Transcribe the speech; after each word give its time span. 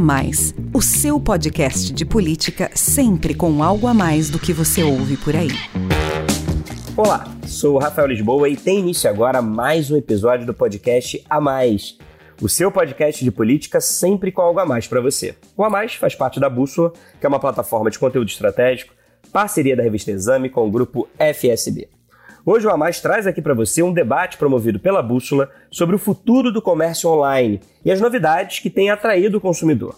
Mais, 0.00 0.54
o 0.72 0.80
seu 0.80 1.20
podcast 1.20 1.92
de 1.92 2.06
política 2.06 2.70
sempre 2.74 3.34
com 3.34 3.62
algo 3.62 3.86
a 3.86 3.92
mais 3.92 4.30
do 4.30 4.38
que 4.38 4.50
você 4.50 4.82
ouve 4.82 5.18
por 5.18 5.36
aí. 5.36 5.50
Olá, 6.96 7.30
sou 7.46 7.74
o 7.74 7.78
Rafael 7.78 8.08
Lisboa 8.08 8.48
e 8.48 8.56
tem 8.56 8.78
início 8.78 9.10
agora 9.10 9.42
mais 9.42 9.90
um 9.90 9.96
episódio 9.98 10.46
do 10.46 10.54
podcast 10.54 11.22
A 11.28 11.38
Mais, 11.38 11.98
o 12.40 12.48
seu 12.48 12.72
podcast 12.72 13.22
de 13.22 13.30
política 13.30 13.78
sempre 13.78 14.32
com 14.32 14.40
algo 14.40 14.58
a 14.58 14.64
mais 14.64 14.86
para 14.88 15.02
você. 15.02 15.34
O 15.54 15.62
A 15.62 15.68
Mais 15.68 15.94
faz 15.94 16.14
parte 16.14 16.40
da 16.40 16.48
Bússola, 16.48 16.94
que 17.20 17.26
é 17.26 17.28
uma 17.28 17.38
plataforma 17.38 17.90
de 17.90 17.98
conteúdo 17.98 18.28
estratégico, 18.28 18.94
parceria 19.30 19.76
da 19.76 19.82
revista 19.82 20.10
Exame 20.10 20.48
com 20.48 20.66
o 20.66 20.70
grupo 20.70 21.08
FSB. 21.18 21.99
Hoje 22.44 22.66
o 22.66 22.70
A 22.70 22.76
Mais 22.76 23.00
traz 23.00 23.26
aqui 23.26 23.42
para 23.42 23.52
você 23.52 23.82
um 23.82 23.92
debate 23.92 24.38
promovido 24.38 24.80
pela 24.80 25.02
Bússola 25.02 25.50
sobre 25.70 25.94
o 25.94 25.98
futuro 25.98 26.50
do 26.50 26.62
comércio 26.62 27.10
online 27.10 27.60
e 27.84 27.90
as 27.92 28.00
novidades 28.00 28.60
que 28.60 28.70
têm 28.70 28.88
atraído 28.88 29.36
o 29.36 29.40
consumidor. 29.40 29.94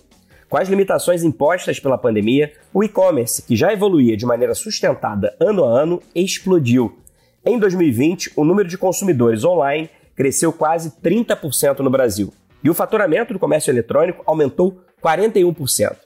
Com 0.48 0.56
as 0.56 0.68
limitações 0.68 1.22
impostas 1.22 1.78
pela 1.78 1.96
pandemia, 1.96 2.52
o 2.74 2.82
e-commerce, 2.82 3.42
que 3.42 3.54
já 3.54 3.72
evoluía 3.72 4.16
de 4.16 4.26
maneira 4.26 4.54
sustentada 4.54 5.36
ano 5.40 5.64
a 5.64 5.68
ano, 5.68 6.02
explodiu. 6.16 6.98
Em 7.46 7.58
2020, 7.60 8.32
o 8.34 8.44
número 8.44 8.68
de 8.68 8.76
consumidores 8.76 9.44
online 9.44 9.88
cresceu 10.16 10.52
quase 10.52 10.90
30% 11.00 11.78
no 11.78 11.90
Brasil 11.90 12.34
e 12.62 12.68
o 12.68 12.74
faturamento 12.74 13.32
do 13.32 13.38
comércio 13.38 13.70
eletrônico 13.70 14.22
aumentou 14.26 14.80
41%. 15.00 15.96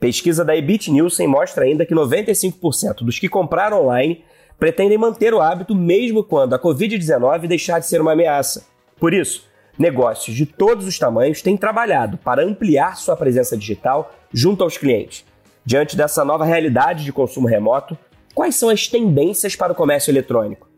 Pesquisa 0.00 0.44
da 0.44 0.56
Ebit 0.56 0.90
Nielsen 0.90 1.28
mostra 1.28 1.64
ainda 1.64 1.86
que 1.86 1.94
95% 1.94 3.04
dos 3.04 3.18
que 3.18 3.28
compraram 3.28 3.80
online 3.80 4.24
pretendem 4.58 4.98
manter 4.98 5.34
o 5.34 5.40
hábito 5.40 5.74
mesmo 5.74 6.22
quando 6.24 6.54
a 6.54 6.58
Covid-19 6.58 7.46
deixar 7.46 7.78
de 7.78 7.86
ser 7.86 8.00
uma 8.00 8.12
ameaça. 8.12 8.66
Por 8.98 9.12
isso, 9.12 9.48
negócios 9.78 10.36
de 10.36 10.46
todos 10.46 10.86
os 10.86 10.98
tamanhos 10.98 11.42
têm 11.42 11.56
trabalhado 11.56 12.16
para 12.18 12.44
ampliar 12.44 12.96
sua 12.96 13.16
presença 13.16 13.56
digital 13.56 14.14
junto 14.32 14.62
aos 14.62 14.78
clientes. 14.78 15.24
Diante 15.64 15.96
dessa 15.96 16.24
nova 16.24 16.44
realidade 16.44 17.04
de 17.04 17.12
consumo 17.12 17.48
remoto, 17.48 17.96
quais 18.34 18.54
são 18.54 18.68
as 18.68 18.86
tendências 18.86 19.56
para 19.56 19.72
o 19.72 19.76
comércio 19.76 20.10
eletrônico? 20.10 20.68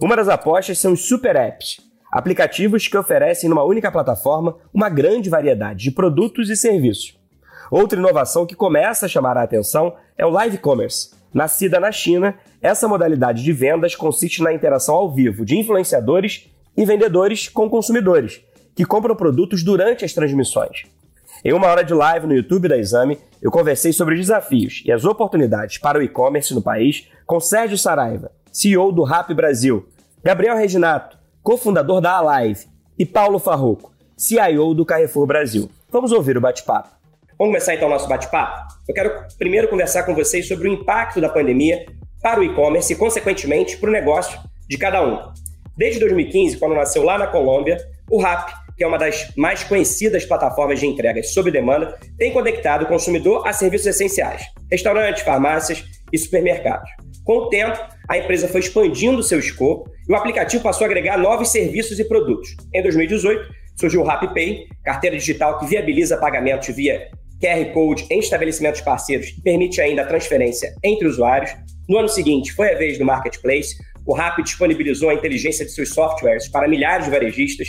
Uma 0.00 0.16
das 0.16 0.28
apostas 0.28 0.78
são 0.78 0.92
os 0.92 1.08
super 1.08 1.36
apps, 1.36 1.80
aplicativos 2.12 2.86
que 2.86 2.96
oferecem 2.96 3.48
numa 3.48 3.64
única 3.64 3.90
plataforma 3.90 4.56
uma 4.72 4.90
grande 4.90 5.30
variedade 5.30 5.84
de 5.84 5.90
produtos 5.90 6.50
e 6.50 6.56
serviços. 6.56 7.18
Outra 7.70 7.98
inovação 7.98 8.46
que 8.46 8.54
começa 8.54 9.06
a 9.06 9.08
chamar 9.08 9.36
a 9.36 9.42
atenção 9.42 9.94
é 10.16 10.24
o 10.24 10.30
live 10.30 10.58
commerce, 10.58 11.15
Nascida 11.36 11.78
na 11.78 11.92
China, 11.92 12.34
essa 12.62 12.88
modalidade 12.88 13.44
de 13.44 13.52
vendas 13.52 13.94
consiste 13.94 14.42
na 14.42 14.54
interação 14.54 14.94
ao 14.94 15.12
vivo 15.12 15.44
de 15.44 15.54
influenciadores 15.54 16.48
e 16.74 16.82
vendedores 16.86 17.46
com 17.46 17.68
consumidores, 17.68 18.40
que 18.74 18.86
compram 18.86 19.14
produtos 19.14 19.62
durante 19.62 20.02
as 20.02 20.14
transmissões. 20.14 20.84
Em 21.44 21.52
uma 21.52 21.66
hora 21.66 21.84
de 21.84 21.92
live 21.92 22.26
no 22.26 22.34
YouTube 22.34 22.68
da 22.68 22.78
Exame, 22.78 23.18
eu 23.42 23.50
conversei 23.50 23.92
sobre 23.92 24.14
os 24.14 24.20
desafios 24.20 24.82
e 24.86 24.90
as 24.90 25.04
oportunidades 25.04 25.76
para 25.76 25.98
o 25.98 26.02
e-commerce 26.02 26.54
no 26.54 26.62
país 26.62 27.06
com 27.26 27.38
Sérgio 27.38 27.76
Saraiva, 27.76 28.32
CEO 28.50 28.90
do 28.90 29.02
Rap 29.02 29.34
Brasil, 29.34 29.86
Gabriel 30.24 30.56
Reginato, 30.56 31.18
cofundador 31.42 32.00
da 32.00 32.16
Alive, 32.16 32.64
e 32.98 33.04
Paulo 33.04 33.38
Farroco, 33.38 33.92
CIO 34.16 34.72
do 34.72 34.86
Carrefour 34.86 35.26
Brasil. 35.26 35.68
Vamos 35.90 36.12
ouvir 36.12 36.38
o 36.38 36.40
bate-papo. 36.40 36.96
Vamos 37.38 37.52
começar 37.52 37.74
então 37.74 37.86
o 37.88 37.90
nosso 37.90 38.08
bate-papo? 38.08 38.66
Eu 38.88 38.94
quero 38.94 39.12
primeiro 39.38 39.68
conversar 39.68 40.04
com 40.04 40.14
vocês 40.14 40.48
sobre 40.48 40.70
o 40.70 40.72
impacto 40.72 41.20
da 41.20 41.28
pandemia 41.28 41.84
para 42.22 42.40
o 42.40 42.42
e-commerce 42.42 42.90
e, 42.90 42.96
consequentemente, 42.96 43.76
para 43.76 43.90
o 43.90 43.92
negócio 43.92 44.40
de 44.66 44.78
cada 44.78 45.06
um. 45.06 45.18
Desde 45.76 46.00
2015, 46.00 46.56
quando 46.56 46.74
nasceu 46.74 47.02
lá 47.02 47.18
na 47.18 47.26
Colômbia, 47.26 47.76
o 48.10 48.18
Rap, 48.18 48.50
que 48.74 48.82
é 48.82 48.86
uma 48.86 48.96
das 48.96 49.30
mais 49.36 49.62
conhecidas 49.62 50.24
plataformas 50.24 50.80
de 50.80 50.86
entregas 50.86 51.34
sob 51.34 51.50
demanda, 51.50 51.98
tem 52.16 52.32
conectado 52.32 52.84
o 52.84 52.88
consumidor 52.88 53.46
a 53.46 53.52
serviços 53.52 53.88
essenciais, 53.88 54.46
restaurantes, 54.70 55.22
farmácias 55.22 55.84
e 56.10 56.16
supermercados. 56.16 56.88
Com 57.22 57.36
o 57.36 57.48
tempo, 57.50 57.78
a 58.08 58.16
empresa 58.16 58.48
foi 58.48 58.60
expandindo 58.60 59.22
seu 59.22 59.38
escopo 59.38 59.90
e 60.08 60.10
o 60.10 60.16
aplicativo 60.16 60.62
passou 60.62 60.86
a 60.86 60.88
agregar 60.88 61.18
novos 61.18 61.50
serviços 61.50 61.98
e 61.98 62.04
produtos. 62.04 62.56
Em 62.72 62.82
2018, 62.82 63.46
surgiu 63.78 64.00
o 64.00 64.04
RapPay, 64.04 64.68
carteira 64.82 65.16
digital 65.16 65.58
que 65.58 65.66
viabiliza 65.66 66.16
pagamentos 66.16 66.74
via 66.74 67.10
QR 67.40 67.72
Code 67.72 68.06
em 68.10 68.18
estabelecimentos 68.18 68.80
parceiros 68.80 69.28
e 69.28 69.40
permite 69.42 69.80
ainda 69.80 70.02
a 70.02 70.06
transferência 70.06 70.74
entre 70.82 71.06
usuários. 71.06 71.54
No 71.88 71.98
ano 71.98 72.08
seguinte, 72.08 72.52
foi 72.52 72.72
a 72.72 72.78
vez 72.78 72.98
do 72.98 73.04
Marketplace. 73.04 73.76
O 74.04 74.14
Rap 74.14 74.42
disponibilizou 74.42 75.10
a 75.10 75.14
inteligência 75.14 75.64
de 75.64 75.72
seus 75.72 75.90
softwares 75.90 76.48
para 76.48 76.68
milhares 76.68 77.04
de 77.04 77.10
varejistas. 77.10 77.68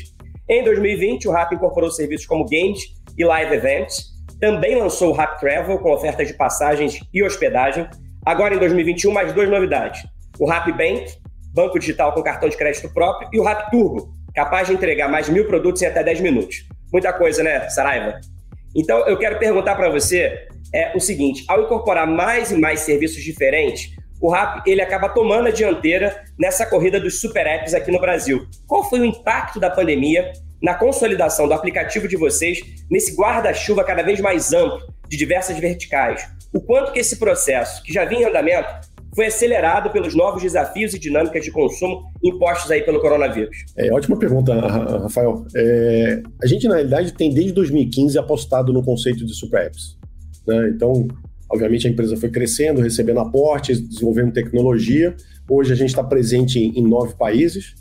Em 0.49 0.63
2020, 0.63 1.27
o 1.27 1.31
Rap 1.31 1.53
incorporou 1.53 1.91
serviços 1.91 2.25
como 2.25 2.45
games 2.45 2.81
e 3.17 3.25
live 3.25 3.53
events. 3.53 4.15
Também 4.39 4.75
lançou 4.75 5.09
o 5.09 5.13
Rap 5.13 5.39
Travel, 5.39 5.79
com 5.79 5.91
ofertas 5.91 6.27
de 6.27 6.33
passagens 6.33 6.99
e 7.13 7.23
hospedagem. 7.23 7.87
Agora, 8.25 8.55
em 8.55 8.59
2021, 8.59 9.11
mais 9.11 9.33
duas 9.33 9.49
novidades. 9.49 10.01
O 10.39 10.47
Rap 10.47 10.71
Bank, 10.71 11.11
banco 11.53 11.79
digital 11.79 12.13
com 12.13 12.21
cartão 12.21 12.47
de 12.47 12.55
crédito 12.55 12.93
próprio, 12.93 13.29
e 13.33 13.39
o 13.39 13.43
Rap 13.43 13.69
Turbo, 13.71 14.13
capaz 14.33 14.67
de 14.67 14.73
entregar 14.73 15.09
mais 15.09 15.27
mil 15.27 15.45
produtos 15.47 15.81
em 15.81 15.87
até 15.87 16.03
10 16.03 16.21
minutos. 16.21 16.67
Muita 16.93 17.11
coisa, 17.11 17.43
né, 17.43 17.67
Saraiva? 17.69 18.19
Então, 18.77 19.07
eu 19.07 19.17
quero 19.17 19.39
perguntar 19.39 19.75
para 19.75 19.89
você 19.89 20.47
é 20.71 20.95
o 20.95 20.99
seguinte: 20.99 21.43
ao 21.47 21.63
incorporar 21.63 22.05
mais 22.05 22.51
e 22.51 22.55
mais 22.55 22.81
serviços 22.81 23.23
diferentes, 23.23 23.89
o 24.21 24.29
Rap 24.29 24.61
ele 24.67 24.81
acaba 24.81 25.09
tomando 25.09 25.47
a 25.47 25.51
dianteira 25.51 26.23
nessa 26.37 26.65
corrida 26.65 26.99
dos 26.99 27.19
super 27.19 27.47
apps 27.47 27.73
aqui 27.73 27.91
no 27.91 27.99
Brasil. 27.99 28.45
Qual 28.67 28.87
foi 28.87 28.99
o 28.99 29.05
impacto 29.05 29.59
da 29.59 29.69
pandemia 29.69 30.31
na 30.61 30.75
consolidação 30.75 31.47
do 31.47 31.53
aplicativo 31.53 32.07
de 32.07 32.15
vocês 32.15 32.59
nesse 32.89 33.15
guarda-chuva 33.15 33.83
cada 33.83 34.03
vez 34.03 34.19
mais 34.21 34.53
amplo 34.53 34.79
de 35.07 35.17
diversas 35.17 35.57
verticais? 35.57 36.27
O 36.53 36.61
quanto 36.61 36.91
que 36.91 36.99
esse 36.99 37.17
processo, 37.17 37.81
que 37.83 37.91
já 37.91 38.05
vinha 38.05 38.21
em 38.21 38.25
andamento, 38.25 38.69
foi 39.17 39.25
acelerado 39.25 39.89
pelos 39.89 40.13
novos 40.13 40.43
desafios 40.43 40.93
e 40.93 40.99
dinâmicas 40.99 41.43
de 41.43 41.49
consumo 41.49 42.03
impostos 42.23 42.69
aí 42.69 42.83
pelo 42.83 43.01
coronavírus? 43.01 43.65
É, 43.75 43.91
ótima 43.91 44.15
pergunta, 44.15 44.53
Rafael. 44.53 45.43
É, 45.55 46.21
a 46.39 46.45
gente, 46.45 46.67
na 46.67 46.75
realidade, 46.75 47.11
tem 47.13 47.33
desde 47.33 47.51
2015 47.53 48.19
apostado 48.19 48.71
no 48.71 48.83
conceito 48.83 49.25
de 49.25 49.33
super 49.33 49.65
apps. 49.65 49.97
Né? 50.45 50.69
Então, 50.69 51.07
obviamente, 51.49 51.87
a 51.87 51.89
empresa 51.89 52.15
foi 52.15 52.29
crescendo, 52.29 52.79
recebendo 52.79 53.19
aportes, 53.19 53.81
desenvolvendo 53.81 54.31
tecnologia. 54.33 55.15
Hoje 55.49 55.73
a 55.73 55.75
gente 55.75 55.89
está 55.89 56.03
presente 56.03 56.59
em, 56.59 56.87
nove 56.87 57.15
países. 57.15 57.73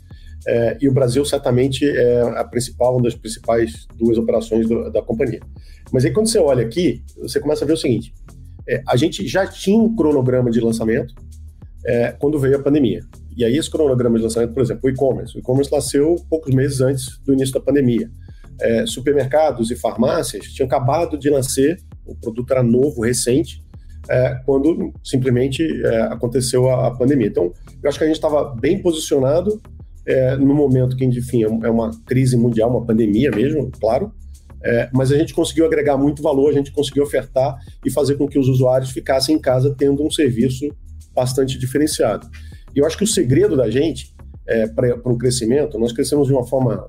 É, 0.47 0.75
e 0.81 0.89
o 0.89 0.91
Brasil 0.91 1.23
certamente 1.23 1.87
é 1.87 2.19
a 2.35 2.43
principal, 2.45 2.93
uma 2.95 3.03
das 3.03 3.13
principais 3.13 3.85
duas 3.95 4.17
operações 4.17 4.67
do, 4.67 4.91
da 4.91 5.03
companhia. 5.03 5.41
Mas 5.91 6.03
aí 6.03 6.09
quando 6.09 6.29
você 6.29 6.39
olha 6.39 6.65
aqui, 6.65 7.03
você 7.15 7.39
começa 7.39 7.63
a 7.63 7.67
ver 7.67 7.73
o 7.73 7.77
seguinte: 7.77 8.11
é, 8.67 8.81
a 8.87 8.95
gente 8.95 9.27
já 9.27 9.45
tinha 9.45 9.77
um 9.77 9.95
cronograma 9.95 10.49
de 10.49 10.59
lançamento, 10.59 11.13
é, 11.85 12.11
quando 12.11 12.39
veio 12.39 12.57
a 12.57 12.59
pandemia. 12.59 13.01
E 13.35 13.45
aí 13.45 13.55
esse 13.55 13.69
cronograma 13.69 14.17
de 14.17 14.23
lançamento, 14.23 14.53
por 14.53 14.63
exemplo, 14.63 14.81
o 14.85 14.89
e-commerce. 14.89 15.37
O 15.37 15.39
e-commerce 15.39 15.71
nasceu 15.71 16.15
poucos 16.29 16.53
meses 16.53 16.81
antes 16.81 17.19
do 17.19 17.33
início 17.33 17.53
da 17.53 17.59
pandemia. 17.59 18.09
É, 18.59 18.85
supermercados 18.87 19.69
e 19.69 19.75
farmácias 19.75 20.45
tinham 20.45 20.65
acabado 20.65 21.17
de 21.17 21.29
nascer, 21.29 21.79
o 22.05 22.15
produto 22.15 22.51
era 22.51 22.63
novo, 22.63 23.01
recente, 23.01 23.63
é, 24.09 24.39
quando 24.45 24.91
simplesmente 25.03 25.63
é, 25.85 26.01
aconteceu 26.03 26.69
a, 26.69 26.87
a, 26.87 26.91
pandemia. 26.91 27.27
Então, 27.27 27.53
eu 27.83 27.89
acho 27.89 27.97
que 27.97 28.03
a 28.03 28.07
gente 28.07 28.15
estava 28.15 28.55
bem 28.55 28.81
posicionado 28.81 29.61
é, 30.05 30.35
no 30.37 30.55
momento 30.55 30.95
que, 30.95 31.05
enfim, 31.05 31.43
é 31.43 31.69
uma 31.69 31.91
crise 32.05 32.37
mundial, 32.37 32.69
uma 32.69 32.85
pandemia 32.85 33.29
mesmo, 33.29 33.69
claro, 33.79 34.11
é, 34.63 34.89
mas 34.93 35.11
a 35.11 35.17
gente 35.17 35.33
conseguiu 35.33 35.65
agregar 35.65 35.97
muito 35.97 36.21
valor, 36.21 36.49
a 36.49 36.53
gente 36.53 36.71
conseguiu 36.71 37.03
ofertar 37.03 37.57
e 37.85 37.91
fazer 37.91 38.15
com 38.15 38.27
que 38.27 38.39
os 38.39 38.47
usuários 38.47 38.89
ficassem 38.91 39.35
em 39.35 39.39
casa 39.39 39.75
tendo 39.77 40.03
um 40.03 40.09
serviço 40.09 40.65
bastante 41.17 41.57
diferenciado. 41.57 42.29
E 42.75 42.79
eu 42.79 42.85
acho 42.85 42.95
que 42.95 43.03
o 43.03 43.07
segredo 43.07 43.57
da 43.57 43.69
gente 43.71 44.15
é, 44.47 44.67
para 44.67 44.95
o 45.03 45.17
crescimento, 45.17 45.79
nós 45.79 45.91
crescemos 45.91 46.27
de 46.27 46.33
uma 46.33 46.45
forma 46.45 46.87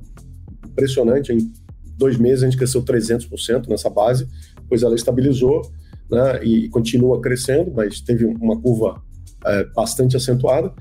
impressionante. 0.67 1.33
Em 1.33 1.51
dois 1.97 2.19
meses 2.19 2.43
a 2.43 2.47
gente 2.47 2.59
cresceu 2.59 2.85
300% 2.85 3.67
nessa 3.69 3.89
base, 3.89 4.29
pois 4.69 4.83
ela 4.83 4.95
estabilizou 4.95 5.63
né, 6.11 6.45
e 6.45 6.69
continua 6.69 7.21
crescendo, 7.21 7.73
mas 7.75 8.01
teve 8.01 8.27
uma 8.27 8.61
curva 8.61 9.03
é, 9.47 9.65
bastante 9.75 10.15
acentuada. 10.15 10.73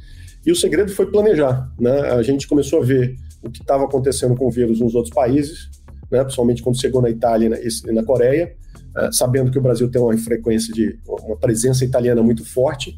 E 0.45 0.51
o 0.51 0.55
segredo 0.55 0.91
foi 0.91 1.07
planejar. 1.07 1.73
Né? 1.79 1.99
A 2.11 2.21
gente 2.21 2.47
começou 2.47 2.81
a 2.81 2.85
ver 2.85 3.15
o 3.41 3.49
que 3.49 3.61
estava 3.61 3.85
acontecendo 3.85 4.35
com 4.35 4.47
o 4.47 4.51
vírus 4.51 4.79
nos 4.79 4.93
outros 4.93 5.13
países, 5.13 5.69
né, 6.11 6.21
principalmente 6.23 6.61
quando 6.61 6.79
chegou 6.79 7.01
na 7.01 7.09
Itália 7.09 7.59
e 7.63 7.91
na, 7.91 8.03
Coreia, 8.03 8.55
é, 8.95 9.11
sabendo 9.11 9.51
que 9.51 9.57
o 9.57 9.61
Brasil 9.61 9.89
tem 9.89 10.01
uma 10.01 10.15
frequência 10.17 10.73
de 10.73 10.99
uma 11.07 11.37
presença 11.37 11.83
italiana 11.83 12.21
muito 12.21 12.45
forte, 12.45 12.97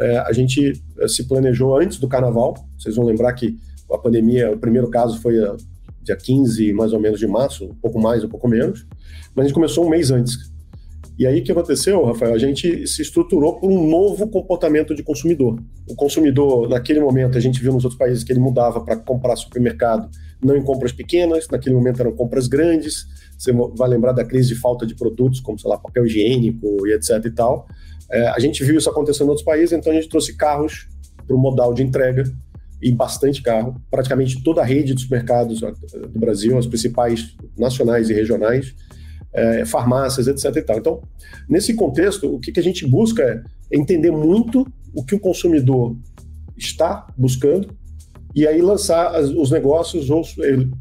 é, 0.00 0.18
a 0.18 0.32
gente 0.32 0.72
é, 0.98 1.06
se 1.06 1.24
planejou 1.24 1.76
antes 1.76 1.98
do 1.98 2.08
carnaval. 2.08 2.54
Vocês 2.78 2.96
vão 2.96 3.04
lembrar 3.04 3.32
que 3.34 3.58
a 3.92 3.98
pandemia, 3.98 4.50
o 4.50 4.58
primeiro 4.58 4.88
caso 4.88 5.20
foi 5.20 5.38
a, 5.38 5.56
dia 6.02 6.16
15, 6.16 6.72
mais 6.72 6.92
ou 6.92 7.00
menos, 7.00 7.20
de 7.20 7.26
março, 7.26 7.66
um 7.66 7.74
pouco 7.74 8.00
mais, 8.00 8.24
um 8.24 8.28
pouco 8.28 8.48
menos, 8.48 8.86
mas 9.34 9.44
a 9.44 9.48
gente 9.48 9.54
começou 9.54 9.86
um 9.86 9.88
mês 9.88 10.10
antes. 10.10 10.50
E 11.18 11.26
aí 11.26 11.40
o 11.40 11.44
que 11.44 11.52
aconteceu, 11.52 12.02
Rafael? 12.02 12.32
A 12.32 12.38
gente 12.38 12.86
se 12.86 13.02
estruturou 13.02 13.60
por 13.60 13.70
um 13.70 13.86
novo 13.90 14.26
comportamento 14.28 14.94
de 14.94 15.02
consumidor. 15.02 15.62
O 15.86 15.94
consumidor, 15.94 16.66
naquele 16.66 16.98
momento, 16.98 17.36
a 17.36 17.40
gente 17.40 17.60
viu 17.60 17.74
nos 17.74 17.84
outros 17.84 17.98
países 17.98 18.24
que 18.24 18.32
ele 18.32 18.40
mudava 18.40 18.80
para 18.80 18.96
comprar 18.96 19.36
supermercado, 19.36 20.08
não 20.42 20.56
em 20.56 20.62
compras 20.62 20.92
pequenas, 20.92 21.46
naquele 21.50 21.74
momento 21.74 22.00
eram 22.00 22.12
compras 22.12 22.48
grandes, 22.48 23.06
você 23.36 23.52
vai 23.52 23.88
lembrar 23.88 24.12
da 24.12 24.24
crise 24.24 24.48
de 24.48 24.54
falta 24.54 24.86
de 24.86 24.94
produtos, 24.94 25.40
como, 25.40 25.58
sei 25.58 25.68
lá, 25.68 25.76
papel 25.76 26.06
higiênico 26.06 26.86
e 26.86 26.94
etc 26.94 27.22
e 27.26 27.30
tal. 27.30 27.68
É, 28.10 28.28
a 28.28 28.38
gente 28.38 28.64
viu 28.64 28.76
isso 28.76 28.90
acontecendo 28.90 29.26
em 29.26 29.30
outros 29.30 29.44
países, 29.44 29.72
então 29.72 29.92
a 29.92 29.94
gente 29.94 30.08
trouxe 30.08 30.36
carros 30.36 30.88
para 31.26 31.36
o 31.36 31.38
modal 31.38 31.72
de 31.72 31.82
entrega 31.82 32.24
e 32.82 32.90
bastante 32.90 33.42
carro. 33.42 33.80
Praticamente 33.90 34.42
toda 34.42 34.62
a 34.62 34.64
rede 34.64 34.94
de 34.94 35.02
supermercados 35.02 35.60
do 35.60 36.18
Brasil, 36.18 36.58
as 36.58 36.66
principais 36.66 37.36
nacionais 37.56 38.10
e 38.10 38.14
regionais, 38.14 38.74
é, 39.32 39.64
farmácias, 39.64 40.26
etc. 40.26 40.56
E 40.56 40.62
tal. 40.62 40.78
Então, 40.78 41.02
nesse 41.48 41.74
contexto, 41.74 42.34
o 42.34 42.40
que, 42.40 42.50
que 42.52 42.60
a 42.60 42.62
gente 42.62 42.86
busca 42.86 43.22
é 43.22 43.76
entender 43.76 44.10
muito 44.10 44.66
o 44.94 45.04
que 45.04 45.14
o 45.14 45.20
consumidor 45.20 45.96
está 46.56 47.06
buscando 47.16 47.68
e 48.34 48.46
aí 48.46 48.60
lançar 48.60 49.20
os 49.20 49.50
negócios 49.50 50.10
ou 50.10 50.22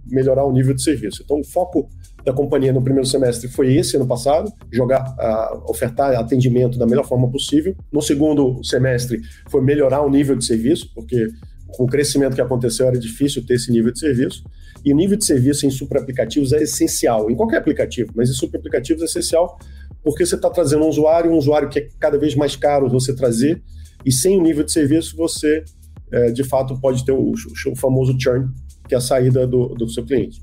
melhorar 0.05 0.45
o 0.45 0.51
nível 0.51 0.73
de 0.73 0.83
serviço. 0.83 1.21
Então, 1.23 1.39
o 1.39 1.43
foco 1.43 1.89
da 2.29 2.33
companhia 2.33 2.71
no 2.71 2.81
primeiro 2.81 3.07
semestre 3.07 3.47
foi 3.47 3.75
esse 3.75 3.95
ano 3.95 4.07
passado, 4.07 4.51
jogar, 4.71 5.15
uh, 5.17 5.69
ofertar 5.69 6.13
atendimento 6.15 6.77
da 6.77 6.85
melhor 6.85 7.05
forma 7.05 7.29
possível. 7.29 7.75
No 7.91 8.01
segundo 8.01 8.63
semestre 8.63 9.19
foi 9.49 9.61
melhorar 9.61 10.01
o 10.01 10.09
nível 10.09 10.35
de 10.35 10.45
serviço, 10.45 10.91
porque 10.93 11.27
com 11.67 11.83
o 11.83 11.87
crescimento 11.87 12.35
que 12.35 12.41
aconteceu 12.41 12.87
era 12.87 12.97
difícil 12.97 13.45
ter 13.45 13.55
esse 13.55 13.71
nível 13.71 13.91
de 13.91 13.99
serviço. 13.99 14.43
E 14.85 14.93
o 14.93 14.95
nível 14.95 15.17
de 15.17 15.25
serviço 15.25 15.65
em 15.65 15.69
super 15.69 15.97
aplicativos 15.97 16.53
é 16.53 16.61
essencial, 16.61 17.29
em 17.29 17.35
qualquer 17.35 17.57
aplicativo, 17.57 18.11
mas 18.15 18.29
em 18.29 18.33
super 18.33 18.59
aplicativos 18.59 19.01
é 19.01 19.05
essencial 19.05 19.57
porque 20.03 20.25
você 20.25 20.35
está 20.35 20.49
trazendo 20.49 20.83
um 20.83 20.87
usuário, 20.87 21.31
um 21.31 21.37
usuário 21.37 21.69
que 21.69 21.79
é 21.79 21.87
cada 21.99 22.17
vez 22.17 22.35
mais 22.35 22.55
caro 22.55 22.89
você 22.89 23.13
trazer, 23.13 23.61
e 24.05 24.11
sem 24.11 24.37
o 24.37 24.41
nível 24.41 24.63
de 24.63 24.71
serviço 24.71 25.15
você, 25.15 25.63
é, 26.11 26.31
de 26.31 26.43
fato, 26.43 26.79
pode 26.79 27.03
ter 27.03 27.11
o, 27.11 27.31
o, 27.31 27.75
famoso 27.75 28.15
churn, 28.19 28.47
que 28.87 28.95
é 28.95 28.97
a 28.97 29.01
saída 29.01 29.45
do, 29.45 29.69
do 29.75 29.89
seu 29.89 30.05
cliente. 30.05 30.41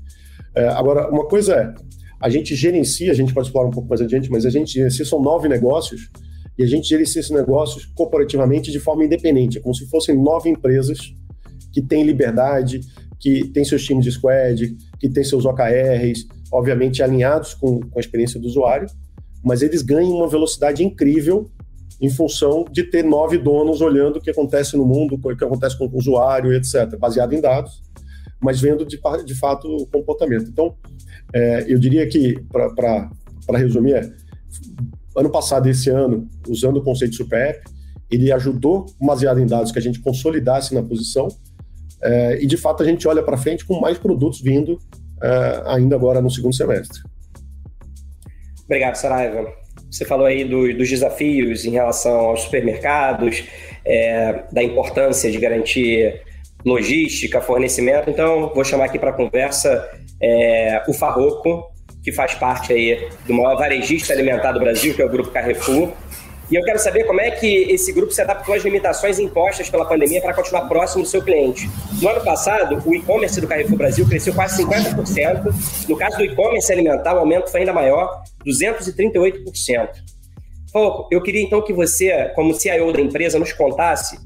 É, 0.57 0.67
agora, 0.69 1.07
uma 1.11 1.27
coisa 1.27 1.53
é, 1.53 1.73
a 2.19 2.29
gente 2.29 2.55
gerencia, 2.55 3.11
a 3.11 3.13
gente 3.13 3.31
pode 3.31 3.47
explorar 3.47 3.67
um 3.67 3.71
pouco 3.71 3.87
mais 3.87 4.01
adiante, 4.01 4.29
mas 4.31 4.43
a 4.43 4.49
gente 4.49 4.73
gerencia, 4.73 5.05
são 5.05 5.21
nove 5.21 5.47
negócios, 5.47 6.09
e 6.57 6.63
a 6.63 6.65
gente 6.65 6.89
gerencia 6.89 7.19
esses 7.19 7.31
negócios 7.31 7.85
corporativamente 7.85 8.71
de 8.71 8.79
forma 8.79 9.05
independente, 9.05 9.59
é 9.59 9.61
como 9.61 9.75
se 9.75 9.85
fossem 9.87 10.17
nove 10.17 10.49
empresas 10.49 11.13
que 11.71 11.79
têm 11.79 12.03
liberdade, 12.03 12.81
que 13.19 13.47
têm 13.49 13.63
seus 13.63 13.83
times 13.85 14.03
de 14.03 14.11
squad, 14.11 14.75
que 14.99 15.07
têm 15.07 15.23
seus 15.23 15.45
OKRs, 15.45 16.25
obviamente 16.51 17.03
alinhados 17.03 17.53
com, 17.53 17.79
com 17.79 17.99
a 17.99 18.01
experiência 18.01 18.39
do 18.39 18.47
usuário, 18.47 18.87
mas 19.43 19.61
eles 19.61 19.83
ganham 19.83 20.11
uma 20.11 20.27
velocidade 20.27 20.83
incrível 20.83 21.51
em 22.01 22.09
função 22.09 22.65
de 22.71 22.83
ter 22.83 23.03
nove 23.03 23.37
donos 23.37 23.79
olhando 23.79 24.17
o 24.17 24.21
que 24.21 24.31
acontece 24.31 24.75
no 24.75 24.85
mundo, 24.85 25.19
o 25.21 25.35
que 25.35 25.43
acontece 25.43 25.77
com 25.77 25.85
o 25.85 25.97
usuário, 25.97 26.51
etc., 26.51 26.97
baseado 26.97 27.33
em 27.33 27.41
dados 27.41 27.86
mas 28.41 28.59
vendo 28.61 28.85
de, 28.85 28.99
de 29.25 29.35
fato 29.35 29.67
o 29.67 29.87
comportamento. 29.87 30.49
Então, 30.49 30.75
é, 31.33 31.65
eu 31.67 31.79
diria 31.79 32.07
que, 32.07 32.39
para 32.49 33.57
resumir, 33.57 33.93
é, 33.93 34.11
ano 35.15 35.29
passado 35.29 35.67
e 35.67 35.71
esse 35.71 35.89
ano, 35.89 36.29
usando 36.47 36.77
o 36.77 36.83
conceito 36.83 37.11
de 37.11 37.17
Super 37.17 37.49
App, 37.49 37.61
ele 38.09 38.31
ajudou, 38.31 38.85
baseado 39.01 39.39
em 39.39 39.45
dados, 39.45 39.71
que 39.71 39.79
a 39.79 39.81
gente 39.81 39.99
consolidasse 39.99 40.73
na 40.73 40.81
posição, 40.81 41.27
é, 42.01 42.41
e 42.41 42.45
de 42.45 42.57
fato 42.57 42.83
a 42.83 42.85
gente 42.85 43.07
olha 43.07 43.23
para 43.23 43.37
frente 43.37 43.65
com 43.65 43.79
mais 43.79 43.97
produtos 43.97 44.39
vindo 44.39 44.79
é, 45.21 45.63
ainda 45.65 45.95
agora 45.95 46.21
no 46.21 46.29
segundo 46.29 46.53
semestre. 46.53 47.01
Obrigado, 48.65 48.95
Saraiva. 48.95 49.51
Você 49.89 50.05
falou 50.05 50.25
aí 50.25 50.43
do, 50.43 50.77
dos 50.77 50.89
desafios 50.89 51.65
em 51.65 51.71
relação 51.71 52.13
aos 52.13 52.41
supermercados, 52.41 53.43
é, 53.85 54.43
da 54.51 54.61
importância 54.61 55.31
de 55.31 55.37
garantir 55.37 56.21
logística, 56.67 57.39
fornecimento. 57.39 58.09
Então, 58.09 58.51
vou 58.53 58.63
chamar 58.63 58.85
aqui 58.85 58.99
para 58.99 59.13
conversa 59.13 59.89
é, 60.21 60.83
o 60.87 60.93
Farroco, 60.93 61.71
que 62.03 62.11
faz 62.11 62.33
parte 62.35 62.73
aí 62.73 63.07
do 63.25 63.33
maior 63.33 63.57
varejista 63.57 64.13
alimentar 64.13 64.51
do 64.51 64.59
Brasil, 64.59 64.93
que 64.93 65.01
é 65.01 65.05
o 65.05 65.09
Grupo 65.09 65.31
Carrefour. 65.31 65.93
E 66.49 66.55
eu 66.55 66.63
quero 66.63 66.79
saber 66.79 67.03
como 67.05 67.19
é 67.19 67.31
que 67.31 67.63
esse 67.69 67.91
grupo 67.91 68.13
se 68.13 68.21
adaptou 68.21 68.55
às 68.55 68.63
limitações 68.63 69.19
impostas 69.19 69.69
pela 69.69 69.85
pandemia 69.85 70.21
para 70.21 70.33
continuar 70.33 70.61
próximo 70.67 71.03
do 71.03 71.09
seu 71.09 71.21
cliente. 71.21 71.69
No 72.01 72.07
ano 72.07 72.23
passado, 72.23 72.81
o 72.85 72.95
e-commerce 72.95 73.41
do 73.41 73.47
Carrefour 73.47 73.77
Brasil 73.77 74.07
cresceu 74.07 74.33
quase 74.33 74.63
50%. 74.63 75.89
No 75.89 75.97
caso 75.97 76.17
do 76.17 76.23
e-commerce 76.23 76.71
alimentar, 76.71 77.15
o 77.15 77.19
aumento 77.19 77.49
foi 77.49 77.61
ainda 77.61 77.73
maior, 77.73 78.23
238%. 78.45 79.89
Farroco, 80.71 81.07
eu 81.11 81.21
queria 81.21 81.41
então 81.41 81.61
que 81.61 81.73
você, 81.73 82.31
como 82.33 82.53
CIO 82.53 82.93
da 82.93 83.01
empresa, 83.01 83.37
nos 83.37 83.51
contasse 83.51 84.17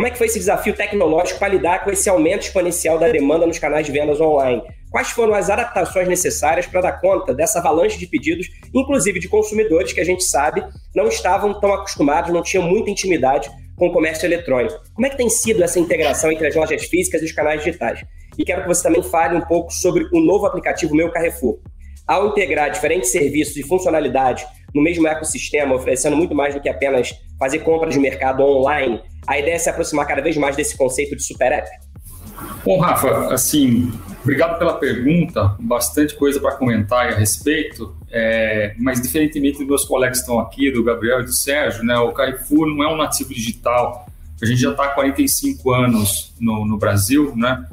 como 0.00 0.08
é 0.08 0.10
que 0.10 0.16
foi 0.16 0.28
esse 0.28 0.38
desafio 0.38 0.74
tecnológico 0.74 1.38
para 1.38 1.48
lidar 1.48 1.84
com 1.84 1.90
esse 1.90 2.08
aumento 2.08 2.44
exponencial 2.44 2.98
da 2.98 3.08
demanda 3.08 3.46
nos 3.46 3.58
canais 3.58 3.84
de 3.84 3.92
vendas 3.92 4.18
online? 4.18 4.62
Quais 4.90 5.10
foram 5.10 5.34
as 5.34 5.50
adaptações 5.50 6.08
necessárias 6.08 6.66
para 6.66 6.80
dar 6.80 6.92
conta 7.02 7.34
dessa 7.34 7.58
avalanche 7.58 7.98
de 7.98 8.06
pedidos, 8.06 8.48
inclusive 8.74 9.20
de 9.20 9.28
consumidores 9.28 9.92
que 9.92 10.00
a 10.00 10.04
gente 10.04 10.24
sabe 10.24 10.64
não 10.94 11.06
estavam 11.06 11.60
tão 11.60 11.74
acostumados, 11.74 12.32
não 12.32 12.42
tinham 12.42 12.64
muita 12.64 12.88
intimidade 12.88 13.50
com 13.76 13.88
o 13.88 13.92
comércio 13.92 14.24
eletrônico? 14.24 14.80
Como 14.94 15.06
é 15.06 15.10
que 15.10 15.18
tem 15.18 15.28
sido 15.28 15.62
essa 15.62 15.78
integração 15.78 16.32
entre 16.32 16.46
as 16.46 16.56
lojas 16.56 16.82
físicas 16.84 17.20
e 17.20 17.26
os 17.26 17.32
canais 17.32 17.62
digitais? 17.62 18.02
E 18.38 18.42
quero 18.42 18.62
que 18.62 18.68
você 18.68 18.82
também 18.82 19.02
fale 19.02 19.36
um 19.36 19.42
pouco 19.42 19.70
sobre 19.70 20.08
o 20.14 20.20
novo 20.24 20.46
aplicativo 20.46 20.94
Meu 20.94 21.12
Carrefour. 21.12 21.58
Ao 22.06 22.28
integrar 22.28 22.70
diferentes 22.70 23.12
serviços 23.12 23.54
e 23.54 23.62
funcionalidades 23.62 24.46
no 24.74 24.82
mesmo 24.82 25.06
ecossistema, 25.06 25.74
oferecendo 25.74 26.16
muito 26.16 26.34
mais 26.34 26.54
do 26.54 26.60
que 26.62 26.70
apenas 26.70 27.12
fazer 27.40 27.60
compras 27.60 27.94
de 27.94 27.98
mercado 27.98 28.42
online, 28.42 29.00
a 29.26 29.38
ideia 29.38 29.54
é 29.54 29.58
se 29.58 29.70
aproximar 29.70 30.06
cada 30.06 30.20
vez 30.20 30.36
mais 30.36 30.54
desse 30.54 30.76
conceito 30.76 31.16
de 31.16 31.24
super 31.24 31.50
app? 31.50 31.68
Bom, 32.64 32.78
Rafa, 32.78 33.32
assim, 33.32 33.90
obrigado 34.22 34.58
pela 34.58 34.74
pergunta, 34.74 35.56
bastante 35.58 36.14
coisa 36.14 36.38
para 36.38 36.52
comentar 36.52 37.08
a 37.08 37.14
respeito, 37.14 37.96
é, 38.10 38.74
mas 38.78 39.00
diferentemente 39.00 39.58
dos 39.58 39.66
meus 39.66 39.84
colegas 39.86 40.18
que 40.18 40.22
estão 40.22 40.38
aqui, 40.38 40.70
do 40.70 40.84
Gabriel 40.84 41.20
e 41.20 41.24
do 41.24 41.32
Sérgio, 41.32 41.82
né, 41.82 41.98
o 41.98 42.12
Carrefour 42.12 42.66
não 42.66 42.84
é 42.84 42.92
um 42.92 42.96
nativo 42.96 43.32
digital, 43.32 44.06
a 44.40 44.46
gente 44.46 44.60
já 44.60 44.70
está 44.70 44.84
há 44.84 44.88
45 44.88 45.70
anos 45.72 46.34
no, 46.38 46.66
no 46.66 46.76
Brasil, 46.76 47.34
né, 47.34 47.66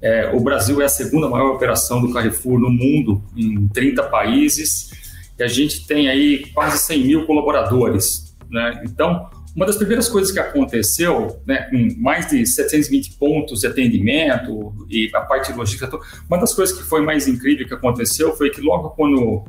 é, 0.00 0.30
o 0.34 0.40
Brasil 0.40 0.82
é 0.82 0.84
a 0.84 0.90
segunda 0.90 1.28
maior 1.28 1.54
operação 1.54 2.00
do 2.02 2.12
Carrefour 2.12 2.58
no 2.58 2.70
mundo, 2.70 3.22
em 3.34 3.66
30 3.68 4.02
países, 4.04 4.90
e 5.38 5.42
a 5.42 5.48
gente 5.48 5.86
tem 5.86 6.08
aí 6.08 6.50
quase 6.52 6.78
100 6.78 7.04
mil 7.04 7.26
colaboradores, 7.26 8.25
né, 8.56 8.82
então 8.84 9.28
uma 9.54 9.64
das 9.64 9.76
primeiras 9.76 10.06
coisas 10.06 10.30
que 10.30 10.38
aconteceu, 10.38 11.40
né, 11.46 11.62
com 11.70 11.88
mais 11.98 12.28
de 12.28 12.44
720 12.44 13.14
pontos 13.14 13.60
de 13.60 13.66
atendimento 13.66 14.74
e 14.90 15.10
a 15.14 15.22
parte 15.22 15.50
logística, 15.52 15.98
uma 16.28 16.38
das 16.38 16.52
coisas 16.52 16.76
que 16.76 16.84
foi 16.84 17.00
mais 17.00 17.26
incrível 17.26 17.66
que 17.66 17.72
aconteceu 17.72 18.36
foi 18.36 18.50
que 18.50 18.60
logo 18.60 18.90
quando 18.90 19.44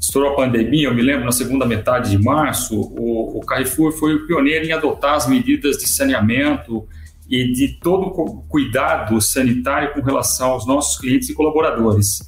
estourou 0.00 0.32
a 0.32 0.36
pandemia, 0.36 0.86
eu 0.86 0.94
me 0.94 1.02
lembro, 1.02 1.24
na 1.24 1.32
segunda 1.32 1.66
metade 1.66 2.10
de 2.10 2.18
março, 2.22 2.80
o, 2.80 3.38
o 3.38 3.40
Carrefour 3.44 3.90
foi 3.90 4.14
o 4.14 4.26
pioneiro 4.28 4.64
em 4.64 4.70
adotar 4.70 5.14
as 5.14 5.28
medidas 5.28 5.76
de 5.76 5.88
saneamento 5.88 6.86
e 7.28 7.52
de 7.52 7.80
todo 7.80 8.06
o 8.06 8.42
cuidado 8.42 9.20
sanitário 9.20 9.92
com 9.92 10.00
relação 10.00 10.52
aos 10.52 10.66
nossos 10.68 10.98
clientes 11.00 11.28
e 11.28 11.34
colaboradores. 11.34 12.20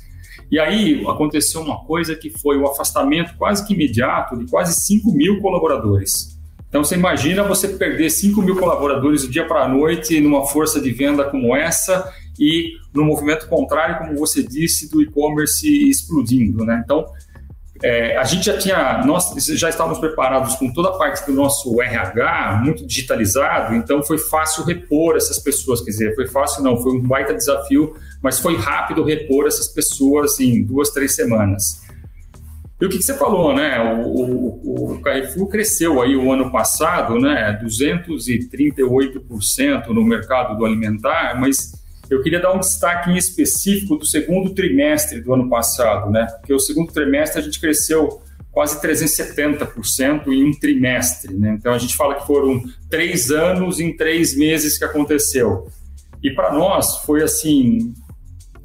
E 0.51 0.59
aí 0.59 1.05
aconteceu 1.07 1.61
uma 1.61 1.85
coisa 1.85 2.17
que 2.17 2.31
foi 2.31 2.59
o 2.59 2.67
afastamento 2.67 3.35
quase 3.37 3.65
que 3.67 3.75
imediato 3.75 4.37
de 4.37 4.51
quase 4.51 4.75
5 4.81 5.13
mil 5.13 5.41
colaboradores. 5.41 6.39
Então, 6.69 6.85
você 6.85 6.95
imagina 6.95 7.43
você 7.43 7.69
perder 7.69 8.11
5 8.11 8.41
mil 8.43 8.57
colaboradores 8.57 9.23
do 9.23 9.29
dia 9.29 9.45
para 9.45 9.65
a 9.65 9.69
noite 9.69 10.21
numa 10.21 10.47
força 10.47 10.81
de 10.81 10.93
venda 10.93 11.25
como 11.25 11.55
essa 11.55 12.13
e 12.39 12.75
no 12.95 13.05
movimento 13.05 13.49
contrário, 13.49 13.99
como 13.99 14.17
você 14.17 14.43
disse, 14.43 14.91
do 14.91 15.03
e-commerce 15.03 15.67
explodindo. 15.89 16.65
Né? 16.65 16.81
Então, 16.85 17.07
é, 17.83 18.17
a 18.17 18.25
gente 18.25 18.45
já 18.45 18.59
tinha, 18.59 19.03
nós 19.05 19.33
já 19.49 19.71
estávamos 19.71 19.99
preparados 19.99 20.55
com 20.57 20.71
toda 20.73 20.91
a 20.91 20.93
parte 20.93 21.25
do 21.25 21.33
nosso 21.33 21.81
RH 21.81 22.61
muito 22.63 22.87
digitalizado, 22.87 23.75
então 23.75 24.03
foi 24.03 24.19
fácil 24.19 24.65
repor 24.65 25.17
essas 25.17 25.39
pessoas. 25.39 25.81
Quer 25.81 25.91
dizer, 25.91 26.15
foi 26.15 26.29
fácil, 26.29 26.63
não, 26.63 26.77
foi 26.77 26.93
um 26.93 27.01
baita 27.01 27.33
desafio, 27.33 27.97
mas 28.23 28.39
foi 28.39 28.55
rápido 28.57 29.03
repor 29.03 29.47
essas 29.47 29.69
pessoas 29.69 30.39
em 30.41 30.63
duas, 30.63 30.91
três 30.91 31.15
semanas. 31.15 31.81
E 32.81 32.87
o 32.87 32.89
que, 32.89 32.99
que 32.99 33.05
você 33.05 33.15
falou, 33.15 33.55
né? 33.55 33.79
O, 34.05 34.09
o, 34.09 34.95
o, 34.95 35.03
Carrefour 35.03 35.49
cresceu 35.49 36.01
aí 36.01 36.17
o 36.17 36.33
ano 36.33 36.51
passado, 36.51 37.19
né? 37.19 37.61
238% 37.63 39.89
no 39.89 40.03
mercado 40.03 40.57
do 40.57 40.65
alimentar, 40.65 41.39
mas 41.39 41.79
eu 42.11 42.23
queria 42.23 42.41
dar 42.41 42.53
um 42.53 42.59
destaque 42.59 43.11
em 43.11 43.17
específico 43.17 43.97
do 43.97 44.05
segundo 44.05 44.51
trimestre 44.53 45.21
do 45.21 45.33
ano 45.33 45.49
passado, 45.49 46.11
né? 46.11 46.27
Porque 46.41 46.53
o 46.53 46.59
segundo 46.59 46.93
trimestre 46.93 47.41
a 47.41 47.43
gente 47.43 47.61
cresceu 47.61 48.21
quase 48.51 48.81
370% 48.83 50.27
em 50.27 50.45
um 50.45 50.53
trimestre, 50.53 51.33
né? 51.35 51.57
Então 51.59 51.73
a 51.73 51.79
gente 51.79 51.97
fala 51.97 52.17
que 52.17 52.27
foram 52.27 52.61
três 52.91 53.31
anos 53.31 53.79
em 53.79 53.97
três 53.97 54.37
meses 54.37 54.77
que 54.77 54.85
aconteceu. 54.85 55.69
E 56.23 56.31
para 56.31 56.53
nós 56.53 56.97
foi 56.99 57.23
assim 57.23 57.95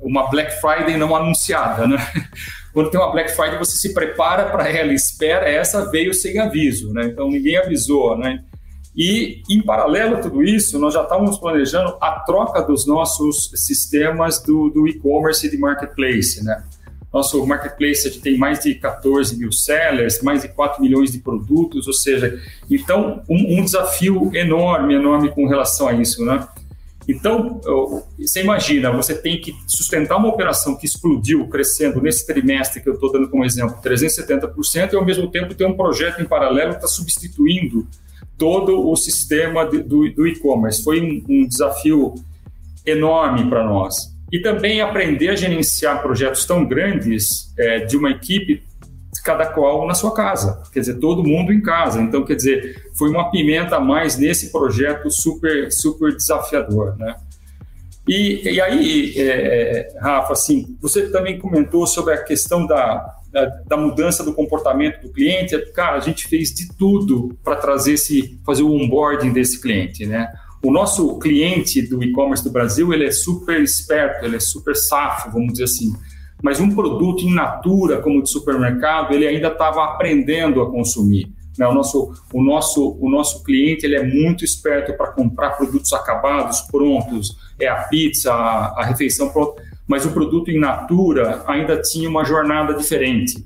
uma 0.01 0.29
Black 0.29 0.59
Friday 0.59 0.97
não 0.97 1.15
anunciada, 1.15 1.87
né? 1.87 1.97
Quando 2.73 2.89
tem 2.89 2.99
uma 2.99 3.11
Black 3.11 3.31
Friday, 3.31 3.57
você 3.57 3.77
se 3.77 3.93
prepara 3.93 4.49
para 4.49 4.67
ela, 4.67 4.91
espera, 4.91 5.47
essa 5.47 5.89
veio 5.89 6.13
sem 6.13 6.39
aviso, 6.39 6.91
né? 6.91 7.05
Então 7.05 7.29
ninguém 7.29 7.57
avisou, 7.57 8.17
né? 8.17 8.43
E, 8.95 9.43
em 9.49 9.61
paralelo 9.61 10.15
a 10.15 10.19
tudo 10.19 10.41
isso, 10.41 10.79
nós 10.79 10.93
já 10.93 11.03
estávamos 11.03 11.37
planejando 11.37 11.97
a 11.99 12.19
troca 12.21 12.61
dos 12.61 12.85
nossos 12.85 13.51
sistemas 13.55 14.41
do, 14.41 14.69
do 14.69 14.87
e-commerce 14.87 15.45
e 15.45 15.51
de 15.51 15.57
marketplace, 15.57 16.43
né? 16.43 16.63
nosso 17.15 17.45
marketplace 17.47 18.19
tem 18.19 18.37
mais 18.37 18.59
de 18.59 18.75
14 18.75 19.37
mil 19.37 19.49
sellers, 19.49 20.21
mais 20.21 20.41
de 20.41 20.49
4 20.49 20.81
milhões 20.81 21.13
de 21.13 21.19
produtos, 21.19 21.87
ou 21.87 21.93
seja, 21.93 22.37
então 22.69 23.23
um, 23.29 23.57
um 23.57 23.63
desafio 23.63 24.29
enorme, 24.33 24.95
enorme 24.95 25.31
com 25.31 25.47
relação 25.47 25.87
a 25.87 25.93
isso, 25.93 26.25
né? 26.25 26.45
Então, 27.07 27.61
você 28.19 28.41
imagina, 28.41 28.91
você 28.91 29.15
tem 29.15 29.39
que 29.39 29.55
sustentar 29.67 30.17
uma 30.17 30.27
operação 30.27 30.75
que 30.75 30.85
explodiu, 30.85 31.47
crescendo 31.47 32.01
nesse 32.01 32.25
trimestre 32.25 32.81
que 32.81 32.89
eu 32.89 32.95
estou 32.95 33.11
dando 33.11 33.29
como 33.29 33.45
exemplo, 33.45 33.77
370%, 33.81 34.91
e 34.91 34.95
ao 34.95 35.05
mesmo 35.05 35.29
tempo 35.29 35.53
ter 35.53 35.65
um 35.65 35.77
projeto 35.77 36.21
em 36.21 36.25
paralelo 36.25 36.71
que 36.71 36.77
está 36.77 36.87
substituindo 36.87 37.87
todo 38.37 38.89
o 38.89 38.95
sistema 38.95 39.65
do, 39.65 40.11
do 40.11 40.27
e-commerce. 40.27 40.83
Foi 40.83 41.01
um, 41.01 41.23
um 41.27 41.47
desafio 41.47 42.15
enorme 42.85 43.49
para 43.49 43.63
nós. 43.63 44.13
E 44.31 44.39
também 44.39 44.81
aprender 44.81 45.29
a 45.29 45.35
gerenciar 45.35 46.01
projetos 46.01 46.45
tão 46.45 46.65
grandes 46.65 47.53
é, 47.57 47.79
de 47.79 47.95
uma 47.95 48.09
equipe 48.11 48.63
cada 49.25 49.47
qual 49.47 49.87
na 49.87 49.95
sua 49.95 50.13
casa, 50.13 50.61
quer 50.71 50.81
dizer, 50.81 50.99
todo 50.99 51.23
mundo 51.23 51.51
em 51.51 51.59
casa. 51.59 51.99
Então, 51.99 52.23
quer 52.23 52.35
dizer, 52.35 52.89
foi 52.93 53.09
uma 53.09 53.31
pimenta 53.31 53.77
a 53.77 53.79
mais 53.79 54.17
nesse 54.17 54.51
projeto 54.51 55.09
super, 55.09 55.71
super 55.71 56.15
desafiador, 56.15 56.95
né? 56.95 57.15
E, 58.07 58.47
e 58.47 58.61
aí, 58.61 59.13
é, 59.17 59.23
é, 59.23 59.99
Rafa, 59.99 60.33
assim, 60.33 60.77
você 60.79 61.09
também 61.09 61.39
comentou 61.39 61.87
sobre 61.87 62.13
a 62.13 62.23
questão 62.23 62.67
da, 62.67 63.14
da, 63.35 63.45
da, 63.67 63.77
mudança 63.77 64.23
do 64.23 64.33
comportamento 64.33 65.01
do 65.01 65.11
cliente. 65.11 65.57
Cara, 65.73 65.97
a 65.97 65.99
gente 65.99 66.27
fez 66.27 66.49
de 66.49 66.73
tudo 66.77 67.37
para 67.43 67.57
trazer 67.57 67.93
esse, 67.93 68.39
fazer 68.45 68.63
o 68.63 68.71
onboarding 68.71 69.33
desse 69.33 69.61
cliente, 69.61 70.05
né? 70.05 70.31
O 70.63 70.71
nosso 70.71 71.19
cliente 71.19 71.81
do 71.81 72.01
e-commerce 72.03 72.43
do 72.43 72.49
Brasil, 72.49 72.93
ele 72.93 73.05
é 73.05 73.11
super 73.11 73.61
esperto, 73.61 74.25
ele 74.25 74.37
é 74.37 74.39
super 74.39 74.75
safo, 74.75 75.31
vamos 75.31 75.53
dizer 75.53 75.65
assim 75.65 75.93
mas 76.43 76.59
um 76.59 76.69
produto 76.75 77.23
in 77.23 77.33
natura, 77.33 78.01
como 78.01 78.21
de 78.21 78.29
supermercado, 78.29 79.13
ele 79.13 79.25
ainda 79.25 79.47
estava 79.47 79.83
aprendendo 79.83 80.61
a 80.61 80.69
consumir. 80.69 81.27
Né? 81.57 81.67
O, 81.67 81.73
nosso, 81.73 82.13
o, 82.31 82.43
nosso, 82.43 82.97
o 82.99 83.09
nosso 83.09 83.43
cliente 83.43 83.85
ele 83.85 83.95
é 83.95 84.03
muito 84.03 84.45
esperto 84.45 84.93
para 84.93 85.11
comprar 85.11 85.51
produtos 85.51 85.91
acabados, 85.93 86.61
prontos, 86.61 87.35
é 87.59 87.67
a 87.67 87.75
pizza, 87.85 88.31
a, 88.31 88.81
a 88.81 88.85
refeição 88.85 89.29
pronta, 89.29 89.61
mas 89.87 90.05
o 90.05 90.11
produto 90.11 90.51
in 90.51 90.59
natura 90.59 91.43
ainda 91.47 91.81
tinha 91.81 92.09
uma 92.09 92.23
jornada 92.23 92.73
diferente. 92.73 93.45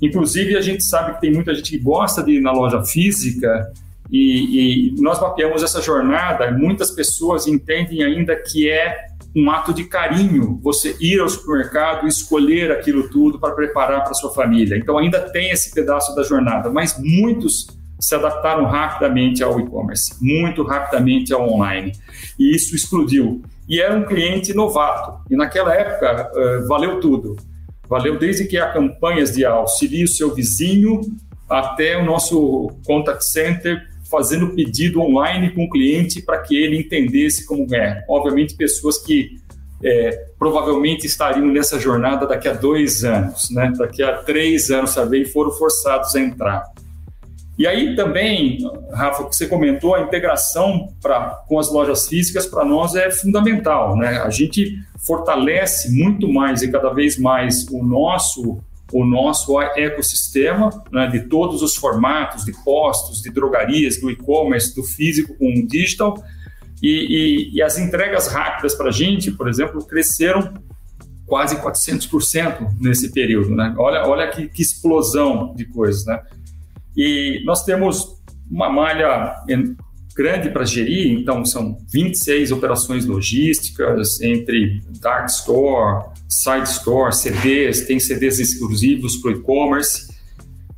Inclusive, 0.00 0.56
a 0.56 0.60
gente 0.60 0.82
sabe 0.84 1.14
que 1.14 1.20
tem 1.20 1.32
muita 1.32 1.54
gente 1.54 1.70
que 1.70 1.78
gosta 1.78 2.22
de 2.22 2.32
ir 2.32 2.40
na 2.40 2.52
loja 2.52 2.82
física 2.82 3.70
e, 4.10 4.94
e 4.94 5.00
nós 5.00 5.20
mapeamos 5.20 5.62
essa 5.62 5.80
jornada. 5.80 6.50
Muitas 6.50 6.90
pessoas 6.90 7.46
entendem 7.46 8.02
ainda 8.02 8.34
que 8.34 8.68
é 8.68 9.10
um 9.36 9.48
ato 9.50 9.72
de 9.72 9.84
carinho 9.84 10.58
você 10.62 10.96
ir 11.00 11.20
ao 11.20 11.28
supermercado 11.28 12.06
e 12.06 12.08
escolher 12.08 12.72
aquilo 12.72 13.08
tudo 13.08 13.38
para 13.38 13.54
preparar 13.54 14.02
para 14.02 14.14
sua 14.14 14.32
família. 14.32 14.76
Então 14.76 14.98
ainda 14.98 15.20
tem 15.20 15.50
esse 15.50 15.72
pedaço 15.72 16.14
da 16.16 16.22
jornada, 16.22 16.70
mas 16.70 16.98
muitos 16.98 17.66
se 18.00 18.14
adaptaram 18.14 18.64
rapidamente 18.64 19.42
ao 19.42 19.60
e-commerce, 19.60 20.14
muito 20.20 20.62
rapidamente 20.64 21.32
ao 21.32 21.48
online. 21.48 21.92
E 22.38 22.56
isso 22.56 22.74
explodiu. 22.74 23.42
E 23.70 23.80
era 23.80 23.96
um 23.96 24.04
cliente 24.04 24.52
novato. 24.52 25.22
E 25.30 25.36
naquela 25.36 25.72
época 25.72 26.32
uh, 26.34 26.66
valeu 26.66 26.98
tudo. 26.98 27.36
Valeu 27.88 28.18
desde 28.18 28.44
que 28.44 28.58
há 28.58 28.72
campanhas 28.72 29.32
de 29.32 29.44
auxilie 29.44 30.02
o 30.02 30.08
seu 30.08 30.34
vizinho 30.34 31.00
até 31.48 31.96
o 31.96 32.04
nosso 32.04 32.68
contact 32.84 33.24
center 33.24 33.88
fazendo 34.10 34.54
pedido 34.54 35.00
online 35.00 35.50
com 35.52 35.64
o 35.64 35.70
cliente 35.70 36.20
para 36.20 36.38
que 36.38 36.56
ele 36.56 36.80
entendesse 36.80 37.46
como 37.46 37.72
é. 37.72 38.04
Obviamente, 38.08 38.56
pessoas 38.56 38.98
que 38.98 39.36
é, 39.84 40.26
provavelmente 40.36 41.06
estariam 41.06 41.46
nessa 41.46 41.78
jornada 41.78 42.26
daqui 42.26 42.48
a 42.48 42.52
dois 42.52 43.04
anos, 43.04 43.50
né? 43.50 43.72
daqui 43.78 44.02
a 44.02 44.18
três 44.18 44.70
anos? 44.70 44.96
E 44.96 45.24
foram 45.26 45.52
forçados 45.52 46.14
a 46.16 46.20
entrar. 46.20 46.64
E 47.58 47.66
aí 47.66 47.94
também, 47.94 48.58
Rafa, 48.92 49.28
que 49.28 49.36
você 49.36 49.46
comentou, 49.46 49.94
a 49.94 50.00
integração 50.00 50.88
pra, 51.00 51.42
com 51.46 51.58
as 51.58 51.70
lojas 51.70 52.08
físicas 52.08 52.46
para 52.46 52.64
nós 52.64 52.94
é 52.94 53.10
fundamental. 53.10 53.96
Né? 53.96 54.18
A 54.18 54.30
gente 54.30 54.78
fortalece 55.06 55.90
muito 55.90 56.32
mais 56.32 56.62
e 56.62 56.70
cada 56.70 56.90
vez 56.92 57.18
mais 57.18 57.66
o 57.68 57.82
nosso 57.82 58.60
o 58.92 59.04
nosso 59.04 59.60
ecossistema 59.60 60.70
né, 60.90 61.06
de 61.06 61.20
todos 61.28 61.62
os 61.62 61.76
formatos, 61.76 62.44
de 62.44 62.52
postos, 62.64 63.22
de 63.22 63.30
drogarias, 63.30 64.00
do 64.00 64.10
e-commerce, 64.10 64.74
do 64.74 64.82
físico 64.82 65.32
com 65.36 65.48
o 65.48 65.66
digital. 65.66 66.20
E, 66.82 66.88
e, 66.88 67.56
e 67.56 67.62
as 67.62 67.78
entregas 67.78 68.26
rápidas 68.26 68.74
para 68.74 68.88
a 68.88 68.92
gente, 68.92 69.30
por 69.30 69.48
exemplo, 69.48 69.84
cresceram 69.84 70.54
quase 71.26 71.56
400% 71.56 72.74
nesse 72.80 73.12
período. 73.12 73.54
Né? 73.54 73.74
Olha, 73.78 74.06
olha 74.06 74.28
que, 74.28 74.48
que 74.48 74.62
explosão 74.62 75.54
de 75.54 75.64
coisas. 75.66 76.04
Né? 76.04 76.20
E 76.96 77.42
nós 77.44 77.64
temos 77.64 78.20
uma 78.50 78.68
malha 78.68 79.34
grande 80.14 80.50
para 80.50 80.64
gerir, 80.64 81.12
então 81.12 81.44
são 81.44 81.78
26 81.92 82.52
operações 82.52 83.06
logísticas 83.06 84.20
entre 84.20 84.80
dark 85.00 85.28
store, 85.28 86.04
side 86.28 86.68
store, 86.68 87.14
CDs, 87.14 87.82
tem 87.86 87.98
CDs 87.98 88.38
exclusivos 88.38 89.16
para 89.16 89.30
o 89.30 89.34
e-commerce. 89.34 90.08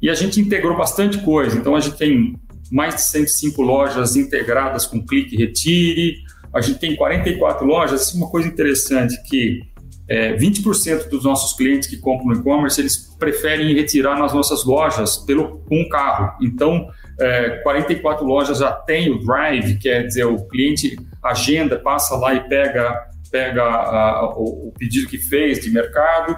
E 0.01 0.11
a 0.11 0.15
gente 0.15 0.41
integrou 0.41 0.77
bastante 0.77 1.19
coisa. 1.19 1.57
Então 1.57 1.75
a 1.75 1.81
gente 1.81 1.97
tem 1.97 2.37
mais 2.71 2.95
de 2.97 3.03
105 3.03 3.63
lojas 3.63 4.17
integradas 4.17 4.87
com 4.87 5.05
clique 5.05 5.35
e 5.35 5.39
retire. 5.39 6.17
A 6.53 6.61
gente 6.61 6.79
tem 6.79 6.97
44 6.97 7.67
lojas. 7.67 8.13
É 8.13 8.17
uma 8.17 8.29
coisa 8.29 8.49
interessante 8.49 9.21
que 9.25 9.61
é, 10.13 10.37
20% 10.37 11.09
dos 11.09 11.25
nossos 11.25 11.57
clientes 11.57 11.89
que 11.89 11.97
compram 11.97 12.27
no 12.27 12.35
e-commerce, 12.35 12.79
eles 12.79 13.17
preferem 13.19 13.75
retirar 13.75 14.19
nas 14.19 14.35
nossas 14.35 14.63
lojas 14.63 15.17
pelo, 15.17 15.61
com 15.61 15.81
um 15.81 15.89
carro. 15.89 16.37
Então, 16.43 16.87
é, 17.19 17.61
44 17.63 18.23
lojas 18.23 18.59
já 18.59 18.71
tem 18.73 19.11
o 19.11 19.25
Drive, 19.25 19.79
quer 19.79 20.07
dizer, 20.07 20.25
o 20.25 20.47
cliente 20.49 20.99
agenda, 21.23 21.79
passa 21.79 22.15
lá 22.17 22.35
e 22.35 22.47
pega, 22.47 23.07
pega 23.31 23.63
a, 23.63 24.35
o, 24.37 24.69
o, 24.69 24.73
pedido 24.79 25.09
que 25.09 25.17
fez 25.17 25.61
de 25.61 25.71
mercado. 25.71 26.37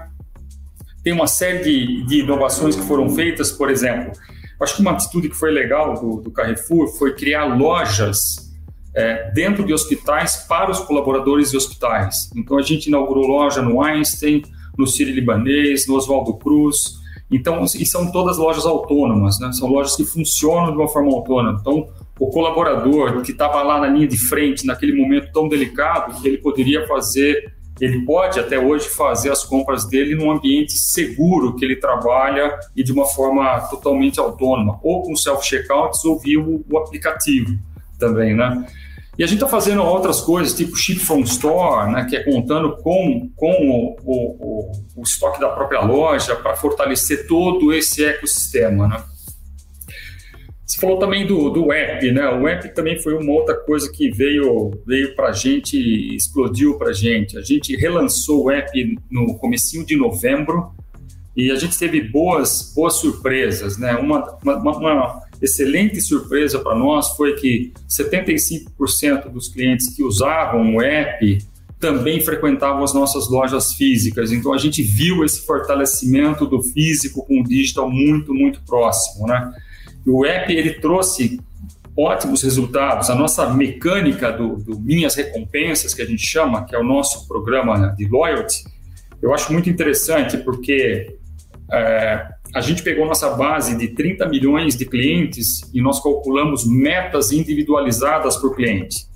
Tem 1.03 1.13
uma 1.13 1.27
série 1.27 1.65
de, 1.65 2.07
de, 2.07 2.21
inovações 2.21 2.77
que 2.77 2.83
foram 2.83 3.09
feitas, 3.09 3.51
por 3.51 3.71
exemplo, 3.71 4.13
acho 4.61 4.77
que 4.77 4.83
uma 4.83 4.93
atitude 4.93 5.31
que 5.31 5.37
foi 5.37 5.51
legal 5.51 5.95
do, 5.95 6.21
do 6.21 6.31
Carrefour 6.31 6.87
foi 6.97 7.13
criar 7.13 7.45
lojas 7.45 8.54
é, 8.95 9.31
dentro 9.33 9.65
de 9.65 9.73
hospitais 9.73 10.47
para 10.49 10.71
os 10.71 10.81
colaboradores 10.81 11.51
de 11.51 11.57
hospitais. 11.57 12.31
Então 12.37 12.59
a 12.59 12.63
gente 12.63 12.87
inaugurou 12.87 13.27
loja 13.27 13.61
no 13.61 13.83
Einstein, 13.83 14.43
no 14.79 14.87
Ciro 14.87 15.11
Libanês, 15.11 15.87
no 15.87 15.95
Oswaldo 15.97 16.35
Cruz, 16.35 17.03
então, 17.31 17.65
e 17.65 17.87
são 17.87 18.13
todas 18.13 18.37
lojas 18.37 18.67
autônomas, 18.67 19.41
né? 19.41 19.51
São 19.53 19.69
lojas 19.69 19.97
que 19.97 20.05
funcionam 20.05 20.71
de 20.71 20.77
uma 20.77 20.87
forma 20.89 21.11
autônoma. 21.11 21.59
Então, 21.61 21.89
o 22.19 22.29
colaborador 22.29 23.23
que 23.23 23.33
estava 23.33 23.63
lá 23.63 23.81
na 23.81 23.89
linha 23.89 24.07
de 24.07 24.17
frente, 24.17 24.67
naquele 24.67 24.95
momento 24.95 25.33
tão 25.33 25.49
delicado, 25.49 26.15
ele 26.25 26.39
poderia 26.39 26.87
fazer, 26.87 27.53
ele 27.81 28.05
pode 28.05 28.39
até 28.39 28.59
hoje 28.59 28.89
fazer 28.89 29.33
as 29.33 29.43
compras 29.43 29.85
dele 29.85 30.15
num 30.15 30.31
ambiente 30.31 30.75
seguro 30.75 31.57
que 31.57 31.65
ele 31.65 31.77
trabalha 31.77 32.57
e 32.77 32.85
de 32.85 32.93
uma 32.93 33.07
forma 33.07 33.59
totalmente 33.63 34.21
autônoma, 34.21 34.79
ou 34.83 35.03
com 35.03 35.17
self-checkouts 35.17 36.05
ou 36.05 36.21
via 36.21 36.39
o, 36.39 36.65
o 36.71 36.79
aplicativo 36.79 37.59
também, 37.99 38.35
né? 38.35 38.67
E 39.17 39.23
a 39.23 39.27
gente 39.27 39.37
está 39.37 39.49
fazendo 39.49 39.83
outras 39.83 40.21
coisas, 40.21 40.55
tipo 40.55 40.77
Ship 40.77 40.99
from 40.99 41.21
Store, 41.21 41.93
né, 41.93 42.05
que 42.05 42.17
é 42.17 42.25
contando 42.25 42.77
com, 42.79 43.31
com 43.37 43.53
o, 43.71 43.97
o, 44.03 44.73
o 44.97 45.03
estoque 45.03 45.39
da 45.39 45.51
própria 45.51 45.81
loja 45.83 46.35
para 46.35 46.57
fortalecer 46.57 47.29
todo 47.29 47.73
esse 47.73 48.05
ecossistema. 48.05 48.89
Né? 48.89 49.05
Você 50.67 50.81
falou 50.81 50.99
também 50.99 51.25
do, 51.27 51.49
do 51.51 51.73
app, 51.73 52.11
né? 52.11 52.29
O 52.31 52.49
app 52.49 52.75
também 52.75 53.01
foi 53.01 53.15
uma 53.15 53.33
outra 53.33 53.55
coisa 53.55 53.91
que 53.93 54.11
veio, 54.11 54.73
veio 54.85 55.15
para 55.15 55.29
a 55.29 55.33
gente, 55.33 55.77
explodiu 56.17 56.77
para 56.77 56.89
a 56.89 56.93
gente. 56.93 57.39
A 57.39 57.43
gente 57.43 57.77
relançou 57.77 58.45
o 58.45 58.51
app 58.51 58.99
no 59.09 59.39
comecinho 59.39 59.87
de 59.87 59.95
novembro 59.95 60.73
e 61.37 61.51
a 61.51 61.57
gente 61.57 61.79
teve 61.79 62.01
boas, 62.01 62.73
boas 62.75 62.95
surpresas, 62.95 63.79
né? 63.79 63.95
Uma, 63.95 64.39
uma, 64.43 64.77
uma 64.77 65.23
excelente 65.45 66.01
surpresa 66.01 66.59
para 66.59 66.75
nós 66.75 67.17
foi 67.17 67.35
que 67.35 67.73
75% 67.89 69.31
dos 69.31 69.49
clientes 69.49 69.95
que 69.95 70.03
usavam 70.03 70.77
o 70.77 70.83
app 70.83 71.39
também 71.79 72.21
frequentavam 72.21 72.83
as 72.83 72.95
nossas 72.95 73.29
lojas 73.29 73.75
físicas. 73.75 74.33
Então 74.33 74.53
a 74.53 74.59
gente 74.59 74.83
viu 74.83 75.25
esse 75.25 75.45
fortalecimento 75.45 76.47
do 76.47 76.63
físico 76.63 77.25
com 77.27 77.41
o 77.41 77.45
digital 77.45 77.91
muito, 77.91 78.33
muito 78.33 78.63
próximo, 78.63 79.27
né? 79.27 79.53
O 80.07 80.25
app 80.25 80.53
ele 80.53 80.75
trouxe 80.75 81.41
ótimos 81.97 82.43
resultados. 82.43 83.11
A 83.11 83.15
nossa 83.15 83.49
mecânica 83.51 84.33
do, 84.33 84.57
do 84.57 84.81
Minhas 84.81 85.15
Recompensas, 85.15 85.95
que 85.95 86.03
a 86.03 86.07
gente 86.07 86.27
chama, 86.27 86.65
que 86.65 86.75
é 86.75 86.79
o 86.79 86.85
nosso 86.85 87.29
programa 87.29 87.95
de 87.97 88.07
loyalty, 88.07 88.65
eu 89.23 89.33
acho 89.33 89.53
muito 89.53 89.71
interessante 89.71 90.37
porque 90.39 91.17
é, 91.73 92.27
a 92.55 92.61
gente 92.61 92.83
pegou 92.83 93.05
nossa 93.05 93.31
base 93.31 93.77
de 93.77 93.89
30 93.89 94.29
milhões 94.29 94.77
de 94.77 94.87
clientes 94.87 95.61
e 95.75 95.81
nós 95.81 96.01
calculamos 96.01 96.65
metas 96.65 97.33
individualizadas 97.33 98.37
por 98.37 98.55
cliente. 98.55 99.07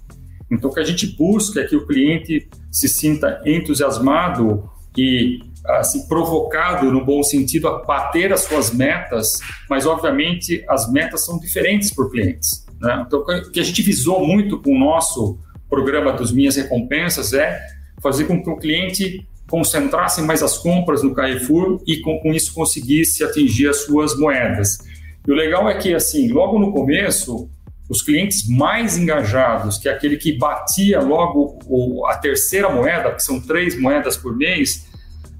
Então, 0.51 0.71
o 0.71 0.75
que 0.75 0.81
a 0.81 0.85
gente 0.85 1.07
busca 1.07 1.61
é 1.61 1.65
que 1.65 1.77
o 1.77 1.87
cliente 1.87 2.49
se 2.71 2.89
sinta 2.89 3.41
entusiasmado 3.47 4.69
e 4.97 5.41
assim, 5.65 6.09
provocado 6.09 6.91
no 6.91 7.05
bom 7.05 7.23
sentido 7.23 7.69
a 7.69 7.85
bater 7.85 8.33
as 8.33 8.41
suas 8.41 8.73
metas, 8.73 9.39
mas 9.69 9.87
obviamente 9.87 10.65
as 10.69 10.91
metas 10.91 11.25
são 11.25 11.39
diferentes 11.39 11.95
por 11.95 12.11
clientes. 12.11 12.67
Né? 12.81 13.05
Então, 13.07 13.21
o 13.21 13.51
que 13.51 13.61
a 13.61 13.65
gente 13.65 13.83
visou 13.83 14.27
muito 14.27 14.59
com 14.61 14.75
o 14.75 14.79
nosso 14.79 15.39
programa 15.69 16.13
dos 16.13 16.33
Minhas 16.33 16.57
Recompensas 16.57 17.33
é 17.35 17.61
fazer 18.03 18.25
com 18.25 18.43
que 18.43 18.51
o 18.51 18.57
cliente 18.57 19.27
concentrasse 19.49 20.21
mais 20.23 20.43
as 20.43 20.59
compras 20.59 21.03
no 21.03 21.15
Carrefour 21.15 21.83
e 21.87 22.01
com, 22.01 22.19
com 22.21 22.33
isso 22.33 22.53
conseguisse 22.53 23.25
atingir 23.25 23.69
as 23.69 23.79
suas 23.79 24.17
moedas. 24.19 24.79
E 25.27 25.31
o 25.31 25.35
legal 25.35 25.69
é 25.69 25.75
que, 25.77 25.95
assim, 25.95 26.29
logo 26.29 26.59
no 26.59 26.73
começo, 26.73 27.51
os 27.89 28.03
clientes 28.03 28.47
mais 28.47 28.99
engajados, 28.99 29.79
que 29.79 29.89
é 29.89 29.93
aquele 29.93 30.17
que 30.17 30.37
batia 30.37 31.01
logo 31.01 32.07
a 32.07 32.17
terceira 32.17 32.69
moeda, 32.69 33.15
que 33.15 33.23
são 33.23 33.41
três 33.41 33.79
moedas 33.79 34.17
por 34.17 34.37
mês, 34.37 34.87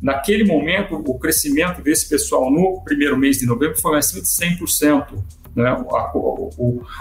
naquele 0.01 0.45
momento 0.45 0.95
o 0.95 1.19
crescimento 1.19 1.83
desse 1.83 2.09
pessoal 2.09 2.51
no 2.51 2.83
primeiro 2.83 3.17
mês 3.17 3.39
de 3.39 3.47
novembro 3.47 3.79
foi 3.79 3.99
acima 3.99 4.23
de 4.23 4.29
100%. 4.29 5.07
Né, 5.57 5.69
a, 5.69 5.75
a, 5.75 6.13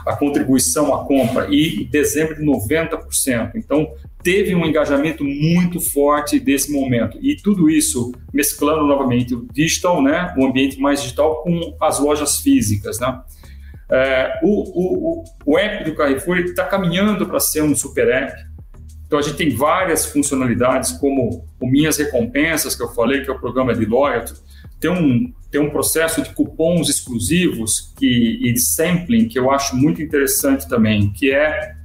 a 0.07 0.15
contribuição 0.15 0.93
à 0.93 1.05
compra 1.05 1.47
e 1.49 1.83
em 1.83 1.85
dezembro 1.85 2.35
de 2.35 2.43
90%. 2.43 3.51
Então, 3.55 3.87
teve 4.23 4.55
um 4.55 4.65
engajamento 4.65 5.23
muito 5.23 5.79
forte 5.79 6.39
desse 6.39 6.71
momento. 6.71 7.17
E 7.21 7.35
tudo 7.35 7.69
isso 7.69 8.11
mesclando 8.33 8.85
novamente 8.85 9.33
o 9.35 9.47
digital, 9.53 10.01
né, 10.01 10.33
o 10.37 10.45
ambiente 10.45 10.79
mais 10.79 11.01
digital, 11.01 11.43
com 11.43 11.75
as 11.79 11.99
lojas 11.99 12.39
físicas. 12.39 12.99
Né. 12.99 13.21
É, 13.89 14.39
o, 14.43 15.21
o, 15.21 15.23
o 15.45 15.57
app 15.57 15.83
do 15.85 15.95
Carrefour 15.95 16.39
está 16.39 16.65
caminhando 16.65 17.25
para 17.25 17.39
ser 17.39 17.61
um 17.61 17.75
super 17.75 18.09
app. 18.09 18.47
Então, 19.05 19.17
a 19.17 19.21
gente 19.21 19.37
tem 19.37 19.49
várias 19.55 20.05
funcionalidades, 20.05 20.91
como 20.91 21.45
o 21.59 21.65
Minhas 21.65 21.97
Recompensas, 21.97 22.75
que 22.75 22.83
eu 22.83 22.89
falei, 22.89 23.23
que 23.23 23.29
é 23.29 23.33
o 23.33 23.39
programa 23.39 23.73
de 23.73 23.85
loyalty. 23.85 24.33
Tem 24.79 24.91
um, 24.91 25.33
tem 25.49 25.61
um 25.61 25.69
processo 25.69 26.21
de 26.21 26.33
cupons 26.33 26.89
exclusivos 26.89 27.93
que, 27.97 28.39
e 28.41 28.51
de 28.53 28.59
sampling 28.59 29.27
que 29.27 29.39
eu 29.39 29.51
acho 29.51 29.75
muito 29.75 30.01
interessante 30.01 30.67
também, 30.67 31.11
que 31.11 31.31
é 31.31 31.75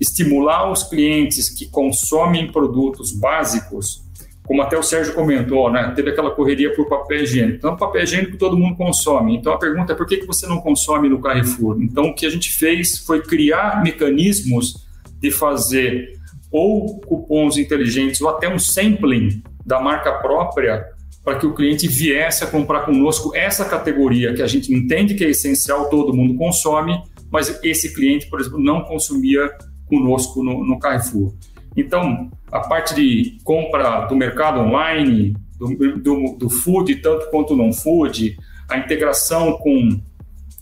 estimular 0.00 0.70
os 0.70 0.82
clientes 0.82 1.48
que 1.48 1.66
consomem 1.66 2.50
produtos 2.52 3.12
básicos 3.12 4.06
como 4.46 4.62
até 4.62 4.78
o 4.78 4.82
Sérgio 4.82 5.12
comentou, 5.12 5.70
né? 5.70 5.92
Teve 5.94 6.10
aquela 6.10 6.30
correria 6.30 6.72
por 6.74 6.88
papel 6.88 7.24
higiênico. 7.24 7.56
Então, 7.56 7.76
papel 7.76 8.04
higiênico 8.04 8.36
todo 8.36 8.56
mundo 8.56 8.76
consome. 8.76 9.36
Então, 9.36 9.52
a 9.52 9.58
pergunta 9.58 9.92
é 9.92 9.96
por 9.96 10.06
que, 10.06 10.18
que 10.18 10.26
você 10.26 10.46
não 10.46 10.60
consome 10.60 11.08
no 11.08 11.20
Carrefour? 11.20 11.82
Então, 11.82 12.04
o 12.04 12.14
que 12.14 12.24
a 12.24 12.30
gente 12.30 12.52
fez 12.52 12.98
foi 12.98 13.20
criar 13.20 13.82
mecanismos 13.82 14.86
de 15.20 15.32
fazer 15.32 16.16
ou 16.50 17.00
cupons 17.00 17.58
inteligentes 17.58 18.20
ou 18.20 18.28
até 18.28 18.48
um 18.48 18.58
sampling 18.58 19.42
da 19.64 19.80
marca 19.80 20.12
própria 20.12 20.86
para 21.26 21.40
que 21.40 21.44
o 21.44 21.52
cliente 21.52 21.88
viesse 21.88 22.44
a 22.44 22.46
comprar 22.46 22.82
conosco 22.82 23.34
essa 23.34 23.64
categoria 23.64 24.32
que 24.32 24.42
a 24.42 24.46
gente 24.46 24.72
entende 24.72 25.16
que 25.16 25.24
é 25.24 25.30
essencial, 25.30 25.90
todo 25.90 26.14
mundo 26.14 26.36
consome, 26.36 27.02
mas 27.32 27.58
esse 27.64 27.92
cliente, 27.92 28.28
por 28.28 28.40
exemplo, 28.40 28.60
não 28.60 28.82
consumia 28.84 29.50
conosco 29.86 30.44
no, 30.44 30.64
no 30.64 30.78
Carrefour. 30.78 31.34
Então, 31.76 32.30
a 32.52 32.60
parte 32.60 32.94
de 32.94 33.38
compra 33.42 34.06
do 34.06 34.14
mercado 34.14 34.60
online, 34.60 35.36
do, 35.58 35.98
do, 35.98 36.36
do 36.38 36.48
food, 36.48 36.94
tanto 37.02 37.28
quanto 37.28 37.56
não 37.56 37.72
food, 37.72 38.36
a 38.68 38.78
integração 38.78 39.58
com, 39.58 40.00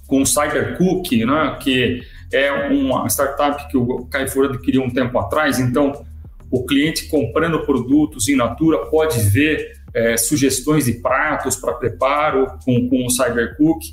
com 0.07 0.23
o 0.23 0.27
Cybercook, 0.27 1.27
né, 1.27 1.59
que 1.61 2.01
é 2.33 2.69
uma 2.71 3.07
startup 3.11 3.69
que 3.71 3.77
o 3.77 4.07
Carrefour 4.07 4.47
adquiriu 4.47 4.83
um 4.83 4.91
tempo 4.91 5.19
atrás. 5.19 5.59
Então, 5.59 6.07
o 6.51 6.65
cliente 6.65 7.07
comprando 7.09 7.67
produtos 7.67 8.29
in 8.29 8.37
natura 8.37 8.87
pode 8.87 9.21
ver 9.29 9.84
é, 9.95 10.17
sugestões 10.17 10.87
de 10.87 10.95
pratos 10.95 11.57
para 11.57 11.75
preparo 11.75 12.47
com, 12.65 12.89
com 12.89 13.07
o 13.07 13.11
Cybercook. 13.11 13.87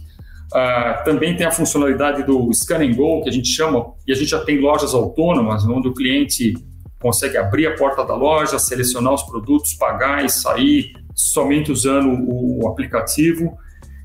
Uh, 0.53 1.05
também 1.05 1.35
tem 1.37 1.45
a 1.45 1.51
funcionalidade 1.51 2.23
do 2.23 2.51
Scan 2.53 2.83
and 2.83 2.93
Go, 2.93 3.21
que 3.21 3.29
a 3.29 3.31
gente 3.31 3.47
chama, 3.47 3.93
e 4.05 4.11
a 4.11 4.15
gente 4.15 4.29
já 4.29 4.43
tem 4.43 4.59
lojas 4.59 4.93
autônomas, 4.93 5.63
onde 5.63 5.87
o 5.87 5.93
cliente 5.93 6.53
consegue 6.99 7.37
abrir 7.37 7.67
a 7.67 7.75
porta 7.75 8.03
da 8.03 8.15
loja, 8.15 8.59
selecionar 8.59 9.13
os 9.13 9.23
produtos, 9.23 9.73
pagar 9.75 10.25
e 10.25 10.29
sair 10.29 10.91
somente 11.15 11.71
usando 11.71 12.09
o, 12.09 12.63
o 12.63 12.67
aplicativo. 12.67 13.57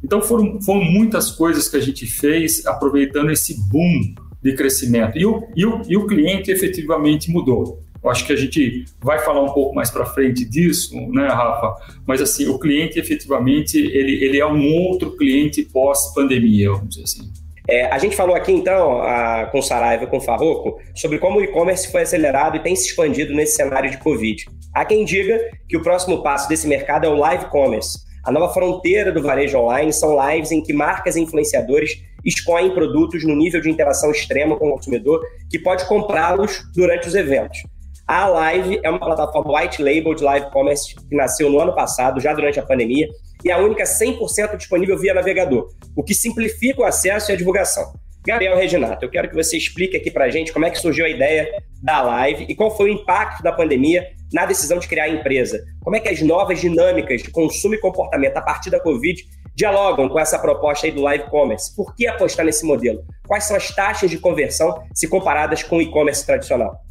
Então 0.04 0.22
foram, 0.22 0.60
foram 0.62 0.84
muitas 0.84 1.32
coisas 1.32 1.68
que 1.68 1.76
a 1.76 1.80
gente 1.80 2.06
fez 2.06 2.64
aproveitando 2.64 3.30
esse 3.30 3.60
boom 3.68 4.14
de 4.42 4.54
crescimento. 4.54 5.18
E 5.18 5.26
o, 5.26 5.42
e 5.56 5.66
o, 5.66 5.82
e 5.88 5.96
o 5.96 6.06
cliente 6.06 6.50
efetivamente 6.50 7.30
mudou. 7.30 7.80
Eu 8.02 8.10
acho 8.10 8.26
que 8.26 8.32
a 8.32 8.36
gente 8.36 8.84
vai 9.00 9.18
falar 9.18 9.42
um 9.42 9.52
pouco 9.52 9.74
mais 9.74 9.90
para 9.90 10.06
frente 10.06 10.44
disso, 10.44 10.94
né, 11.10 11.26
Rafa? 11.26 11.74
Mas 12.06 12.20
assim, 12.20 12.46
o 12.46 12.58
cliente 12.58 12.98
efetivamente 12.98 13.76
ele, 13.78 14.24
ele 14.24 14.38
é 14.38 14.46
um 14.46 14.64
outro 14.72 15.16
cliente 15.16 15.62
pós-pandemia, 15.62 16.70
vamos 16.70 16.90
dizer 16.90 17.04
assim. 17.04 17.32
É, 17.68 17.86
a 17.86 17.98
gente 17.98 18.14
falou 18.14 18.36
aqui, 18.36 18.52
então, 18.52 19.02
a, 19.02 19.46
com 19.46 19.60
Saraiva 19.60 20.04
e 20.04 20.06
com 20.06 20.20
Farroco, 20.20 20.78
sobre 20.94 21.18
como 21.18 21.40
o 21.40 21.42
e-commerce 21.42 21.90
foi 21.90 22.02
acelerado 22.02 22.56
e 22.56 22.60
tem 22.60 22.76
se 22.76 22.90
expandido 22.90 23.34
nesse 23.34 23.56
cenário 23.56 23.90
de 23.90 23.98
Covid. 23.98 24.44
Há 24.72 24.84
quem 24.84 25.04
diga 25.04 25.40
que 25.68 25.76
o 25.76 25.82
próximo 25.82 26.22
passo 26.22 26.48
desse 26.48 26.68
mercado 26.68 27.06
é 27.06 27.08
o 27.08 27.16
live 27.16 27.46
commerce. 27.46 27.98
A 28.22 28.30
nova 28.30 28.52
fronteira 28.52 29.10
do 29.10 29.22
varejo 29.22 29.58
online 29.58 29.92
são 29.92 30.16
lives 30.28 30.52
em 30.52 30.62
que 30.62 30.72
marcas 30.72 31.16
e 31.16 31.20
influenciadores 31.20 32.02
escolhem 32.24 32.74
produtos 32.74 33.24
no 33.24 33.34
nível 33.34 33.60
de 33.60 33.70
interação 33.70 34.10
extrema 34.10 34.56
com 34.56 34.68
o 34.68 34.72
consumidor 34.72 35.20
que 35.48 35.58
pode 35.58 35.86
comprá-los 35.86 36.64
durante 36.74 37.08
os 37.08 37.14
eventos. 37.14 37.58
A 38.06 38.28
Live 38.28 38.78
é 38.84 38.88
uma 38.88 39.00
plataforma 39.00 39.60
white 39.60 39.82
label 39.82 40.14
de 40.14 40.22
live 40.22 40.48
commerce 40.52 40.94
que 40.94 41.16
nasceu 41.16 41.50
no 41.50 41.58
ano 41.58 41.74
passado, 41.74 42.20
já 42.20 42.32
durante 42.32 42.60
a 42.60 42.62
pandemia, 42.62 43.08
e 43.44 43.50
é 43.50 43.52
a 43.52 43.58
única 43.58 43.82
100% 43.82 44.56
disponível 44.56 44.96
via 44.96 45.12
navegador, 45.12 45.68
o 45.96 46.04
que 46.04 46.14
simplifica 46.14 46.82
o 46.82 46.84
acesso 46.84 47.32
e 47.32 47.34
a 47.34 47.36
divulgação. 47.36 47.92
Gabriel 48.24 48.56
Reginato, 48.56 49.04
eu 49.04 49.10
quero 49.10 49.28
que 49.28 49.34
você 49.34 49.56
explique 49.56 49.96
aqui 49.96 50.08
para 50.08 50.30
gente 50.30 50.52
como 50.52 50.64
é 50.64 50.70
que 50.70 50.78
surgiu 50.78 51.04
a 51.04 51.08
ideia 51.08 51.50
da 51.82 52.00
live 52.00 52.46
e 52.48 52.54
qual 52.54 52.76
foi 52.76 52.90
o 52.90 52.92
impacto 52.92 53.42
da 53.42 53.52
pandemia 53.52 54.06
na 54.32 54.46
decisão 54.46 54.78
de 54.78 54.86
criar 54.86 55.04
a 55.04 55.08
empresa. 55.08 55.60
Como 55.82 55.96
é 55.96 56.00
que 56.00 56.08
as 56.08 56.22
novas 56.22 56.60
dinâmicas 56.60 57.22
de 57.22 57.30
consumo 57.32 57.74
e 57.74 57.80
comportamento 57.80 58.36
a 58.36 58.42
partir 58.42 58.70
da 58.70 58.78
Covid 58.78 59.20
dialogam 59.52 60.08
com 60.08 60.20
essa 60.20 60.38
proposta 60.38 60.86
aí 60.86 60.92
do 60.92 61.02
live 61.02 61.24
commerce? 61.24 61.74
Por 61.74 61.92
que 61.96 62.06
apostar 62.06 62.46
nesse 62.46 62.64
modelo? 62.64 63.04
Quais 63.26 63.44
são 63.44 63.56
as 63.56 63.68
taxas 63.74 64.10
de 64.10 64.18
conversão 64.18 64.80
se 64.94 65.08
comparadas 65.08 65.64
com 65.64 65.78
o 65.78 65.82
e-commerce 65.82 66.24
tradicional? 66.24 66.85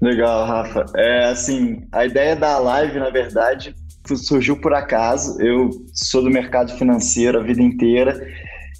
Legal, 0.00 0.46
Rafa. 0.46 0.86
É 0.96 1.24
assim, 1.24 1.86
a 1.92 2.06
ideia 2.06 2.36
da 2.36 2.58
live, 2.58 2.98
na 2.98 3.10
verdade, 3.10 3.74
surgiu 4.16 4.60
por 4.60 4.72
acaso. 4.72 5.40
Eu 5.40 5.70
sou 5.92 6.22
do 6.22 6.30
mercado 6.30 6.72
financeiro 6.76 7.40
a 7.40 7.42
vida 7.42 7.60
inteira. 7.60 8.20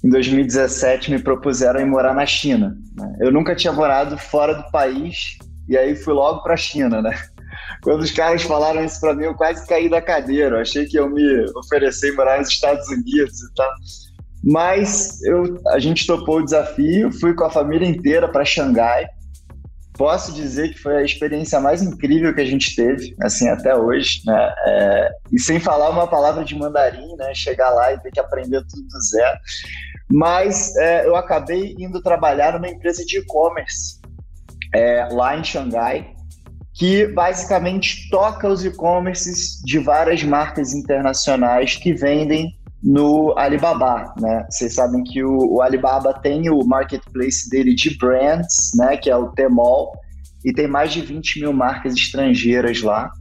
Em 0.03 0.09
2017 0.09 1.11
me 1.11 1.19
propuseram 1.19 1.81
ir 1.81 1.85
morar 1.85 2.13
na 2.13 2.25
China. 2.25 2.77
Né? 2.95 3.17
Eu 3.19 3.31
nunca 3.31 3.55
tinha 3.55 3.73
morado 3.73 4.17
fora 4.17 4.53
do 4.53 4.71
país 4.71 5.37
e 5.67 5.77
aí 5.77 5.95
fui 5.95 6.13
logo 6.13 6.41
para 6.41 6.53
a 6.53 6.57
China, 6.57 7.01
né? 7.01 7.13
Quando 7.83 8.01
os 8.01 8.11
caras 8.11 8.41
falaram 8.43 8.83
isso 8.83 8.99
para 8.99 9.13
mim, 9.13 9.25
eu 9.25 9.35
quase 9.35 9.67
caí 9.67 9.89
da 9.89 10.01
cadeira. 10.01 10.55
Eu 10.55 10.61
achei 10.61 10.85
que 10.85 10.97
eu 10.97 11.09
me 11.09 11.45
oferecer 11.55 12.13
morar 12.15 12.39
nos 12.39 12.49
Estados 12.49 12.87
Unidos 12.87 13.41
e 13.41 13.53
tal. 13.55 13.69
Mas 14.43 15.21
eu, 15.23 15.59
a 15.67 15.79
gente 15.79 16.07
topou 16.07 16.37
o 16.37 16.43
desafio, 16.43 17.11
fui 17.11 17.33
com 17.33 17.43
a 17.43 17.49
família 17.49 17.87
inteira 17.87 18.27
para 18.29 18.45
Xangai 18.45 19.05
posso 19.99 20.31
dizer 20.31 20.69
que 20.69 20.79
foi 20.79 20.95
a 20.95 21.03
experiência 21.03 21.59
mais 21.59 21.81
incrível 21.81 22.33
que 22.33 22.39
a 22.39 22.45
gente 22.45 22.73
teve, 22.73 23.13
assim, 23.21 23.49
até 23.49 23.75
hoje, 23.75 24.21
né? 24.25 24.53
É, 24.65 25.09
e 25.29 25.37
sem 25.37 25.59
falar 25.59 25.89
uma 25.89 26.07
palavra 26.07 26.45
de 26.45 26.55
mandarim, 26.55 27.17
né? 27.17 27.33
Chegar 27.35 27.69
lá 27.71 27.91
e 27.91 27.99
ter 27.99 28.09
que 28.09 28.19
aprender 28.19 28.61
tudo 28.61 28.87
do 28.87 29.01
zero. 29.01 29.37
Mas 30.09 30.73
é, 30.77 31.05
eu 31.05 31.17
acabei 31.17 31.75
indo 31.77 32.01
trabalhar 32.01 32.53
numa 32.53 32.69
empresa 32.69 33.03
de 33.05 33.17
e-commerce 33.17 33.99
é, 34.73 35.05
lá 35.11 35.37
em 35.37 35.43
Xangai, 35.43 36.13
que 36.73 37.05
basicamente 37.07 38.09
toca 38.09 38.47
os 38.47 38.63
e-commerces 38.63 39.61
de 39.65 39.79
várias 39.79 40.23
marcas 40.23 40.71
internacionais 40.71 41.75
que 41.75 41.93
vendem 41.93 42.57
no 42.81 43.37
Alibaba, 43.37 44.13
né? 44.19 44.45
Vocês 44.49 44.73
sabem 44.73 45.03
que 45.03 45.23
o, 45.23 45.55
o, 45.55 45.61
Alibaba 45.61 46.13
tem 46.13 46.49
o 46.49 46.65
marketplace 46.65 47.49
dele 47.49 47.75
de 47.75 47.97
brands, 47.97 48.71
né? 48.75 48.95
Que 48.97 49.09
é 49.09 49.15
o 49.15 49.31
Tmall, 49.31 49.91
e 50.45 50.53
tem 50.53 50.67
mais 50.67 50.93
de 50.93 51.01
20 51.01 51.41
mil 51.41 51.53
marcas 51.53 51.93
estrangeiras 51.93 52.81
lá. 52.81 53.11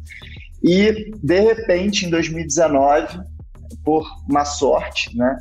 E, 0.63 1.13
de 1.23 1.41
repente, 1.41 2.07
em 2.07 2.11
2019, 2.11 3.21
por 3.85 4.07
uma 4.29 4.45
sorte, 4.45 5.17
né? 5.17 5.37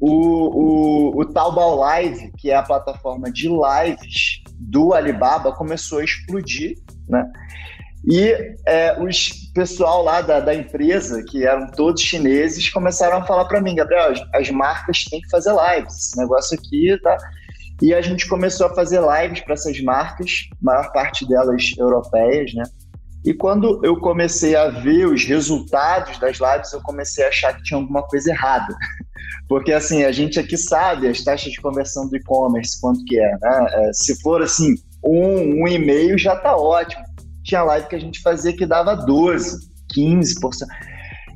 O, 0.00 0.12
o, 0.12 1.20
o 1.20 1.24
Taobao 1.26 1.76
Live, 1.76 2.32
que 2.38 2.50
é 2.50 2.56
a 2.56 2.62
plataforma 2.62 3.30
de 3.30 3.48
lives 3.48 4.42
do 4.58 4.94
Alibaba, 4.94 5.52
começou 5.52 5.98
a 5.98 6.04
explodir, 6.04 6.76
né? 7.08 7.24
E 8.10 8.56
é, 8.66 8.98
os 9.02 9.48
pessoal 9.52 10.02
lá 10.02 10.22
da, 10.22 10.40
da 10.40 10.54
empresa, 10.54 11.22
que 11.22 11.44
eram 11.44 11.66
todos 11.72 12.00
chineses, 12.00 12.70
começaram 12.70 13.18
a 13.18 13.26
falar 13.26 13.44
para 13.44 13.60
mim, 13.60 13.74
Gabriel, 13.74 14.12
as, 14.12 14.22
as, 14.34 14.50
marcas 14.50 15.04
têm 15.04 15.20
que 15.20 15.28
fazer 15.28 15.50
lives, 15.50 15.94
esse 15.94 16.16
negócio 16.16 16.56
aqui, 16.58 16.96
tá? 17.02 17.16
E 17.82 17.92
a 17.92 18.00
gente 18.00 18.26
começou 18.26 18.66
a 18.66 18.74
fazer 18.74 19.00
lives 19.00 19.40
para 19.40 19.54
essas 19.54 19.78
marcas, 19.82 20.48
maior 20.62 20.90
parte 20.92 21.28
delas 21.28 21.74
europeias, 21.76 22.54
né? 22.54 22.62
E 23.24 23.34
quando 23.34 23.84
eu 23.84 23.98
comecei 23.98 24.56
a 24.56 24.68
ver 24.70 25.06
os 25.06 25.24
resultados 25.24 26.18
das 26.18 26.38
lives, 26.38 26.72
eu 26.72 26.80
comecei 26.80 27.24
a 27.24 27.28
achar 27.28 27.56
que 27.56 27.62
tinha 27.64 27.78
alguma 27.78 28.02
coisa 28.04 28.30
errada. 28.30 28.74
Porque, 29.48 29.72
assim, 29.72 30.04
a 30.04 30.12
gente 30.12 30.38
aqui 30.38 30.56
sabe 30.56 31.08
as 31.08 31.22
taxas 31.22 31.52
de 31.52 31.60
conversão 31.60 32.08
do 32.08 32.16
e-commerce, 32.16 32.80
quanto 32.80 33.04
que 33.04 33.18
é, 33.18 33.30
né? 33.40 33.66
É, 33.72 33.92
se 33.92 34.18
for, 34.22 34.40
assim, 34.40 34.74
um, 35.04 35.62
um 35.62 35.68
e 35.68 35.78
meio 35.78 36.16
já 36.16 36.36
tá 36.36 36.56
ótimo. 36.56 37.07
Tinha 37.48 37.62
live 37.62 37.88
que 37.88 37.96
a 37.96 38.00
gente 38.00 38.20
fazia 38.20 38.54
que 38.54 38.66
dava 38.66 38.94
12, 38.94 39.70
15%. 39.96 40.66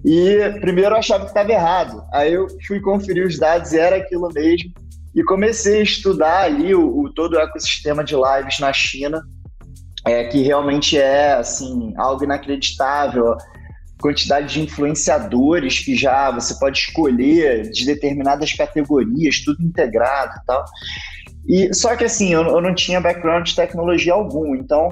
E 0.05 0.61
primeiro 0.61 0.95
eu 0.95 0.99
achava 0.99 1.25
que 1.25 1.31
estava 1.31 1.51
errado. 1.51 2.05
Aí 2.13 2.35
eu 2.35 2.47
fui 2.67 2.81
conferir 2.81 3.27
os 3.27 3.39
dados 3.39 3.73
e 3.73 3.79
era 3.79 3.97
aquilo 3.97 4.29
mesmo. 4.31 4.71
E 5.15 5.25
comecei 5.25 5.81
a 5.81 5.83
estudar 5.83 6.43
ali 6.43 6.75
o, 6.75 7.01
o 7.01 7.13
todo 7.15 7.35
o 7.35 7.41
ecossistema 7.41 8.05
de 8.05 8.15
lives 8.15 8.59
na 8.61 8.73
China 8.75 9.23
é, 10.07 10.25
que 10.25 10.43
realmente 10.43 10.99
é 10.99 11.33
assim 11.33 11.95
algo 11.97 12.25
inacreditável. 12.25 13.35
Quantidade 13.99 14.53
de 14.53 14.61
influenciadores 14.61 15.79
que 15.79 15.97
já 15.97 16.31
você 16.31 16.59
pode 16.59 16.79
escolher 16.79 17.71
de 17.71 17.87
determinadas 17.87 18.53
categorias, 18.53 19.43
tudo 19.43 19.63
integrado 19.63 20.35
e 20.43 20.45
tal. 20.45 20.65
E, 21.47 21.75
só 21.75 21.97
que 21.97 22.05
assim, 22.05 22.35
eu, 22.35 22.43
eu 22.43 22.61
não 22.61 22.75
tinha 22.75 23.01
background 23.01 23.47
de 23.47 23.57
tecnologia 23.57 24.13
algum, 24.13 24.55
então 24.55 24.89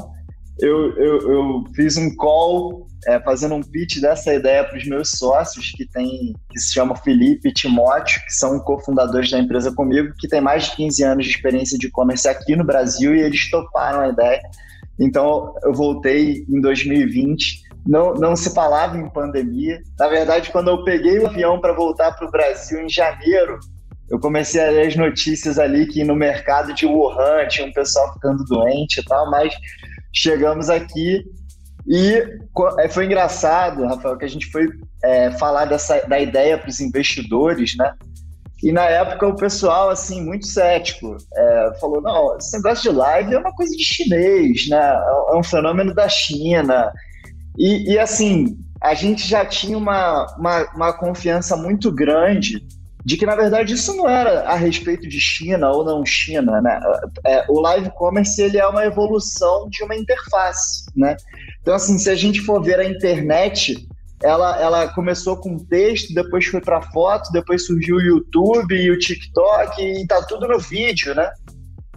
eu, 0.63 0.97
eu, 0.97 1.33
eu 1.33 1.65
fiz 1.75 1.97
um 1.97 2.15
call 2.17 2.87
é, 3.07 3.19
fazendo 3.21 3.55
um 3.55 3.63
pitch 3.63 4.01
dessa 4.01 4.35
ideia 4.35 4.65
para 4.65 4.77
os 4.77 4.87
meus 4.87 5.11
sócios, 5.13 5.73
que 5.73 5.87
tem 5.87 6.35
que 6.51 6.61
se 6.61 6.75
chama 6.75 6.97
Felipe 6.97 7.49
e 7.49 7.53
Timóteo, 7.53 8.21
que 8.27 8.33
são 8.33 8.59
cofundadores 8.61 9.31
da 9.31 9.39
empresa 9.39 9.73
comigo, 9.73 10.13
que 10.19 10.29
tem 10.29 10.41
mais 10.41 10.65
de 10.65 10.77
15 10.77 11.03
anos 11.05 11.25
de 11.25 11.31
experiência 11.31 11.79
de 11.79 11.87
e-commerce 11.87 12.29
aqui 12.29 12.55
no 12.57 12.65
Brasil, 12.65 13.15
e 13.15 13.23
eles 13.23 13.51
toparam 13.51 14.01
a 14.01 14.09
ideia. 14.09 14.41
Então, 14.99 15.55
eu 15.63 15.73
voltei 15.73 16.45
em 16.49 16.61
2020. 16.61 17.71
Não, 17.87 18.13
não 18.13 18.37
se 18.37 18.55
falava 18.55 18.99
em 18.99 19.09
pandemia. 19.09 19.81
Na 19.99 20.09
verdade, 20.09 20.51
quando 20.51 20.69
eu 20.69 20.85
peguei 20.85 21.19
o 21.19 21.27
avião 21.27 21.59
para 21.59 21.73
voltar 21.73 22.13
para 22.13 22.29
o 22.29 22.31
Brasil 22.31 22.83
em 22.83 22.89
janeiro, 22.89 23.59
eu 24.11 24.19
comecei 24.19 24.61
a 24.61 24.71
ler 24.71 24.89
as 24.89 24.97
notícias 24.97 25.59
ali 25.59 25.87
que 25.87 26.03
no 26.03 26.17
mercado 26.17 26.75
de 26.75 26.85
Wuhan 26.85 27.47
tinha 27.49 27.67
um 27.67 27.73
pessoal 27.73 28.13
ficando 28.13 28.45
doente 28.45 29.01
e 29.01 29.05
tal, 29.05 29.31
mas 29.31 29.55
chegamos 30.13 30.69
aqui 30.69 31.25
e 31.87 32.23
é, 32.79 32.89
foi 32.89 33.07
engraçado, 33.07 33.87
Rafael, 33.87 34.17
que 34.17 34.25
a 34.25 34.29
gente 34.29 34.47
foi 34.51 34.69
é, 35.03 35.31
falar 35.33 35.65
dessa, 35.65 36.01
da 36.07 36.21
ideia 36.21 36.59
para 36.59 36.69
os 36.69 36.81
investidores, 36.81 37.77
né? 37.77 37.95
E 38.63 38.73
na 38.73 38.85
época 38.85 39.27
o 39.27 39.37
pessoal, 39.37 39.89
assim, 39.89 40.23
muito 40.23 40.47
cético, 40.47 41.17
é, 41.35 41.73
falou: 41.81 42.03
não, 42.03 42.37
esse 42.37 42.55
negócio 42.57 42.91
de 42.91 42.97
live 42.97 43.35
é 43.35 43.39
uma 43.39 43.55
coisa 43.55 43.75
de 43.75 43.83
chinês, 43.83 44.69
né? 44.69 44.79
É 45.31 45.37
um 45.37 45.43
fenômeno 45.43 45.95
da 45.95 46.09
China. 46.09 46.93
E, 47.59 47.93
e 47.93 47.99
assim, 47.99 48.59
a 48.81 48.95
gente 48.95 49.27
já 49.27 49.45
tinha 49.45 49.77
uma, 49.77 50.27
uma, 50.39 50.63
uma, 50.75 50.93
confiança 50.93 51.57
muito 51.57 51.91
grande 51.91 52.63
de 53.05 53.17
que, 53.17 53.27
na 53.27 53.35
verdade, 53.35 53.75
isso 53.75 53.97
não 53.97 54.09
era 54.09 54.43
a 54.43 54.55
respeito 54.55 55.09
de 55.09 55.19
China 55.19 55.71
ou 55.71 55.85
não 55.85 56.05
China, 56.05 56.61
né? 56.61 56.81
É, 57.27 57.45
o 57.49 57.61
live 57.61 57.91
commerce, 57.91 58.41
ele 58.41 58.59
é 58.59 58.67
uma 58.67 58.85
evolução 58.85 59.69
de 59.71 59.83
uma 59.83 59.97
interface, 59.97 60.85
né? 60.95 61.17
Então, 61.63 61.75
assim, 61.75 61.99
se 61.99 62.11
a 62.11 62.15
gente 62.15 62.41
for 62.41 62.63
ver 62.63 62.79
a 62.79 62.85
internet 62.85 63.89
ela, 64.23 64.61
ela 64.61 64.89
começou 64.89 65.37
com 65.37 65.59
texto, 65.59 66.13
depois 66.13 66.45
foi 66.45 66.61
para 66.61 66.83
foto, 66.83 67.33
depois 67.33 67.65
surgiu 67.65 67.97
o 67.97 68.03
YouTube 68.03 68.75
e 68.75 68.91
o 68.91 68.99
TikTok 68.99 69.83
e 69.83 70.07
tá 70.07 70.23
tudo 70.23 70.47
no 70.47 70.59
vídeo, 70.59 71.15
né? 71.15 71.31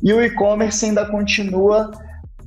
E 0.02 0.14
o 0.14 0.24
e-commerce 0.24 0.86
ainda 0.86 1.06
continua 1.06 1.92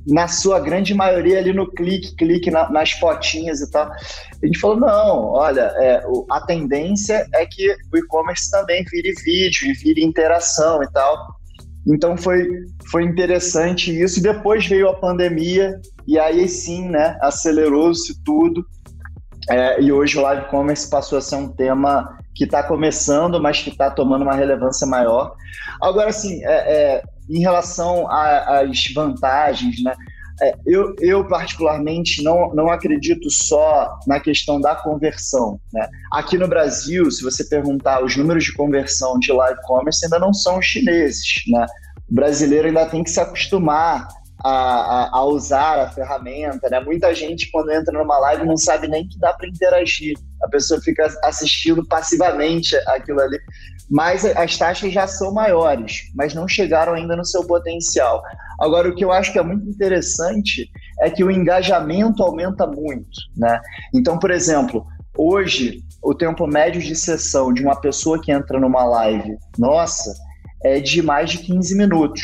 na 0.07 0.27
sua 0.27 0.59
grande 0.59 0.93
maioria 0.93 1.37
ali 1.37 1.51
no 1.51 1.69
clique, 1.69 2.15
clique 2.15 2.49
na, 2.49 2.69
nas 2.71 2.91
fotinhas 2.91 3.59
e 3.59 3.69
tal. 3.69 3.91
A 3.91 4.45
gente 4.45 4.59
falou, 4.59 4.79
não, 4.79 5.25
olha, 5.33 5.73
é, 5.75 6.01
a 6.31 6.41
tendência 6.41 7.27
é 7.33 7.45
que 7.45 7.75
o 7.93 7.97
e-commerce 7.97 8.49
também 8.49 8.85
vire 8.89 9.13
vídeo 9.23 9.67
e 9.67 9.73
vire 9.73 10.03
interação 10.03 10.81
e 10.81 10.91
tal. 10.91 11.27
Então 11.85 12.17
foi, 12.17 12.47
foi 12.89 13.03
interessante 13.03 13.91
isso. 13.91 14.21
Depois 14.21 14.65
veio 14.65 14.89
a 14.89 14.95
pandemia 14.95 15.79
e 16.07 16.17
aí 16.17 16.47
sim, 16.47 16.89
né, 16.89 17.17
acelerou-se 17.21 18.23
tudo. 18.23 18.65
É, 19.49 19.81
e 19.81 19.91
hoje 19.91 20.17
o 20.17 20.21
live 20.21 20.47
commerce 20.47 20.89
passou 20.89 21.17
a 21.17 21.21
ser 21.21 21.35
um 21.35 21.49
tema 21.49 22.17
que 22.35 22.43
está 22.43 22.61
começando, 22.61 23.41
mas 23.41 23.61
que 23.61 23.69
está 23.69 23.89
tomando 23.89 24.21
uma 24.21 24.35
relevância 24.35 24.85
maior. 24.85 25.33
Agora, 25.81 26.09
assim, 26.09 26.43
é, 26.45 26.51
é, 26.51 27.03
em 27.29 27.39
relação 27.39 28.07
às 28.09 28.85
vantagens, 28.93 29.83
né? 29.83 29.93
É, 30.39 30.55
eu, 30.67 30.95
eu, 30.99 31.27
particularmente, 31.27 32.23
não, 32.23 32.53
não 32.53 32.69
acredito 32.69 33.29
só 33.31 33.97
na 34.05 34.19
questão 34.19 34.61
da 34.61 34.75
conversão. 34.75 35.59
Né? 35.73 35.89
Aqui 36.13 36.37
no 36.37 36.47
Brasil, 36.47 37.09
se 37.09 37.23
você 37.23 37.43
perguntar, 37.43 38.03
os 38.03 38.15
números 38.15 38.43
de 38.43 38.53
conversão 38.53 39.17
de 39.17 39.31
live 39.31 39.59
commerce 39.63 40.05
ainda 40.05 40.19
não 40.19 40.31
são 40.31 40.59
os 40.59 40.65
chineses. 40.65 41.41
Né? 41.47 41.65
O 42.07 42.13
brasileiro 42.13 42.67
ainda 42.67 42.85
tem 42.85 43.03
que 43.03 43.09
se 43.09 43.19
acostumar 43.19 44.07
a, 44.43 45.09
a, 45.17 45.25
usar 45.25 45.79
a 45.79 45.89
ferramenta, 45.89 46.69
né? 46.69 46.79
Muita 46.79 47.13
gente, 47.13 47.49
quando 47.51 47.71
entra 47.71 47.97
numa 47.97 48.17
live, 48.19 48.45
não 48.45 48.57
sabe 48.57 48.87
nem 48.87 49.07
que 49.07 49.17
dá 49.19 49.33
para 49.33 49.47
interagir. 49.47 50.15
A 50.43 50.47
pessoa 50.49 50.79
fica 50.81 51.07
assistindo 51.23 51.85
passivamente 51.87 52.75
aquilo 52.87 53.21
ali. 53.21 53.39
Mas 53.89 54.25
as 54.25 54.57
taxas 54.57 54.91
já 54.91 55.07
são 55.07 55.33
maiores, 55.33 56.03
mas 56.15 56.33
não 56.33 56.47
chegaram 56.47 56.93
ainda 56.93 57.15
no 57.15 57.25
seu 57.25 57.45
potencial. 57.45 58.21
Agora, 58.59 58.89
o 58.89 58.95
que 58.95 59.03
eu 59.03 59.11
acho 59.11 59.31
que 59.31 59.39
é 59.39 59.43
muito 59.43 59.67
interessante 59.67 60.69
é 61.01 61.09
que 61.09 61.23
o 61.23 61.31
engajamento 61.31 62.21
aumenta 62.21 62.67
muito, 62.67 63.17
né? 63.35 63.59
Então, 63.93 64.19
por 64.19 64.29
exemplo, 64.29 64.85
hoje, 65.17 65.81
o 66.03 66.13
tempo 66.13 66.45
médio 66.45 66.81
de 66.81 66.95
sessão 66.95 67.53
de 67.53 67.63
uma 67.63 67.79
pessoa 67.79 68.21
que 68.21 68.31
entra 68.31 68.59
numa 68.59 68.83
live, 68.83 69.37
nossa, 69.57 70.13
é 70.63 70.79
de 70.79 71.01
mais 71.01 71.31
de 71.31 71.39
15 71.39 71.77
minutos. 71.77 72.21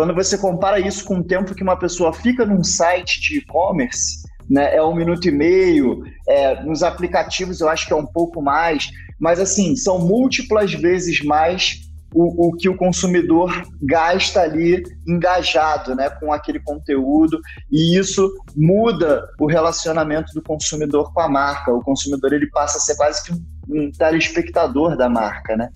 Quando 0.00 0.14
você 0.14 0.38
compara 0.38 0.80
isso 0.80 1.04
com 1.04 1.18
o 1.18 1.22
tempo 1.22 1.54
que 1.54 1.62
uma 1.62 1.76
pessoa 1.76 2.10
fica 2.10 2.46
num 2.46 2.64
site 2.64 3.20
de 3.20 3.36
e-commerce, 3.36 4.26
né, 4.48 4.74
é 4.74 4.82
um 4.82 4.94
minuto 4.94 5.28
e 5.28 5.30
meio, 5.30 6.02
é, 6.26 6.62
nos 6.62 6.82
aplicativos 6.82 7.60
eu 7.60 7.68
acho 7.68 7.86
que 7.86 7.92
é 7.92 7.96
um 7.96 8.06
pouco 8.06 8.40
mais, 8.40 8.88
mas 9.18 9.38
assim, 9.38 9.76
são 9.76 9.98
múltiplas 9.98 10.72
vezes 10.72 11.22
mais 11.22 11.82
o, 12.14 12.48
o, 12.48 12.56
que 12.56 12.66
o 12.66 12.78
consumidor 12.78 13.52
gasta 13.82 14.40
ali 14.40 14.82
engajado 15.06 15.94
né, 15.94 16.08
com 16.08 16.32
aquele 16.32 16.60
conteúdo, 16.60 17.38
e 17.70 17.98
isso 17.98 18.32
muda 18.56 19.28
o 19.38 19.44
relacionamento 19.44 20.32
do 20.32 20.40
consumidor 20.40 21.12
com 21.12 21.20
a 21.20 21.28
marca. 21.28 21.74
O 21.74 21.82
consumidor 21.82 22.32
ele 22.32 22.48
passa 22.48 22.78
a 22.78 22.80
ser 22.80 22.96
quase 22.96 23.22
que 23.22 23.34
um, 23.34 23.44
um 23.72 23.90
telespectador 23.90 24.96
da 24.96 25.08
marca. 25.08 25.56
Né? 25.56 25.68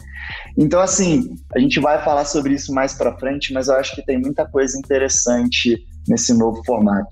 Então, 0.57 0.81
assim, 0.81 1.37
a 1.55 1.59
gente 1.59 1.81
vai 1.81 2.03
falar 2.03 2.25
sobre 2.25 2.55
isso 2.55 2.73
mais 2.73 2.95
para 2.95 3.17
frente, 3.19 3.53
mas 3.53 3.69
eu 3.69 3.75
acho 3.77 3.95
que 3.95 4.05
tem 4.05 4.19
muita 4.19 4.47
coisa 4.47 4.79
interessante 4.79 5.85
nesse 6.09 6.33
novo 6.35 6.63
formato. 6.65 7.09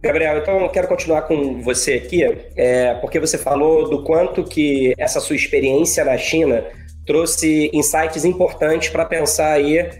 Gabriel, 0.00 0.38
então 0.38 0.60
eu 0.60 0.68
quero 0.68 0.86
continuar 0.86 1.22
com 1.22 1.60
você 1.60 1.94
aqui, 1.94 2.22
é, 2.56 2.94
porque 2.94 3.18
você 3.18 3.36
falou 3.36 3.90
do 3.90 4.04
quanto 4.04 4.44
que 4.44 4.94
essa 4.96 5.18
sua 5.18 5.34
experiência 5.34 6.04
na 6.04 6.16
China 6.16 6.64
trouxe 7.04 7.68
insights 7.72 8.24
importantes 8.24 8.90
para 8.90 9.04
pensar 9.04 9.52
aí 9.52 9.90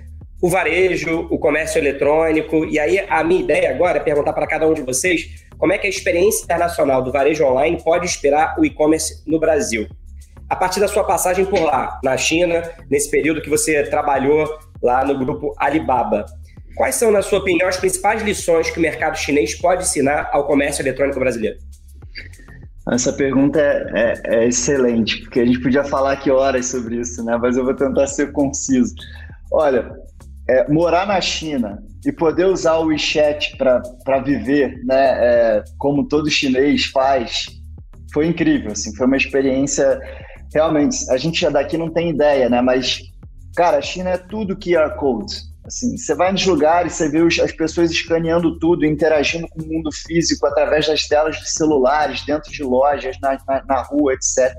o 0.41 0.49
varejo, 0.49 1.27
o 1.31 1.39
comércio 1.39 1.79
eletrônico. 1.79 2.65
E 2.67 2.79
aí 2.79 3.05
a 3.09 3.25
minha 3.25 3.41
ideia 3.41 3.71
agora 3.71 3.99
é 3.99 4.01
perguntar 4.01 4.33
para 4.33 4.47
cada 4.47 4.69
um 4.69 4.75
de 4.75 4.83
vocês 4.83 5.48
como 5.59 5.73
é 5.73 5.79
que 5.79 5.87
a 5.87 5.90
experiência 5.90 6.44
internacional 6.44 7.03
do 7.03 7.12
varejo 7.12 7.44
online 7.44 7.83
pode 7.83 8.07
inspirar 8.07 8.55
o 8.59 8.64
e-commerce 8.64 9.23
no 9.27 9.38
Brasil. 9.38 9.87
A 10.49 10.57
partir 10.57 10.81
da 10.81 10.88
sua 10.88 11.05
passagem 11.05 11.44
por 11.44 11.61
lá, 11.61 12.01
na 12.03 12.16
China, 12.16 12.62
nesse 12.88 13.11
período 13.11 13.42
que 13.42 13.51
você 13.51 13.83
trabalhou 13.83 14.49
lá 14.83 15.05
no 15.05 15.18
grupo 15.18 15.55
Alibaba, 15.59 16.25
quais 16.75 16.94
são, 16.94 17.11
na 17.11 17.21
sua 17.21 17.40
opinião, 17.40 17.68
as 17.68 17.77
principais 17.77 18.23
lições 18.23 18.71
que 18.71 18.79
o 18.79 18.83
mercado 18.83 19.18
chinês 19.18 19.55
pode 19.55 19.83
ensinar 19.83 20.31
ao 20.33 20.47
comércio 20.47 20.81
eletrônico 20.81 21.18
brasileiro? 21.18 21.59
Essa 22.90 23.12
pergunta 23.12 23.61
é, 23.61 23.92
é, 23.94 24.23
é, 24.25 24.49
excelente, 24.49 25.21
porque 25.21 25.40
a 25.40 25.44
gente 25.44 25.61
podia 25.61 25.85
falar 25.85 26.12
aqui 26.12 26.31
horas 26.31 26.66
sobre 26.66 26.97
isso, 26.97 27.23
né? 27.23 27.37
Mas 27.37 27.57
eu 27.57 27.64
vou 27.64 27.75
tentar 27.75 28.07
ser 28.07 28.33
conciso. 28.33 28.94
Olha, 29.53 29.92
é, 30.49 30.66
morar 30.71 31.07
na 31.07 31.21
China 31.21 31.83
e 32.07 32.13
poder 32.13 32.47
usar 32.47 32.77
o 32.77 32.87
WeChat 32.87 33.57
para 33.57 34.21
viver, 34.21 34.81
né? 34.85 35.11
É, 35.19 35.65
como 35.77 36.07
todo 36.07 36.31
chinês 36.31 36.87
faz, 36.87 37.47
foi 38.13 38.27
incrível. 38.27 38.73
Assim, 38.73 38.95
foi 38.95 39.07
uma 39.07 39.17
experiência 39.17 40.01
realmente. 40.55 41.11
A 41.11 41.17
gente 41.17 41.49
daqui 41.51 41.77
não 41.77 41.91
tem 41.91 42.11
ideia, 42.11 42.49
né? 42.49 42.61
Mas 42.61 43.01
cara, 43.59 43.79
a 43.79 43.83
China 43.83 44.11
é 44.11 44.17
tudo 44.17 44.57
QR 44.57 44.97
Code. 44.97 45.35
Assim, 45.67 45.99
você 45.99 46.15
vai 46.15 46.31
nos 46.31 46.47
lugares, 46.47 46.95
você 46.95 47.11
vê 47.11 47.19
as 47.43 47.53
pessoas 47.53 47.91
escaneando 47.91 48.57
tudo, 48.59 48.87
interagindo 48.87 49.49
com 49.49 49.61
o 49.61 49.67
mundo 49.67 49.91
físico 49.93 50.47
através 50.47 50.87
das 50.87 51.07
telas 51.09 51.37
de 51.37 51.51
celulares, 51.51 52.25
dentro 52.25 52.53
de 52.53 52.63
lojas, 52.63 53.17
na, 53.21 53.37
na, 53.47 53.65
na 53.65 53.83
rua, 53.83 54.15
etc. 54.15 54.55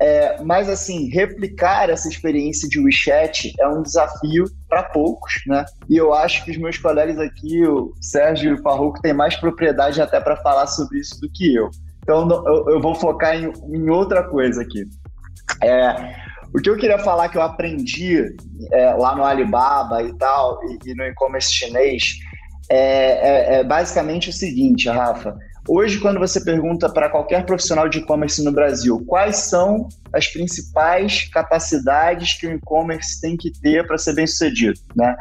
É, 0.00 0.42
mas, 0.42 0.68
assim, 0.68 1.08
replicar 1.08 1.88
essa 1.88 2.08
experiência 2.08 2.68
de 2.68 2.80
WeChat 2.80 3.52
é 3.60 3.68
um 3.68 3.82
desafio 3.82 4.44
para 4.68 4.82
poucos, 4.82 5.34
né? 5.46 5.64
E 5.88 5.96
eu 5.96 6.12
acho 6.12 6.44
que 6.44 6.50
os 6.50 6.56
meus 6.56 6.78
colegas 6.78 7.18
aqui, 7.18 7.64
o 7.66 7.92
Sérgio 8.00 8.50
e 8.50 8.54
o 8.54 8.62
Farruco, 8.62 9.00
têm 9.00 9.12
mais 9.12 9.36
propriedade 9.36 10.00
até 10.00 10.20
para 10.20 10.36
falar 10.38 10.66
sobre 10.66 10.98
isso 10.98 11.20
do 11.20 11.30
que 11.30 11.54
eu. 11.54 11.70
Então, 12.02 12.28
eu, 12.46 12.70
eu 12.70 12.80
vou 12.80 12.94
focar 12.94 13.36
em, 13.36 13.52
em, 13.72 13.88
outra 13.88 14.24
coisa 14.24 14.62
aqui. 14.62 14.84
É, 15.62 16.14
o 16.52 16.60
que 16.60 16.68
eu 16.68 16.76
queria 16.76 16.98
falar 16.98 17.28
que 17.28 17.38
eu 17.38 17.42
aprendi 17.42 18.34
é, 18.72 18.92
lá 18.94 19.14
no 19.14 19.24
Alibaba 19.24 20.02
e 20.02 20.12
tal, 20.18 20.58
e, 20.64 20.90
e 20.90 20.94
no 20.94 21.04
e-commerce 21.04 21.52
chinês, 21.52 22.18
é, 22.68 22.76
é, 22.76 23.54
é 23.60 23.64
basicamente 23.64 24.30
o 24.30 24.32
seguinte, 24.32 24.88
Rafa. 24.88 25.36
Hoje, 25.66 25.98
quando 25.98 26.18
você 26.18 26.44
pergunta 26.44 26.92
para 26.92 27.08
qualquer 27.08 27.46
profissional 27.46 27.88
de 27.88 27.98
e-commerce 27.98 28.44
no 28.44 28.52
Brasil 28.52 29.02
quais 29.06 29.36
são 29.36 29.88
as 30.12 30.28
principais 30.28 31.28
capacidades 31.30 32.34
que 32.34 32.46
o 32.46 32.52
e-commerce 32.52 33.20
tem 33.20 33.36
que 33.36 33.50
ter 33.50 33.86
para 33.86 33.96
ser 33.96 34.14
bem 34.14 34.26
sucedido, 34.26 34.78
né? 34.94 35.16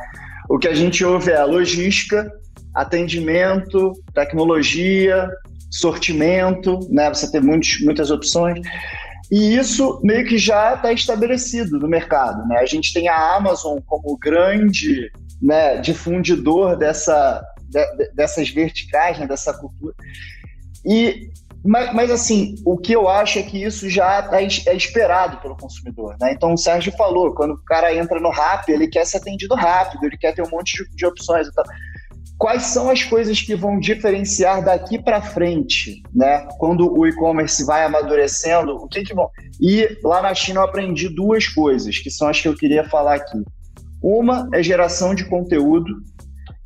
O 0.49 0.59
que 0.59 0.67
a 0.67 0.73
gente 0.73 1.03
ouve 1.05 1.31
é 1.31 1.43
logística, 1.43 2.29
atendimento, 2.75 3.93
tecnologia, 4.13 5.29
sortimento, 5.71 6.79
né? 6.89 7.07
Você 7.09 7.31
tem 7.31 7.39
muitos, 7.39 7.79
muitas 7.81 8.11
opções. 8.11 8.59
E 9.31 9.55
isso 9.55 9.99
meio 10.03 10.25
que 10.25 10.37
já 10.37 10.75
está 10.75 10.91
estabelecido 10.91 11.79
no 11.79 11.87
mercado. 11.87 12.45
Né? 12.47 12.57
A 12.57 12.65
gente 12.65 12.93
tem 12.93 13.07
a 13.07 13.35
Amazon 13.35 13.79
como 13.85 14.17
grande 14.17 15.09
né, 15.41 15.77
difundidor 15.77 16.77
dessa, 16.77 17.43
de, 17.73 18.11
dessas 18.13 18.49
verticais, 18.49 19.19
né, 19.19 19.27
dessa 19.27 19.53
cultura. 19.53 19.95
E, 20.85 21.29
mas, 21.63 21.93
mas, 21.93 22.11
assim, 22.11 22.55
o 22.65 22.77
que 22.77 22.93
eu 22.93 23.07
acho 23.07 23.39
é 23.39 23.43
que 23.43 23.63
isso 23.63 23.89
já 23.89 24.21
tá, 24.21 24.41
é 24.41 24.75
esperado 24.75 25.37
pelo 25.37 25.55
consumidor. 25.55 26.15
Né? 26.19 26.33
Então, 26.33 26.53
o 26.53 26.57
Sérgio 26.57 26.91
falou, 26.93 27.33
quando 27.33 27.51
o 27.51 27.63
cara 27.63 27.95
entra 27.95 28.19
no 28.19 28.29
RAP, 28.29 28.69
ele 28.69 28.87
quer 28.87 29.05
ser 29.05 29.17
atendido 29.17 29.55
rápido, 29.55 30.05
ele 30.05 30.17
quer 30.17 30.33
ter 30.33 30.41
um 30.41 30.49
monte 30.49 30.83
de, 30.83 30.95
de 30.95 31.05
opções 31.05 31.47
e 31.47 31.53
tal. 31.53 31.63
Quais 32.37 32.63
são 32.63 32.89
as 32.89 33.03
coisas 33.03 33.41
que 33.41 33.55
vão 33.55 33.79
diferenciar 33.79 34.61
daqui 34.63 35.01
para 35.01 35.21
frente, 35.21 36.03
né? 36.13 36.45
Quando 36.57 36.91
o 36.91 37.07
e-commerce 37.07 37.63
vai 37.63 37.85
amadurecendo, 37.85 38.75
o 38.75 38.87
que 38.87 39.03
que 39.03 39.13
vão? 39.13 39.29
E 39.61 39.97
lá 40.03 40.21
na 40.21 40.33
China 40.33 40.59
eu 40.59 40.63
aprendi 40.65 41.07
duas 41.07 41.47
coisas, 41.47 41.99
que 41.99 42.09
são 42.09 42.27
as 42.27 42.41
que 42.41 42.47
eu 42.47 42.55
queria 42.55 42.83
falar 42.89 43.15
aqui. 43.15 43.41
Uma 44.01 44.49
é 44.53 44.61
geração 44.61 45.15
de 45.15 45.23
conteúdo 45.23 46.03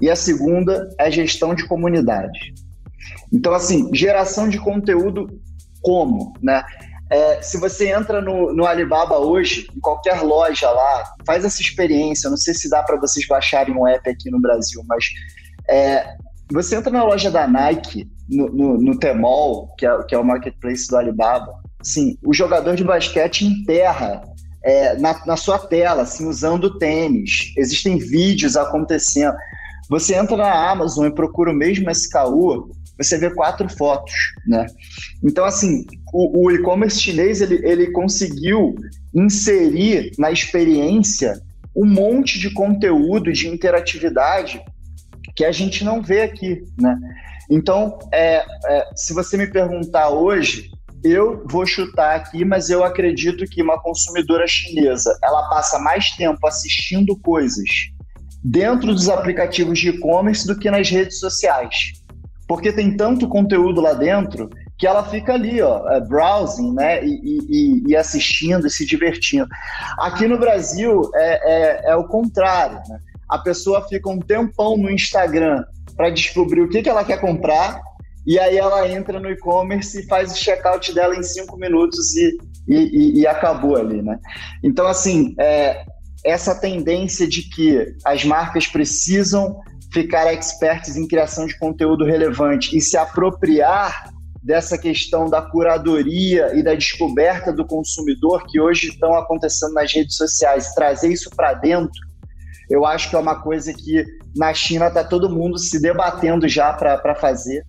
e 0.02 0.10
a 0.10 0.16
segunda 0.16 0.90
é 1.00 1.10
gestão 1.10 1.56
de 1.56 1.66
comunidade. 1.68 2.54
Então, 3.32 3.54
assim, 3.54 3.90
geração 3.94 4.48
de 4.48 4.60
conteúdo 4.60 5.28
como, 5.82 6.34
né? 6.42 6.64
É, 7.10 7.42
se 7.42 7.58
você 7.58 7.90
entra 7.90 8.22
no, 8.22 8.54
no, 8.54 8.66
Alibaba 8.66 9.18
hoje, 9.18 9.68
em 9.76 9.80
qualquer 9.80 10.22
loja 10.22 10.70
lá, 10.70 11.14
faz 11.26 11.46
essa 11.46 11.62
experiência. 11.62 12.30
Não 12.30 12.36
sei 12.36 12.54
se 12.54 12.70
dá 12.70 12.84
para 12.84 13.00
vocês 13.00 13.26
baixarem 13.26 13.74
um 13.74 13.88
app 13.88 14.10
aqui 14.10 14.30
no 14.30 14.42
Brasil, 14.42 14.84
mas 14.86 15.06
é, 15.70 16.16
você 16.52 16.76
entra 16.76 16.92
na 16.92 17.04
loja 17.04 17.32
da 17.32 17.48
Nike, 17.48 18.10
no, 18.30 18.50
no, 18.50 18.78
no 18.78 19.00
Tmall, 19.00 19.74
que 19.78 19.86
é, 19.86 20.04
que 20.04 20.16
é 20.16 20.18
o 20.18 20.24
marketplace 20.24 20.88
do 20.90 20.98
Alibaba, 20.98 21.54
assim, 21.80 22.18
o 22.24 22.34
jogador 22.34 22.76
de 22.76 22.84
basquete 22.84 23.46
enterra 23.46 24.22
é, 24.64 24.98
na, 24.98 25.26
na, 25.26 25.38
sua 25.38 25.58
tela, 25.60 26.02
assim, 26.02 26.28
usando 26.28 26.78
tênis. 26.78 27.54
Existem 27.58 27.98
vídeos 27.98 28.58
acontecendo. 28.58 29.36
Você 29.90 30.16
entra 30.16 30.36
na 30.36 30.70
Amazon 30.72 31.08
e 31.08 31.14
procura 31.14 31.52
o 31.52 31.56
mesmo 31.56 31.90
SKU, 31.90 32.72
você 32.98 33.18
vê 33.18 33.30
quatro 33.34 33.70
fotos, 33.70 34.14
né? 34.48 34.66
Então, 35.24 35.46
assim, 35.46 35.86
o, 36.12 36.46
o 36.46 36.52
e-commerce 36.52 37.00
chinês, 37.00 37.42
ele, 37.42 37.62
ele 37.64 37.92
conseguiu 37.92 38.76
inserir 39.14 40.12
na 40.18 40.32
experiência 40.32 41.40
um 41.76 41.86
monte 41.86 42.40
de 42.40 42.52
conteúdo, 42.52 43.32
de 43.32 43.48
interatividade 43.48 44.62
que 45.36 45.46
a 45.46 45.52
gente 45.52 45.84
não 45.84 46.02
vê 46.02 46.24
aqui, 46.24 46.64
né? 46.80 46.98
Então, 47.50 48.00
é, 48.12 48.44
é, 48.66 48.90
se 48.96 49.14
você 49.14 49.38
me 49.38 49.48
perguntar 49.48 50.10
hoje, 50.10 50.70
eu 51.04 51.46
vou 51.50 51.66
chutar 51.66 52.16
aqui, 52.16 52.44
mas 52.44 52.70
eu 52.70 52.84
acredito 52.84 53.46
que 53.46 53.62
uma 53.62 53.80
consumidora 53.80 54.48
chinesa, 54.48 55.18
ela 55.24 55.48
passa 55.50 55.78
mais 55.80 56.12
tempo 56.12 56.46
assistindo 56.46 57.16
coisas 57.20 57.70
dentro 58.50 58.94
dos 58.94 59.10
aplicativos 59.10 59.78
de 59.78 59.90
e-commerce 59.90 60.48
do 60.48 60.58
que 60.58 60.72
nas 60.72 60.90
redes 60.90 61.20
sociais. 61.20 61.94
Porque 62.48 62.72
tem 62.72 62.96
tanto 62.96 63.28
conteúdo 63.28 63.82
lá 63.82 63.94
dentro 63.94 64.50
que 64.78 64.88
ela 64.88 65.04
fica 65.04 65.34
ali, 65.34 65.62
ó, 65.62 65.90
é, 65.90 66.00
browsing, 66.00 66.72
né, 66.74 67.04
e, 67.04 67.20
e, 67.24 67.84
e, 67.88 67.96
assistindo 67.96 68.66
e 68.68 68.70
se 68.70 68.86
divertindo. 68.86 69.48
Aqui 70.00 70.28
no 70.28 70.38
Brasil 70.38 71.10
é, 71.16 71.90
é, 71.90 71.92
é 71.92 71.96
o 71.96 72.06
contrário, 72.06 72.80
né? 72.88 73.00
A 73.28 73.40
pessoa 73.40 73.86
fica 73.88 74.08
um 74.10 74.20
tempão 74.20 74.78
no 74.78 74.90
Instagram 74.90 75.66
para 75.98 76.10
descobrir 76.10 76.62
o 76.62 76.70
que, 76.70 76.82
que 76.82 76.90
ela 76.90 77.04
quer 77.04 77.20
comprar 77.20 77.82
e 78.26 78.40
aí 78.40 78.58
ela 78.58 78.88
entra 78.88 79.20
no 79.20 79.30
e-commerce 79.30 80.00
e 80.00 80.08
faz 80.08 80.32
o 80.32 80.38
checkout 80.38 80.94
dela 80.94 81.16
em 81.16 81.24
cinco 81.24 81.58
minutos 81.58 82.16
e, 82.16 82.38
e, 82.68 83.20
e 83.20 83.28
acabou 83.28 83.76
ali, 83.76 84.02
né? 84.02 84.18
Então, 84.64 84.88
assim, 84.88 85.34
é, 85.38 85.84
essa 86.24 86.56
tendência 86.56 87.28
de 87.28 87.44
que 87.44 87.96
as 88.04 88.24
marcas 88.24 88.68
precisam 88.68 89.60
ficar 89.94 90.34
experts 90.34 90.96
em 90.96 91.08
criação 91.08 91.46
de 91.46 91.58
conteúdo 91.58 92.06
relevante 92.06 92.78
e 92.78 92.82
se 92.82 92.98
apropriar 92.98 94.12
dessa 94.44 94.78
questão 94.78 95.30
da 95.30 95.42
curadoria 95.42 96.56
e 96.56 96.64
da 96.64 96.74
descoberta 96.74 97.52
do 97.52 97.66
consumidor 97.66 98.46
que 98.48 98.60
hoje 98.60 98.90
estão 98.90 99.14
acontecendo 99.16 99.74
nas 99.74 99.92
redes 99.94 100.16
sociais, 100.16 100.74
trazer 100.74 101.12
isso 101.12 101.30
para 101.36 101.54
dentro, 101.54 102.00
eu 102.70 102.86
acho 102.86 103.10
que 103.10 103.16
é 103.16 103.20
uma 103.20 103.42
coisa 103.42 103.74
que 103.74 104.06
na 104.36 104.54
China 104.54 104.88
está 104.88 105.04
todo 105.04 105.30
mundo 105.30 105.58
se 105.58 105.82
debatendo 105.82 106.48
já 106.48 106.74
para 106.74 107.16
fazer. 107.16 107.64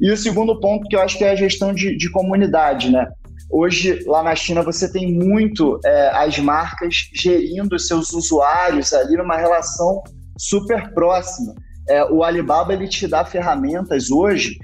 E 0.00 0.10
o 0.10 0.16
segundo 0.16 0.60
ponto 0.60 0.86
que 0.88 0.96
eu 0.96 1.00
acho 1.00 1.16
que 1.16 1.24
é 1.24 1.30
a 1.30 1.36
gestão 1.36 1.72
de, 1.72 1.96
de 1.96 2.10
comunidade, 2.10 2.90
né? 2.90 3.06
Hoje, 3.50 4.02
lá 4.06 4.22
na 4.22 4.34
China, 4.34 4.62
você 4.62 4.90
tem 4.90 5.12
muito 5.12 5.78
é, 5.84 6.10
as 6.14 6.38
marcas 6.38 7.08
gerindo 7.14 7.78
seus 7.78 8.12
usuários 8.12 8.92
ali 8.92 9.16
numa 9.16 9.36
relação 9.36 10.02
super 10.38 10.92
próxima. 10.92 11.54
É, 11.88 12.04
o 12.04 12.24
Alibaba 12.24 12.72
ele 12.72 12.88
te 12.88 13.06
dá 13.06 13.24
ferramentas 13.24 14.10
hoje 14.10 14.56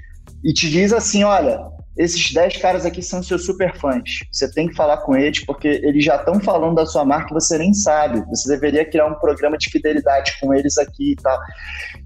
e 0.43 0.53
te 0.53 0.69
diz 0.69 0.91
assim: 0.91 1.23
olha, 1.23 1.59
esses 1.97 2.33
10 2.33 2.57
caras 2.57 2.85
aqui 2.85 3.01
são 3.01 3.21
seus 3.21 3.45
super 3.45 3.77
fãs. 3.77 4.19
Você 4.31 4.51
tem 4.51 4.67
que 4.67 4.75
falar 4.75 4.97
com 4.97 5.15
eles 5.15 5.45
porque 5.45 5.67
eles 5.67 6.03
já 6.03 6.15
estão 6.15 6.39
falando 6.39 6.75
da 6.75 6.85
sua 6.85 7.05
marca 7.05 7.29
e 7.31 7.33
você 7.33 7.57
nem 7.57 7.73
sabe. 7.73 8.23
Você 8.29 8.49
deveria 8.49 8.89
criar 8.89 9.07
um 9.07 9.19
programa 9.19 9.57
de 9.57 9.69
fidelidade 9.69 10.37
com 10.39 10.53
eles 10.53 10.77
aqui 10.77 11.11
e 11.11 11.15
tal. 11.15 11.37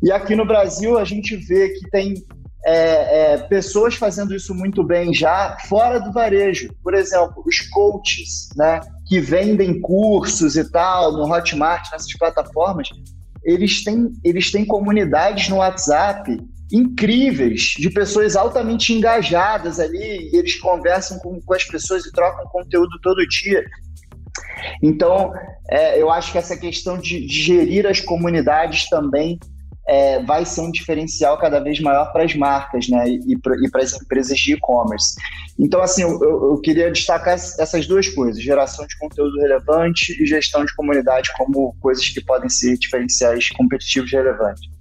E 0.04 0.12
aqui 0.12 0.36
no 0.36 0.46
Brasil 0.46 0.98
a 0.98 1.06
gente 1.06 1.36
vê 1.36 1.70
que 1.70 1.90
tem 1.90 2.16
é, 2.66 3.34
é, 3.34 3.38
pessoas 3.38 3.94
fazendo 3.94 4.36
isso 4.36 4.56
muito 4.56 4.84
bem 4.84 5.14
já 5.14 5.56
fora 5.70 6.00
do 6.00 6.12
varejo. 6.12 6.74
Por 6.84 6.96
exemplo, 6.96 7.44
os 7.46 7.60
coaches, 7.70 8.50
né, 8.56 8.80
que 9.08 9.20
vendem 9.20 9.80
cursos 9.80 10.58
e 10.58 10.72
tal 10.72 11.12
no 11.12 11.32
Hotmart, 11.32 11.92
nessas 11.92 12.12
plataformas, 12.18 12.90
eles 13.44 13.84
têm, 13.84 14.12
eles 14.24 14.52
têm 14.52 14.66
comunidades 14.66 15.48
no 15.48 15.58
WhatsApp 15.58 16.40
incríveis, 16.72 17.76
de 17.78 17.92
pessoas 17.92 18.36
altamente 18.36 18.92
engajadas 18.92 19.80
ali, 19.80 20.32
e 20.34 20.36
eles 20.36 20.56
conversam 20.56 21.20
com, 21.20 21.40
com 21.40 21.54
as 21.54 21.64
pessoas 21.64 22.04
e 22.04 22.12
trocam 22.12 22.48
conteúdo 22.48 23.00
todo 23.04 23.28
dia. 23.28 23.64
Então, 24.82 25.32
é, 25.70 26.02
eu 26.02 26.10
acho 26.10 26.32
que 26.32 26.40
essa 26.40 26.58
questão 26.58 26.98
de, 26.98 27.28
de 27.28 27.44
gerir 27.44 27.86
as 27.86 28.02
comunidades 28.02 28.90
também 28.90 29.40
é, 29.88 30.20
vai 30.24 30.46
ser 30.46 30.62
um 30.62 30.72
diferencial 30.72 31.38
cada 31.38 31.60
vez 31.60 31.80
maior 31.80 32.12
para 32.12 32.24
as 32.24 32.34
marcas 32.36 32.90
né, 32.90 33.08
e, 33.08 33.38
para 33.38 33.82
as 33.82 33.94
empresas 33.94 34.38
de 34.38 34.54
e-commerce. 34.54 35.16
Então, 35.60 35.82
assim, 35.82 36.02
eu, 36.02 36.20
eu, 36.22 36.60
queria 36.62 36.92
destacar 36.92 37.36
essas 37.36 37.88
duas 37.88 38.10
coisas: 38.10 38.42
geração 38.42 38.86
de 38.88 38.98
conteúdo 38.98 39.40
relevante 39.40 40.22
e 40.22 40.26
gestão 40.26 40.66
de 40.66 40.76
comunidade 40.76 41.32
como 41.38 41.76
coisas 41.80 42.10
que 42.10 42.22
podem 42.22 42.50
ser 42.50 42.78
diferenciais 42.78 43.50
competitivos 43.50 44.12
relevantes. 44.12 44.76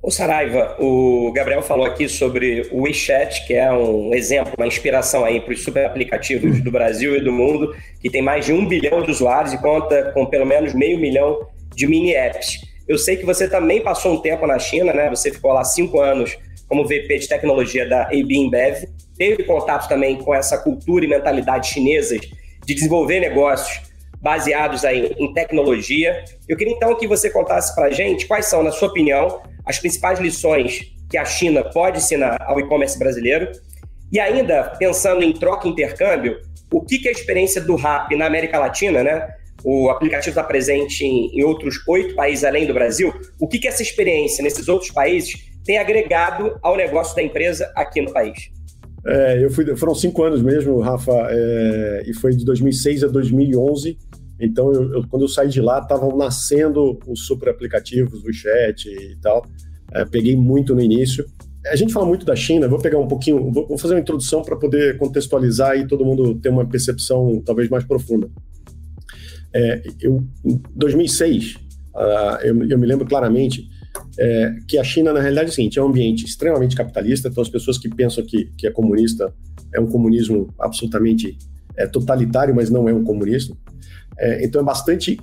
O 0.00 0.12
Saraiva, 0.12 0.76
o 0.78 1.32
Gabriel 1.32 1.60
falou 1.60 1.84
aqui 1.84 2.08
sobre 2.08 2.68
o 2.70 2.82
WeChat, 2.82 3.44
que 3.46 3.54
é 3.54 3.70
um 3.72 4.14
exemplo, 4.14 4.52
uma 4.56 4.66
inspiração 4.66 5.24
aí 5.24 5.40
para 5.40 5.52
os 5.52 5.64
super 5.64 5.84
aplicativos 5.84 6.62
do 6.62 6.70
Brasil 6.70 7.16
e 7.16 7.20
do 7.20 7.32
mundo, 7.32 7.74
que 8.00 8.08
tem 8.08 8.22
mais 8.22 8.46
de 8.46 8.52
um 8.52 8.64
bilhão 8.64 9.02
de 9.02 9.10
usuários 9.10 9.52
e 9.52 9.58
conta 9.58 10.12
com 10.12 10.24
pelo 10.24 10.46
menos 10.46 10.72
meio 10.72 11.00
milhão 11.00 11.48
de 11.74 11.86
mini 11.88 12.14
apps. 12.14 12.67
Eu 12.88 12.96
sei 12.96 13.16
que 13.16 13.26
você 13.26 13.48
também 13.48 13.82
passou 13.82 14.14
um 14.14 14.20
tempo 14.22 14.46
na 14.46 14.58
China, 14.58 14.92
né? 14.94 15.10
Você 15.10 15.30
ficou 15.30 15.52
lá 15.52 15.62
cinco 15.62 16.00
anos 16.00 16.36
como 16.66 16.84
VP 16.84 17.18
de 17.18 17.28
tecnologia 17.28 17.88
da 17.88 18.02
AB 18.04 18.34
InBev, 18.34 18.88
teve 19.16 19.42
contato 19.44 19.88
também 19.88 20.16
com 20.16 20.34
essa 20.34 20.58
cultura 20.58 21.04
e 21.04 21.08
mentalidade 21.08 21.68
chinesas 21.68 22.20
de 22.64 22.74
desenvolver 22.74 23.20
negócios 23.20 23.80
baseados 24.20 24.84
aí 24.84 25.14
em 25.18 25.32
tecnologia. 25.32 26.24
Eu 26.48 26.56
queria 26.56 26.74
então 26.74 26.94
que 26.94 27.06
você 27.06 27.30
contasse 27.30 27.74
para 27.74 27.86
a 27.86 27.90
gente 27.90 28.26
quais 28.26 28.46
são, 28.46 28.62
na 28.62 28.70
sua 28.70 28.88
opinião, 28.88 29.42
as 29.64 29.78
principais 29.78 30.18
lições 30.18 30.92
que 31.10 31.16
a 31.16 31.24
China 31.24 31.64
pode 31.64 31.98
ensinar 31.98 32.36
ao 32.42 32.60
e-commerce 32.60 32.98
brasileiro 32.98 33.50
e 34.12 34.20
ainda 34.20 34.64
pensando 34.78 35.22
em 35.22 35.32
troca 35.32 35.66
e 35.66 35.70
intercâmbio, 35.70 36.38
o 36.70 36.82
que, 36.82 36.98
que 36.98 37.08
é 37.08 37.10
a 37.10 37.14
experiência 37.14 37.60
do 37.60 37.76
RAP 37.76 38.12
na 38.12 38.26
América 38.26 38.58
Latina, 38.58 39.02
né? 39.02 39.28
O 39.64 39.90
aplicativo 39.90 40.30
está 40.30 40.44
presente 40.44 41.04
em, 41.04 41.42
outros 41.42 41.76
oito 41.88 42.14
países 42.14 42.44
além 42.44 42.66
do 42.66 42.74
Brasil. 42.74 43.12
O 43.40 43.48
que, 43.48 43.58
que 43.58 43.68
essa 43.68 43.82
experiência 43.82 44.42
nesses 44.42 44.68
outros 44.68 44.90
países 44.90 45.34
tem 45.64 45.78
agregado 45.78 46.56
ao 46.62 46.76
negócio 46.76 47.14
da 47.14 47.22
empresa 47.22 47.70
aqui 47.74 48.00
no 48.00 48.12
país? 48.12 48.50
É, 49.06 49.44
eu 49.44 49.50
fui, 49.50 49.76
foram 49.76 49.94
cinco 49.94 50.22
anos 50.22 50.42
mesmo, 50.42 50.80
Rafa, 50.80 51.12
é, 51.30 52.02
e 52.06 52.14
foi 52.14 52.32
de 52.32 52.44
2006 52.44 53.04
a 53.04 53.08
2011. 53.08 53.98
Então, 54.40 54.72
eu, 54.72 54.92
eu, 54.94 55.08
quando 55.08 55.22
eu 55.22 55.28
saí 55.28 55.48
de 55.48 55.60
lá, 55.60 55.80
estavam 55.80 56.16
nascendo 56.16 56.98
os 57.06 57.26
super 57.26 57.48
aplicativos, 57.48 58.22
o 58.24 58.32
chat 58.32 58.86
e 58.88 59.16
tal. 59.20 59.44
É, 59.92 60.04
peguei 60.04 60.36
muito 60.36 60.74
no 60.74 60.80
início. 60.80 61.24
A 61.66 61.76
gente 61.76 61.92
fala 61.92 62.06
muito 62.06 62.24
da 62.24 62.36
China, 62.36 62.68
vou 62.68 62.78
pegar 62.78 62.98
um 62.98 63.08
pouquinho, 63.08 63.50
vou 63.50 63.76
fazer 63.76 63.94
uma 63.94 64.00
introdução 64.00 64.42
para 64.42 64.56
poder 64.56 64.96
contextualizar 64.96 65.76
e 65.76 65.86
todo 65.86 66.04
mundo 66.04 66.34
ter 66.36 66.48
uma 66.48 66.66
percepção 66.66 67.42
talvez 67.44 67.68
mais 67.68 67.84
profunda. 67.84 68.30
É, 69.52 69.82
eu, 70.00 70.24
em 70.44 70.60
2006, 70.74 71.54
uh, 71.94 72.42
eu, 72.42 72.70
eu, 72.70 72.78
me 72.78 72.86
lembro 72.86 73.06
claramente 73.06 73.68
é, 74.18 74.54
que 74.66 74.78
a 74.78 74.84
China, 74.84 75.12
na 75.12 75.20
realidade, 75.20 75.48
é 75.48 75.52
o 75.52 75.54
seguinte, 75.54 75.78
é 75.78 75.82
um 75.82 75.88
ambiente 75.88 76.24
extremamente 76.24 76.76
capitalista, 76.76 77.28
então 77.28 77.42
as 77.42 77.48
pessoas 77.48 77.78
que 77.78 77.88
pensam 77.88 78.24
que, 78.24 78.52
que 78.56 78.66
é 78.66 78.70
comunista 78.70 79.32
é 79.72 79.80
um 79.80 79.86
comunismo 79.86 80.52
absolutamente 80.58 81.36
é, 81.76 81.86
totalitário, 81.86 82.54
mas 82.54 82.70
não 82.70 82.88
é 82.88 82.92
um 82.92 83.04
comunismo. 83.04 83.56
É, 84.18 84.44
então 84.44 84.60
é 84.60 84.64
bastante 84.64 85.18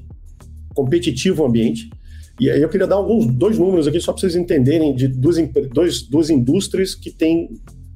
competitivo 0.74 1.44
o 1.44 1.46
ambiente. 1.46 1.90
E 2.40 2.50
aí 2.50 2.62
eu 2.62 2.70
queria 2.70 2.88
dar 2.88 2.96
alguns 2.96 3.28
dois 3.28 3.58
números 3.58 3.88
aqui 3.88 4.00
só 4.00 4.12
para 4.12 4.22
vocês 4.22 4.36
entenderem 4.36 4.94
de 4.94 5.08
duas, 5.08 5.38
dois, 5.72 6.02
duas 6.04 6.30
indústrias 6.30 6.94
que 6.94 7.12
têm 7.12 7.50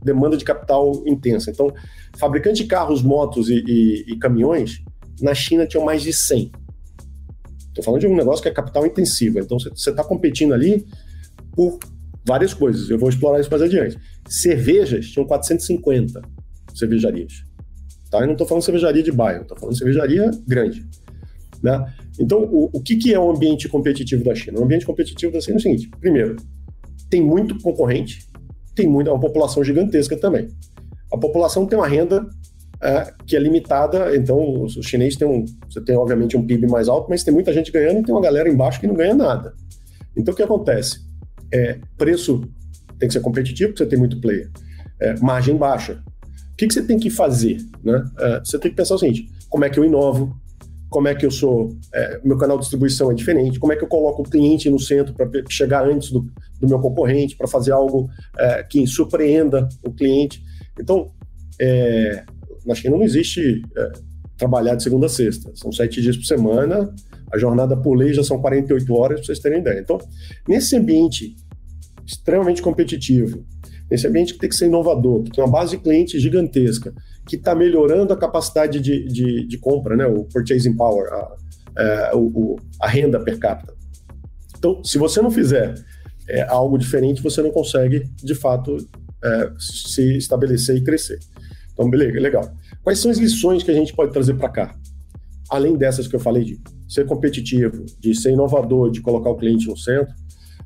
demanda 0.04 0.38
de 0.38 0.46
capital 0.46 1.04
intensa. 1.06 1.52
Então, 1.52 1.74
fabricante 2.18 2.63
de 2.63 2.68
carros, 2.68 3.02
motos 3.02 3.50
e, 3.50 3.63
e, 3.68 4.13
e 4.13 4.18
caminhões, 4.18 4.82
na 5.22 5.34
China 5.34 5.66
tinham 5.66 5.84
mais 5.84 6.02
de 6.02 6.14
100. 6.14 6.52
Estou 7.70 7.84
falando 7.84 8.02
de 8.02 8.08
um 8.08 8.16
negócio 8.16 8.42
que 8.42 8.50
é 8.50 8.52
capital 8.52 8.86
intensivo. 8.86 9.40
Então, 9.40 9.60
você 9.60 9.90
está 9.90 10.04
competindo 10.04 10.54
ali 10.54 10.86
por 11.54 11.80
várias 12.26 12.54
coisas. 12.54 12.90
Eu 12.90 12.98
vou 12.98 13.10
explorar 13.10 13.40
isso 13.40 13.50
mais 13.50 13.62
adiante. 13.62 13.98
Cervejas 14.28 15.08
tinham 15.08 15.26
450 15.26 16.22
cervejarias. 16.74 17.44
Tá? 18.10 18.20
Eu 18.20 18.26
não 18.26 18.34
estou 18.34 18.48
falando 18.48 18.64
cervejaria 18.64 19.04
de 19.04 19.12
bairro, 19.12 19.44
estou 19.44 19.58
falando 19.58 19.78
cervejaria 19.78 20.32
grande. 20.48 20.86
Né? 21.62 21.94
Então, 22.20 22.44
o, 22.44 22.70
o 22.74 22.82
que, 22.82 22.96
que 22.96 23.14
é 23.14 23.20
o 23.20 23.30
ambiente 23.30 23.68
competitivo 23.68 24.24
da 24.24 24.34
China? 24.34 24.60
O 24.60 24.64
ambiente 24.64 24.86
competitivo 24.86 25.32
da 25.32 25.42
China 25.42 25.56
é 25.56 25.60
o 25.60 25.62
seguinte: 25.62 25.90
primeiro, 26.00 26.38
tem 27.10 27.22
muito 27.22 27.60
concorrente, 27.62 28.28
tem 28.76 28.88
muita, 28.88 29.12
uma 29.12 29.20
população 29.20 29.64
gigantesca 29.64 30.18
também. 30.18 30.48
A 31.12 31.18
população 31.18 31.66
tem 31.66 31.78
uma 31.78 31.88
renda 31.88 32.28
é, 32.82 33.13
que 33.26 33.36
é 33.36 33.39
limitada, 33.39 34.15
então 34.15 34.63
os 34.63 34.74
chineses 34.86 35.18
têm 35.18 35.28
um, 35.28 35.46
você 35.70 35.82
tem 35.82 35.96
obviamente 35.96 36.38
um 36.38 36.46
PIB 36.46 36.68
mais 36.68 36.88
alto, 36.88 37.10
mas 37.10 37.24
tem 37.24 37.34
muita 37.34 37.54
gente 37.54 37.72
ganhando 37.72 38.00
e 38.00 38.04
tem 38.04 38.13
uma 38.13 38.22
galera 38.22 38.50
embaixo 38.50 38.80
que 38.80 38.88
não 38.88 38.96
ganha 38.96 39.13
nada. 39.13 39.54
Então 40.15 40.34
o 40.34 40.38
que 40.38 40.44
acontece? 40.44 41.00
É, 41.54 41.80
preço 41.98 42.42
tem 42.98 43.08
que 43.08 43.13
ser 43.13 43.22
competitivo, 43.22 43.70
porque 43.70 43.84
você 43.84 43.89
tem 43.89 44.00
muito 44.00 44.20
player. 44.22 44.50
É, 45.00 45.18
margem 45.20 45.56
baixa. 45.56 46.02
O 46.54 46.56
que, 46.58 46.68
que 46.68 46.74
você 46.74 46.82
tem 46.82 47.00
que 47.00 47.10
fazer? 47.10 47.58
Né? 47.84 48.04
É, 48.20 48.39
você 48.39 48.60
tem 48.60 48.70
que 48.70 48.78
pensar 48.78 48.96
o 48.96 49.00
seguinte: 49.00 49.30
como 49.50 49.63
é 49.63 49.70
que 49.70 49.80
eu 49.80 49.86
inovo? 49.86 50.36
como 50.89 51.08
é 51.08 51.13
que 51.13 51.26
eu 51.26 51.32
sou, 51.32 51.78
é, 51.94 52.20
meu 52.24 52.38
canal 52.38 52.58
de 52.58 52.62
distribuição 52.62 53.12
é 53.12 53.13
diferente, 53.13 53.60
como 53.60 53.72
é 53.72 53.76
que 53.76 53.84
eu 53.84 53.88
coloco 53.88 54.24
o 54.24 54.26
cliente 54.26 54.70
no 54.70 54.80
centro 54.80 55.13
para 55.13 55.30
chegar 55.48 55.86
antes 55.86 56.12
do, 56.12 56.26
do 56.60 56.68
meu 56.68 56.80
concorrente, 56.80 57.36
para 57.38 57.48
fazer 57.48 57.72
algo 57.72 58.10
é, 58.38 58.63
que 58.63 58.86
surpreenda 58.88 59.70
o 59.84 59.92
cliente. 59.92 60.44
Então, 60.80 61.12
é, 61.62 62.24
na 62.65 62.76
China 62.76 62.98
não 62.98 63.04
existe 63.04 63.62
é, 63.76 63.91
trabalhar 64.38 64.76
de 64.76 64.84
segunda 64.84 65.08
a 65.08 65.10
sexta, 65.10 65.52
são 65.56 65.72
sete 65.72 66.02
dias 66.02 66.15
por 66.15 66.26
semana, 66.26 66.93
a 67.32 67.38
jornada 67.38 67.76
por 67.76 67.95
lei 67.95 68.13
já 68.13 68.24
são 68.24 68.39
48 68.39 68.93
horas, 68.93 69.19
para 69.19 69.26
vocês 69.26 69.39
terem 69.39 69.60
ideia. 69.60 69.80
Então, 69.80 70.00
nesse 70.48 70.76
ambiente 70.76 71.36
extremamente 72.06 72.62
competitivo, 72.62 73.45
nesse 73.89 74.08
ambiente 74.08 74.34
que 74.34 74.39
tem 74.39 74.50
que 74.50 74.56
ser 74.56 74.65
inovador, 74.65 75.24
que 75.24 75.32
tem 75.32 75.43
uma 75.43 75.52
base 75.52 75.78
de 75.78 75.84
cliente 75.84 76.19
gigantesca, 76.19 76.93
que 77.28 77.36
está 77.36 77.54
melhorando 77.54 78.12
a 78.12 78.17
capacidade 78.17 78.80
de, 78.80 79.06
de, 79.08 79.48
de, 79.48 79.58
compra, 79.60 79.95
né? 79.95 80.08
o 80.08 80.24
purchasing 80.26 80.76
power, 80.76 81.08
a, 81.13 81.36
é, 81.78 82.12
o, 82.15 82.58
a 82.82 82.88
renda 82.88 83.19
per 83.19 83.38
capita. 83.38 83.74
Então, 84.58 84.84
se 84.84 84.98
você 84.98 85.22
não 85.22 85.30
fizer 85.30 85.76
é, 86.28 86.41
algo 86.43 86.78
diferente, 86.78 87.22
você 87.22 87.41
não 87.41 87.52
consegue, 87.52 88.10
de 88.15 88.34
fato, 88.34 88.78
é, 89.24 89.52
se 89.60 90.17
estabelecer 90.17 90.76
e 90.78 90.82
crescer. 90.82 91.19
Então, 91.80 91.89
beleza, 91.89 92.20
legal. 92.20 92.52
Quais 92.84 93.00
são 93.00 93.10
as 93.10 93.18
lições 93.18 93.63
que 93.63 93.72
a 93.72 93.74
gente 93.74 93.96
pode 93.96 94.12
trazer 94.12 94.34
para 94.34 94.50
cá? 94.50 94.76
Além 95.50 95.78
dessas 95.78 96.10
que 96.10 96.15
eu 96.15 96.20
falei 96.20 96.44
de 96.44 96.60
ser 96.89 97.06
competitivo, 97.06 97.86
de 97.98 98.13
ser 98.13 98.34
inovador, 98.34 98.92
de 98.92 99.00
colocar 99.00 99.30
o 99.30 99.38
cliente 99.38 99.65
no 99.65 99.78
centro, 99.78 100.13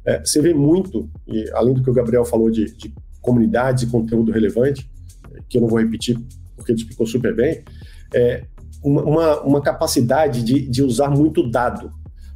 é, 0.04 0.20
você 0.26 0.42
vê 0.42 0.56
muito, 0.56 1.08
e 1.28 1.48
além 1.54 1.76
do 1.76 1.84
que 1.84 1.90
o 1.92 1.94
Gabriel 1.94 2.26
falou 2.26 2.50
de, 2.50 2.66
de 2.76 2.92
comunidades 3.22 3.84
e 3.84 3.92
conteúdo 3.92 4.32
relevante, 4.32 4.90
que 5.48 5.58
eu 5.60 5.62
não 5.62 5.68
vou 5.68 5.78
repetir 5.78 6.18
porque 6.56 6.72
ele 6.72 6.80
explicou 6.80 7.06
super 7.06 7.36
bem, 7.36 7.64
é 8.12 8.46
uma, 8.84 9.40
uma 9.42 9.62
capacidade 9.62 10.44
de, 10.44 10.68
de 10.68 10.82
usar 10.82 11.12
muito 11.12 11.48
dado. 11.48 11.92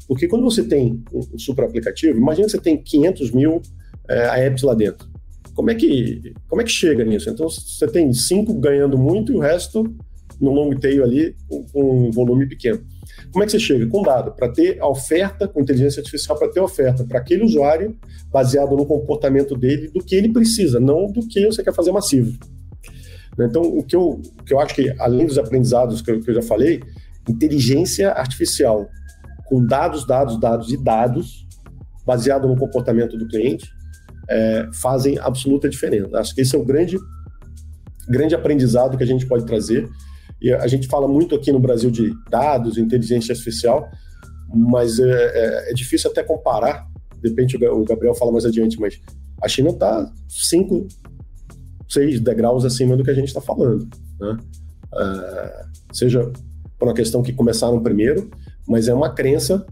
Porque 0.08 0.28
quando 0.28 0.44
você 0.44 0.64
tem 0.64 1.04
um 1.12 1.40
super 1.40 1.66
aplicativo, 1.66 2.16
imagina 2.16 2.46
que 2.46 2.52
você 2.52 2.62
tem 2.62 2.78
500 2.78 3.32
mil 3.32 3.60
é, 4.08 4.46
apps 4.46 4.62
lá 4.62 4.76
dentro. 4.76 5.10
Como 5.58 5.72
é, 5.72 5.76
que, 5.76 6.36
como 6.48 6.62
é 6.62 6.64
que 6.64 6.70
chega 6.70 7.04
nisso? 7.04 7.32
Então, 7.32 7.50
você 7.50 7.88
tem 7.88 8.14
cinco 8.14 8.54
ganhando 8.54 8.96
muito 8.96 9.34
e 9.34 9.36
o 9.36 9.40
resto 9.40 9.92
no 10.40 10.52
long 10.52 10.70
tail 10.78 11.04
ali 11.04 11.36
com, 11.50 11.66
um 11.74 12.12
volume 12.12 12.46
pequeno. 12.46 12.80
Como 13.32 13.42
é 13.42 13.48
que 13.48 13.54
você 13.54 13.60
chega? 13.60 13.88
Com 13.88 14.04
dado, 14.04 14.34
para 14.34 14.50
ter 14.50 14.80
a 14.80 14.88
oferta, 14.88 15.48
com 15.48 15.60
inteligência 15.60 16.00
artificial, 16.00 16.38
para 16.38 16.50
ter 16.50 16.60
oferta 16.60 17.04
para 17.04 17.18
aquele 17.18 17.44
usuário, 17.44 17.98
baseado 18.32 18.78
no 18.78 18.86
comportamento 18.86 19.58
dele, 19.58 19.88
do 19.88 20.00
que 20.00 20.14
ele 20.16 20.32
precisa, 20.32 20.80
não 20.80 21.12
do 21.12 21.28
que 21.28 21.44
você 21.48 21.64
quer 21.64 21.74
fazer 21.74 21.92
massivo. 21.92 22.38
Então, 23.40 23.64
o 23.64 23.84
que 23.84 23.96
eu, 23.96 24.22
o 24.40 24.44
que 24.44 24.54
eu 24.54 24.60
acho 24.60 24.76
que, 24.76 24.94
além 25.00 25.26
dos 25.26 25.40
aprendizados 25.40 26.04
que 26.04 26.12
eu, 26.12 26.22
que 26.22 26.30
eu 26.30 26.36
já 26.36 26.44
falei, 26.44 26.84
inteligência 27.28 28.12
artificial 28.12 28.88
com 29.48 29.66
dados, 29.66 30.06
dados, 30.06 30.40
dados 30.40 30.72
e 30.72 30.78
dados, 30.78 31.48
baseado 32.06 32.48
no 32.48 32.56
comportamento 32.56 33.18
do 33.18 33.28
cliente, 33.28 33.76
é, 34.30 34.70
fazem 34.74 35.18
absoluta 35.20 35.70
diferença. 35.70 36.18
Acho 36.18 36.36
que 36.36 36.42
esse 36.42 36.56
é 36.56 36.60
o 36.60 36.66
grande, 36.66 36.98
grande 38.08 38.36
aprendizado 38.36 38.98
que 38.98 39.04
a 39.04 39.08
gente 39.08 39.26
pode 39.26 39.46
trazer 39.46 39.90
e 40.42 40.54
a 40.54 40.68
gente 40.68 40.88
fala 40.88 41.08
muito 41.08 41.36
aqui 41.36 41.52
no 41.52 41.60
Brasil 41.60 41.90
de 41.90 42.14
dados, 42.30 42.78
inteligência 42.78 43.32
artificial, 43.32 43.90
mas 44.54 45.00
é, 45.00 45.04
é, 45.10 45.72
é 45.72 45.74
difícil 45.74 46.12
até 46.12 46.24
comparar. 46.24 46.88
De 47.22 47.30
repente 47.30 47.58
o 47.58 47.84
Gabriel 47.84 48.14
fala 48.14 48.32
mais 48.32 48.46
adiante, 48.46 48.80
mas 48.80 49.00
a 49.42 49.48
China 49.48 49.70
está 49.70 50.12
cinco, 50.30 50.88
seis 51.90 52.20
degraus 52.20 52.66
acima 52.66 52.96
do 52.96 53.04
que 53.04 53.10
a 53.10 53.16
gente 53.16 53.28
está 53.28 53.42
falando. 53.42 53.88
Né? 54.20 54.38
É, 54.94 55.66
seja 55.92 56.32
por 56.78 56.88
uma 56.88 56.94
questão 56.94 57.24
que 57.24 57.34
começaram 57.34 57.82
primeiro, 57.82 58.30
mas 58.68 58.88
é 58.88 58.94
uma 58.94 59.10
crença 59.10 59.66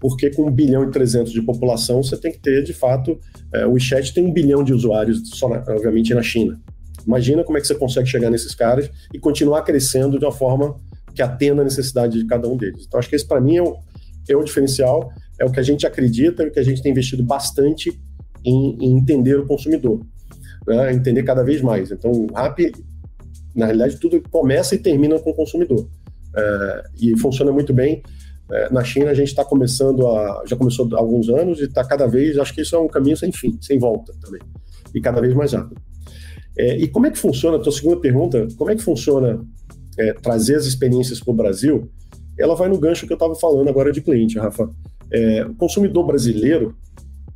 porque 0.00 0.30
com 0.30 0.46
1 0.46 0.50
bilhão 0.50 0.84
e 0.84 0.90
300 0.90 1.30
de 1.30 1.42
população 1.42 2.02
você 2.02 2.16
tem 2.16 2.32
que 2.32 2.38
ter, 2.38 2.64
de 2.64 2.72
fato, 2.72 3.20
é, 3.52 3.66
o 3.66 3.72
WeChat 3.72 4.14
tem 4.14 4.26
um 4.26 4.32
bilhão 4.32 4.64
de 4.64 4.72
usuários, 4.72 5.28
só 5.34 5.48
na, 5.48 5.62
obviamente, 5.68 6.14
na 6.14 6.22
China. 6.22 6.58
Imagina 7.06 7.44
como 7.44 7.58
é 7.58 7.60
que 7.60 7.66
você 7.66 7.74
consegue 7.74 8.08
chegar 8.08 8.30
nesses 8.30 8.54
caras 8.54 8.90
e 9.12 9.18
continuar 9.18 9.62
crescendo 9.62 10.18
de 10.18 10.24
uma 10.24 10.32
forma 10.32 10.76
que 11.14 11.22
atenda 11.22 11.62
a 11.62 11.64
necessidade 11.64 12.18
de 12.18 12.26
cada 12.26 12.48
um 12.48 12.56
deles. 12.56 12.84
Então, 12.86 12.98
acho 12.98 13.08
que 13.08 13.16
esse, 13.16 13.26
para 13.26 13.40
mim, 13.40 13.56
é 13.56 13.62
o, 13.62 13.76
é 14.28 14.36
o 14.36 14.42
diferencial, 14.42 15.12
é 15.38 15.44
o 15.44 15.50
que 15.50 15.60
a 15.60 15.62
gente 15.62 15.86
acredita 15.86 16.42
e 16.42 16.48
o 16.48 16.52
que 16.52 16.60
a 16.60 16.62
gente 16.62 16.82
tem 16.82 16.92
investido 16.92 17.22
bastante 17.22 18.00
em, 18.44 18.76
em 18.80 18.96
entender 18.96 19.38
o 19.38 19.46
consumidor, 19.46 20.00
né? 20.66 20.92
entender 20.92 21.22
cada 21.24 21.42
vez 21.42 21.60
mais. 21.60 21.90
Então, 21.90 22.10
o 22.10 22.32
RAP, 22.32 22.60
na 23.54 23.66
realidade, 23.66 23.96
tudo 23.98 24.22
começa 24.30 24.74
e 24.74 24.78
termina 24.78 25.18
com 25.18 25.30
o 25.30 25.34
consumidor. 25.34 25.88
É, 26.34 26.84
e 27.00 27.18
funciona 27.18 27.50
muito 27.50 27.74
bem. 27.74 28.02
É, 28.52 28.72
na 28.72 28.82
China, 28.82 29.10
a 29.10 29.14
gente 29.14 29.28
está 29.28 29.44
começando 29.44 30.06
a. 30.08 30.42
Já 30.46 30.56
começou 30.56 30.88
há 30.94 30.98
alguns 30.98 31.28
anos 31.28 31.60
e 31.60 31.64
está 31.64 31.84
cada 31.84 32.06
vez. 32.06 32.36
Acho 32.38 32.54
que 32.54 32.62
isso 32.62 32.74
é 32.74 32.78
um 32.78 32.88
caminho 32.88 33.16
sem 33.16 33.30
fim, 33.30 33.56
sem 33.60 33.78
volta 33.78 34.12
também. 34.20 34.40
E 34.94 35.00
cada 35.00 35.20
vez 35.20 35.34
mais 35.34 35.52
rápido. 35.52 35.80
É, 36.58 36.76
e 36.76 36.88
como 36.88 37.06
é 37.06 37.10
que 37.10 37.18
funciona, 37.18 37.56
a 37.56 37.60
tua 37.60 37.72
segunda 37.72 37.96
pergunta, 37.98 38.48
como 38.56 38.70
é 38.70 38.76
que 38.76 38.82
funciona 38.82 39.40
é, 39.98 40.12
trazer 40.14 40.56
as 40.56 40.66
experiências 40.66 41.20
para 41.20 41.30
o 41.30 41.34
Brasil? 41.34 41.88
Ela 42.38 42.54
vai 42.54 42.68
no 42.68 42.78
gancho 42.78 43.06
que 43.06 43.12
eu 43.12 43.16
estava 43.16 43.34
falando 43.34 43.68
agora 43.68 43.92
de 43.92 44.00
cliente, 44.00 44.38
Rafa. 44.38 44.68
É, 45.12 45.44
o 45.44 45.54
consumidor 45.54 46.06
brasileiro, 46.06 46.74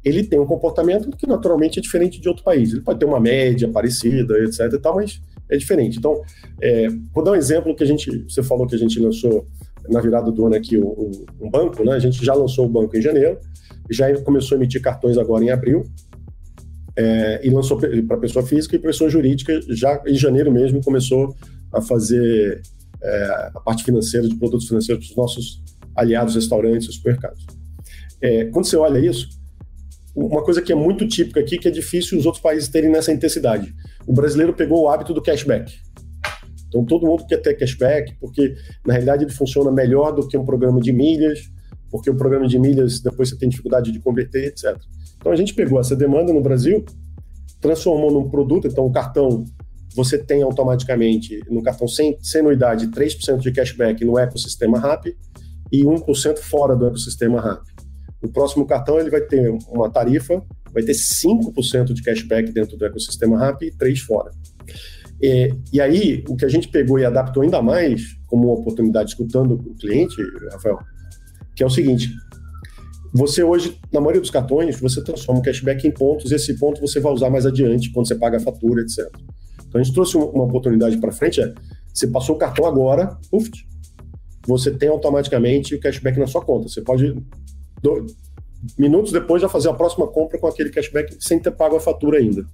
ele 0.05 0.25
tem 0.25 0.39
um 0.39 0.47
comportamento 0.47 1.11
que 1.17 1.27
naturalmente 1.27 1.79
é 1.79 1.83
diferente 1.83 2.21
de 2.21 2.29
outro 2.29 2.43
país. 2.43 2.73
Ele 2.73 2.81
pode 2.81 2.99
ter 2.99 3.05
uma 3.05 3.21
média 3.21 3.69
parecida, 3.69 4.37
etc 4.45 4.73
e 4.73 4.79
tal, 4.79 4.97
mas 4.97 5.21
é 5.49 5.57
diferente. 5.57 5.99
Então, 5.99 6.21
é, 6.61 6.89
vou 7.13 7.23
dar 7.23 7.33
um 7.33 7.37
exemplo 7.37 7.75
que 7.75 7.85
a 7.85 7.87
gente, 7.87 8.25
você 8.29 8.43
falou 8.43 8.67
que 8.67 8.75
a 8.75 8.79
gente 8.79 8.99
lançou 8.99 9.47
na 9.89 10.01
virada 10.01 10.31
do 10.31 10.47
ano 10.47 10.55
aqui 10.55 10.79
um, 10.79 11.25
um 11.41 11.51
banco, 11.51 11.85
né? 11.85 11.93
A 11.93 11.99
gente 11.99 12.25
já 12.25 12.35
lançou 12.35 12.67
o 12.67 12.69
banco 12.69 12.97
em 12.97 13.03
janeiro, 13.03 13.39
já 13.91 14.15
começou 14.23 14.57
a 14.57 14.59
emitir 14.59 14.81
cartões 14.81 15.19
agora 15.19 15.45
em 15.45 15.51
abril, 15.51 15.85
é, 16.97 17.41
e 17.47 17.51
lançou 17.51 17.79
para 17.79 18.17
pessoa 18.19 18.47
física 18.47 18.77
e 18.77 18.79
pessoa 18.79 19.11
jurídica 19.11 19.61
já 19.71 20.01
em 20.07 20.15
janeiro 20.15 20.53
mesmo 20.53 20.81
começou 20.83 21.35
a 21.73 21.81
fazer 21.81 22.63
é, 23.03 23.51
a 23.55 23.61
parte 23.61 23.83
financeira 23.83 24.29
de 24.29 24.37
produtos 24.37 24.69
financeiros 24.69 25.07
para 25.07 25.13
os 25.13 25.17
nossos 25.17 25.63
aliados, 25.97 26.35
restaurantes 26.35 26.89
e 26.89 26.93
supermercados. 26.93 27.45
É, 28.21 28.45
quando 28.47 28.65
você 28.65 28.77
olha 28.77 28.99
isso, 28.99 29.29
uma 30.15 30.43
coisa 30.43 30.63
que 30.63 30.73
é 30.73 30.75
muito 30.75 31.07
típica 31.07 31.41
aqui, 31.41 31.59
que 31.59 31.67
é 31.67 31.71
difícil 31.71 32.17
os 32.17 32.27
outros 32.27 32.43
países 32.43 32.69
terem 32.69 32.91
nessa 32.91 33.13
intensidade. 33.13 33.75
O 34.07 34.13
brasileiro 34.13 34.55
pegou 34.55 34.83
o 34.83 34.89
hábito 34.89 35.13
do 35.13 35.21
cashback. 35.21 35.75
Então 36.75 36.85
todo 36.85 37.07
mundo 37.07 37.25
quer 37.25 37.37
ter 37.37 37.55
cashback, 37.55 38.17
porque 38.19 38.57
na 38.85 38.95
realidade 38.95 39.23
ele 39.23 39.33
funciona 39.33 39.71
melhor 39.71 40.11
do 40.11 40.27
que 40.27 40.37
um 40.37 40.45
programa 40.45 40.81
de 40.81 40.93
milhas, 40.93 41.49
porque 41.89 42.11
o 42.11 42.17
programa 42.17 42.49
de 42.49 42.59
milhas 42.59 42.99
depois 42.99 43.29
você 43.29 43.39
tem 43.39 43.49
dificuldade 43.49 43.93
de 43.93 44.01
converter, 44.01 44.47
etc. 44.47 44.77
Então 45.17 45.31
a 45.31 45.37
gente 45.37 45.55
pegou 45.55 45.79
essa 45.79 45.95
demanda 45.95 46.33
no 46.33 46.43
Brasil, 46.43 46.85
transformou 47.61 48.11
num 48.11 48.29
produto, 48.29 48.67
então 48.67 48.85
o 48.85 48.91
cartão 48.91 49.45
você 49.95 50.19
tem 50.19 50.43
automaticamente 50.43 51.41
no 51.49 51.63
cartão 51.63 51.87
sem, 51.87 52.19
sem 52.21 52.41
anuidade 52.41 52.89
3% 52.89 53.39
de 53.39 53.53
cashback 53.53 54.05
no 54.05 54.19
ecossistema 54.19 54.81
RAP 54.81 55.07
e 55.71 55.85
1% 55.85 56.39
fora 56.39 56.75
do 56.75 56.89
ecossistema 56.89 57.41
RAP. 57.41 57.63
O 58.21 58.29
próximo 58.29 58.67
cartão 58.67 58.99
ele 58.99 59.11
vai 59.11 59.21
ter 59.21 59.57
uma 59.69 59.89
tarifa, 59.89 60.43
vai 60.73 60.83
ter 60.83 60.95
5% 60.95 61.93
de 61.93 62.03
cashback 62.03 62.51
dentro 62.51 62.77
do 62.77 62.85
ecossistema 62.85 63.39
RAP 63.39 63.63
e 63.63 63.71
3% 63.71 64.01
fora. 64.01 64.33
E, 65.25 65.55
e, 65.73 65.81
aí, 65.81 66.23
o 66.29 66.37
que 66.37 66.45
a 66.45 66.49
gente 66.51 66.69
pegou 66.69 66.99
e 66.99 67.05
adaptou 67.05 67.43
ainda 67.43 67.63
mais, 67.63 68.15
como 68.27 68.49
uma 68.49 68.61
oportunidade, 68.61 69.09
escutando 69.09 69.55
o 69.55 69.75
cliente, 69.75 70.15
Rafael, 70.53 70.79
que 71.57 71.63
é 71.63 71.67
o 71.67 71.71
seguinte: 71.71 72.11
você 73.11 73.43
hoje, 73.43 73.81
na 73.91 74.01
maioria 74.01 74.21
dos 74.21 74.29
cartões, 74.29 74.79
você 74.79 75.03
transforma 75.03 75.41
o 75.41 75.43
cashback 75.43 75.89
em 75.89 75.91
pontos, 75.91 76.31
e 76.31 76.35
esse 76.35 76.53
ponto 76.59 76.79
você 76.79 77.01
vai 77.01 77.11
usar 77.11 77.31
mais 77.31 77.47
adiante, 77.47 77.91
quando 77.91 78.07
você 78.07 78.17
paga 78.17 78.37
a 78.37 78.41
fatura, 78.41 78.83
etc. 78.83 78.99
Então 79.67 79.81
a 79.81 79.83
gente 79.83 79.95
trouxe 79.95 80.15
uma 80.19 80.45
oportunidade 80.45 80.99
para 80.99 81.11
frente, 81.11 81.41
é, 81.41 81.55
você 81.91 82.07
passou 82.07 82.37
o 82.37 82.39
cartão 82.39 82.67
agora, 82.67 83.17
uf, 83.33 83.51
você 84.47 84.73
tem 84.73 84.91
automaticamente 84.91 85.75
o 85.75 85.81
cashback 85.81 86.19
na 86.19 86.27
sua 86.27 86.45
conta. 86.45 86.69
Você 86.69 86.83
pode, 86.83 87.17
do, 87.83 88.07
minutos 88.79 89.11
depois, 89.11 89.41
já 89.41 89.49
fazer 89.49 89.71
a 89.71 89.73
próxima 89.73 90.07
compra 90.07 90.39
com 90.39 90.47
aquele 90.47 90.69
cashback 90.69 91.17
sem 91.19 91.39
ter 91.39 91.53
pago 91.53 91.77
a 91.77 91.81
fatura 91.81 92.19
ainda. 92.19 92.45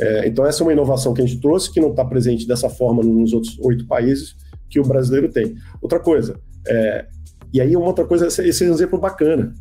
É, 0.00 0.26
então 0.26 0.46
essa 0.46 0.62
é 0.62 0.66
uma 0.66 0.72
inovação 0.72 1.12
que 1.12 1.20
a 1.20 1.26
gente 1.26 1.40
trouxe, 1.40 1.70
que 1.70 1.80
não 1.80 1.90
está 1.90 2.04
presente 2.04 2.46
dessa 2.46 2.70
forma 2.70 3.02
nos 3.02 3.32
outros 3.32 3.58
oito 3.60 3.86
países 3.86 4.34
que 4.68 4.80
o 4.80 4.82
brasileiro 4.82 5.30
tem. 5.30 5.54
Outra 5.82 6.00
coisa, 6.00 6.40
é, 6.66 7.06
e 7.52 7.60
aí 7.60 7.76
uma 7.76 7.86
outra 7.86 8.04
coisa, 8.04 8.26
esse 8.26 8.64
é 8.64 8.70
um 8.70 8.72
exemplo 8.72 8.98
bacana. 8.98 9.52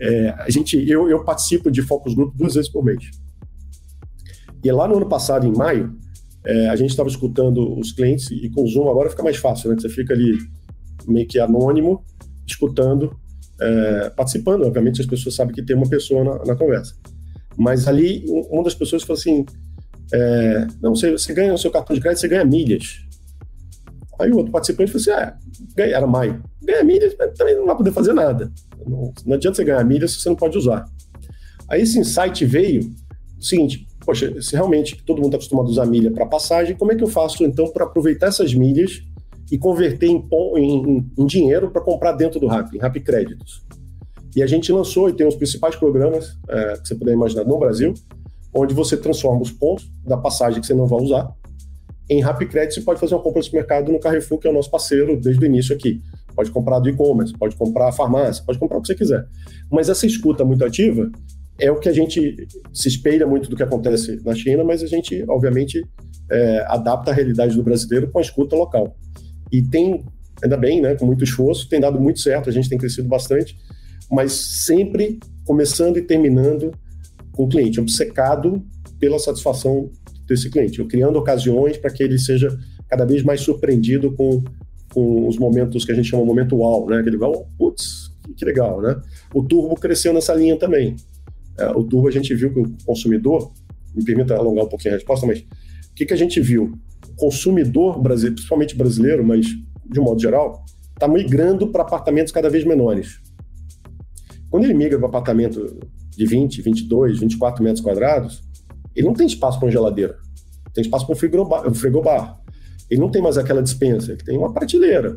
É, 0.00 0.30
a 0.30 0.50
gente, 0.50 0.76
eu, 0.88 1.08
eu 1.08 1.24
participo 1.24 1.70
de 1.70 1.82
focus 1.82 2.14
group 2.14 2.34
duas 2.34 2.54
vezes 2.54 2.70
por 2.70 2.84
mês. 2.84 3.10
E 4.62 4.70
lá 4.70 4.86
no 4.86 4.96
ano 4.96 5.06
passado, 5.06 5.46
em 5.46 5.52
maio, 5.52 5.96
é, 6.44 6.68
a 6.68 6.76
gente 6.76 6.90
estava 6.90 7.08
escutando 7.08 7.78
os 7.78 7.92
clientes, 7.92 8.30
e 8.30 8.50
com 8.50 8.62
o 8.64 8.66
Zoom 8.66 8.90
agora 8.90 9.10
fica 9.10 9.22
mais 9.22 9.36
fácil, 9.36 9.70
né? 9.70 9.76
Você 9.78 9.88
fica 9.88 10.12
ali 10.12 10.38
meio 11.06 11.26
que 11.26 11.38
anônimo, 11.38 12.04
escutando, 12.46 13.14
é, 13.60 14.10
participando. 14.10 14.64
Obviamente, 14.64 15.00
as 15.00 15.06
pessoas 15.06 15.34
sabem 15.34 15.54
que 15.54 15.62
tem 15.62 15.76
uma 15.76 15.88
pessoa 15.88 16.24
na, 16.24 16.44
na 16.44 16.56
conversa. 16.56 16.94
Mas 17.56 17.86
ali, 17.86 18.24
uma 18.50 18.62
das 18.62 18.74
pessoas 18.74 19.02
falou 19.02 19.18
assim: 19.18 19.44
é, 20.12 20.66
Não, 20.82 20.94
você, 20.94 21.12
você 21.12 21.32
ganha 21.32 21.54
o 21.54 21.58
seu 21.58 21.70
cartão 21.70 21.94
de 21.94 22.00
crédito, 22.00 22.20
você 22.20 22.28
ganha 22.28 22.44
milhas. 22.44 23.00
Aí 24.18 24.30
o 24.30 24.36
outro 24.36 24.52
participante 24.52 24.92
falou 24.92 25.02
assim: 25.02 25.10
Ah, 25.10 25.36
ganha, 25.74 25.96
era 25.96 26.06
maio. 26.06 26.42
Ganha 26.62 26.84
milhas, 26.84 27.14
mas 27.18 27.32
também 27.36 27.56
não 27.56 27.66
vai 27.66 27.76
poder 27.76 27.92
fazer 27.92 28.12
nada. 28.12 28.52
Não, 28.86 29.12
não 29.24 29.34
adianta 29.34 29.56
você 29.56 29.64
ganhar 29.64 29.84
milhas 29.84 30.12
se 30.12 30.20
você 30.20 30.28
não 30.28 30.36
pode 30.36 30.58
usar. 30.58 30.84
Aí 31.68 31.82
esse 31.82 31.98
insight 31.98 32.44
veio 32.44 32.90
o 33.38 33.42
seguinte: 33.42 33.86
poxa, 34.04 34.40
se 34.42 34.54
realmente 34.54 35.02
todo 35.04 35.16
mundo 35.16 35.28
está 35.28 35.36
acostumado 35.36 35.66
a 35.66 35.70
usar 35.70 35.86
milha 35.86 36.10
para 36.10 36.26
passagem, 36.26 36.76
como 36.76 36.92
é 36.92 36.96
que 36.96 37.04
eu 37.04 37.08
faço 37.08 37.44
então 37.44 37.68
para 37.72 37.84
aproveitar 37.84 38.26
essas 38.26 38.52
milhas 38.54 39.02
e 39.50 39.58
converter 39.58 40.06
em, 40.06 40.28
em, 40.56 41.10
em 41.18 41.26
dinheiro 41.26 41.70
para 41.70 41.80
comprar 41.80 42.12
dentro 42.12 42.38
do 42.38 42.46
RAP, 42.46 42.74
em 42.74 42.78
RAP 42.78 42.96
Créditos? 42.96 43.62
E 44.34 44.42
a 44.42 44.46
gente 44.46 44.70
lançou 44.72 45.08
e 45.08 45.12
tem 45.12 45.26
os 45.26 45.34
principais 45.34 45.74
programas 45.74 46.36
é, 46.48 46.74
que 46.74 46.88
você 46.88 46.94
puder 46.94 47.12
imaginar 47.12 47.44
no 47.44 47.58
Brasil, 47.58 47.94
onde 48.54 48.74
você 48.74 48.96
transforma 48.96 49.42
os 49.42 49.50
pontos 49.50 49.90
da 50.04 50.16
passagem 50.16 50.60
que 50.60 50.66
você 50.66 50.74
não 50.74 50.86
vai 50.86 51.00
usar 51.00 51.34
em 52.08 52.20
RAP 52.20 52.42
Crédito. 52.48 52.74
Você 52.74 52.80
pode 52.80 52.98
fazer 52.98 53.14
uma 53.14 53.22
compra 53.22 53.38
no 53.38 53.44
supermercado 53.44 53.92
no 53.92 54.00
Carrefour, 54.00 54.38
que 54.38 54.48
é 54.48 54.50
o 54.50 54.54
nosso 54.54 54.70
parceiro 54.70 55.18
desde 55.18 55.42
o 55.42 55.46
início 55.46 55.74
aqui. 55.74 56.02
Pode 56.34 56.50
comprar 56.50 56.80
do 56.80 56.88
e-commerce, 56.88 57.32
pode 57.32 57.54
comprar 57.56 57.92
farmácia, 57.92 58.42
pode 58.44 58.58
comprar 58.58 58.78
o 58.78 58.82
que 58.82 58.88
você 58.88 58.94
quiser. 58.94 59.26
Mas 59.70 59.88
essa 59.88 60.06
escuta 60.06 60.44
muito 60.44 60.64
ativa 60.64 61.10
é 61.58 61.70
o 61.70 61.78
que 61.78 61.88
a 61.88 61.92
gente 61.92 62.48
se 62.72 62.88
espelha 62.88 63.26
muito 63.26 63.48
do 63.48 63.54
que 63.54 63.62
acontece 63.62 64.20
na 64.24 64.34
China, 64.34 64.64
mas 64.64 64.82
a 64.82 64.86
gente, 64.86 65.24
obviamente, 65.28 65.86
é, 66.30 66.64
adapta 66.66 67.10
a 67.10 67.14
realidade 67.14 67.54
do 67.54 67.62
brasileiro 67.62 68.10
com 68.10 68.18
a 68.18 68.22
escuta 68.22 68.56
local. 68.56 68.96
E 69.52 69.62
tem, 69.62 70.04
ainda 70.42 70.56
bem, 70.56 70.80
né, 70.80 70.94
com 70.94 71.04
muito 71.04 71.22
esforço, 71.22 71.68
tem 71.68 71.78
dado 71.78 72.00
muito 72.00 72.20
certo, 72.20 72.48
a 72.48 72.52
gente 72.52 72.68
tem 72.68 72.78
crescido 72.78 73.08
bastante, 73.08 73.56
mas 74.10 74.32
sempre 74.64 75.20
começando 75.44 75.98
e 75.98 76.02
terminando 76.02 76.72
com 77.40 77.44
o 77.44 77.48
cliente, 77.48 77.80
obcecado 77.80 78.62
pela 78.98 79.18
satisfação 79.18 79.90
desse 80.26 80.50
cliente, 80.50 80.78
eu 80.78 80.86
criando 80.86 81.18
ocasiões 81.18 81.78
para 81.78 81.90
que 81.90 82.02
ele 82.02 82.18
seja 82.18 82.54
cada 82.86 83.06
vez 83.06 83.22
mais 83.22 83.40
surpreendido 83.40 84.12
com, 84.12 84.44
com 84.92 85.26
os 85.26 85.38
momentos 85.38 85.86
que 85.86 85.90
a 85.92 85.94
gente 85.94 86.06
chama 86.06 86.22
momento 86.22 86.56
wow, 86.56 86.86
né? 86.90 86.98
Aquele 86.98 87.16
wow, 87.16 87.46
putz, 87.56 88.12
que 88.36 88.44
legal, 88.44 88.82
né? 88.82 89.00
O 89.32 89.42
Turbo 89.42 89.74
cresceu 89.74 90.12
nessa 90.12 90.34
linha 90.34 90.56
também. 90.58 90.96
É, 91.58 91.70
o 91.70 91.82
Turbo 91.82 92.08
a 92.08 92.10
gente 92.10 92.34
viu 92.34 92.52
que 92.52 92.60
o 92.60 92.76
consumidor, 92.84 93.50
me 93.94 94.04
permita 94.04 94.36
alongar 94.36 94.66
um 94.66 94.68
pouquinho 94.68 94.92
a 94.92 94.96
resposta, 94.98 95.26
mas 95.26 95.38
o 95.40 95.94
que, 95.94 96.04
que 96.04 96.12
a 96.12 96.16
gente 96.16 96.40
viu? 96.42 96.78
O 97.08 97.14
consumidor 97.16 97.98
brasileiro, 98.02 98.34
principalmente 98.34 98.76
brasileiro, 98.76 99.24
mas 99.24 99.46
de 99.46 99.98
um 99.98 100.04
modo 100.04 100.20
geral, 100.20 100.62
está 100.92 101.08
migrando 101.08 101.68
para 101.68 101.82
apartamentos 101.82 102.32
cada 102.32 102.50
vez 102.50 102.64
menores. 102.64 103.18
Quando 104.50 104.64
ele 104.64 104.74
migra 104.74 104.98
para 104.98 105.08
apartamento 105.08 105.78
de 106.20 106.26
20, 106.26 106.60
22, 106.60 107.18
24 107.18 107.64
metros 107.64 107.80
quadrados, 107.80 108.42
ele 108.94 109.06
não 109.06 109.14
tem 109.14 109.26
espaço 109.26 109.58
para 109.58 109.66
uma 109.66 109.72
geladeira, 109.72 110.18
tem 110.74 110.82
espaço 110.82 111.06
para 111.06 111.14
um 111.14 111.74
frigobar. 111.74 112.38
Ele 112.90 113.00
não 113.00 113.10
tem 113.10 113.22
mais 113.22 113.38
aquela 113.38 113.62
dispensa, 113.62 114.12
ele 114.12 114.22
tem 114.22 114.36
uma 114.36 114.52
prateleira. 114.52 115.16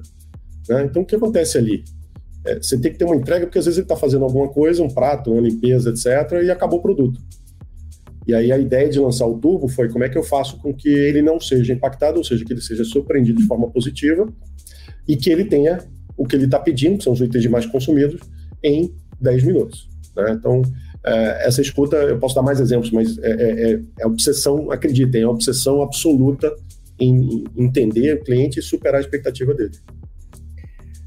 Né? 0.69 0.85
Então, 0.85 1.01
o 1.01 1.05
que 1.05 1.15
acontece 1.15 1.57
ali? 1.57 1.83
É, 2.45 2.55
você 2.55 2.79
tem 2.79 2.91
que 2.91 2.97
ter 2.97 3.03
uma 3.03 3.17
entrega, 3.17 3.45
porque 3.45 3.59
às 3.59 3.65
vezes 3.65 3.79
ele 3.79 3.85
está 3.85 3.97
fazendo 3.97 4.23
alguma 4.23 4.47
coisa, 4.47 4.81
um 4.81 4.87
prato, 4.87 5.31
uma 5.31 5.41
limpeza, 5.41 5.89
etc., 5.89 6.41
e 6.41 6.49
acabou 6.49 6.79
o 6.79 6.81
produto. 6.81 7.19
E 8.25 8.33
aí 8.33 8.49
a 8.49 8.57
ideia 8.57 8.89
de 8.89 8.99
lançar 8.99 9.25
o 9.27 9.37
Turbo 9.37 9.67
foi 9.67 9.89
como 9.89 10.05
é 10.05 10.09
que 10.09 10.17
eu 10.17 10.23
faço 10.23 10.57
com 10.59 10.73
que 10.73 10.87
ele 10.87 11.21
não 11.21 11.37
seja 11.37 11.73
impactado, 11.73 12.17
ou 12.17 12.23
seja, 12.23 12.45
que 12.45 12.53
ele 12.53 12.61
seja 12.61 12.85
surpreendido 12.85 13.41
de 13.41 13.47
forma 13.47 13.69
positiva 13.69 14.31
e 15.05 15.17
que 15.17 15.29
ele 15.29 15.43
tenha 15.43 15.79
o 16.15 16.25
que 16.25 16.35
ele 16.37 16.45
está 16.45 16.59
pedindo, 16.59 16.97
que 16.97 17.03
são 17.03 17.11
os 17.11 17.19
itens 17.19 17.45
mais 17.47 17.65
consumidos, 17.65 18.21
em 18.63 18.95
10 19.19 19.43
minutos. 19.43 19.89
Né? 20.15 20.31
Então, 20.31 20.61
essa 21.05 21.61
escuta, 21.61 21.97
eu 21.97 22.17
posso 22.17 22.35
dar 22.35 22.41
mais 22.41 22.59
exemplos, 22.59 22.91
mas 22.91 23.17
é, 23.19 23.31
é, 23.31 23.71
é, 23.71 23.79
é 23.99 24.07
obsessão, 24.07 24.71
acreditem, 24.71 25.23
é 25.23 25.27
obsessão 25.27 25.81
absoluta 25.81 26.53
em 26.99 27.43
entender 27.57 28.15
o 28.15 28.23
cliente 28.23 28.59
e 28.59 28.61
superar 28.61 28.99
a 28.99 29.01
expectativa 29.01 29.53
dele. 29.53 29.73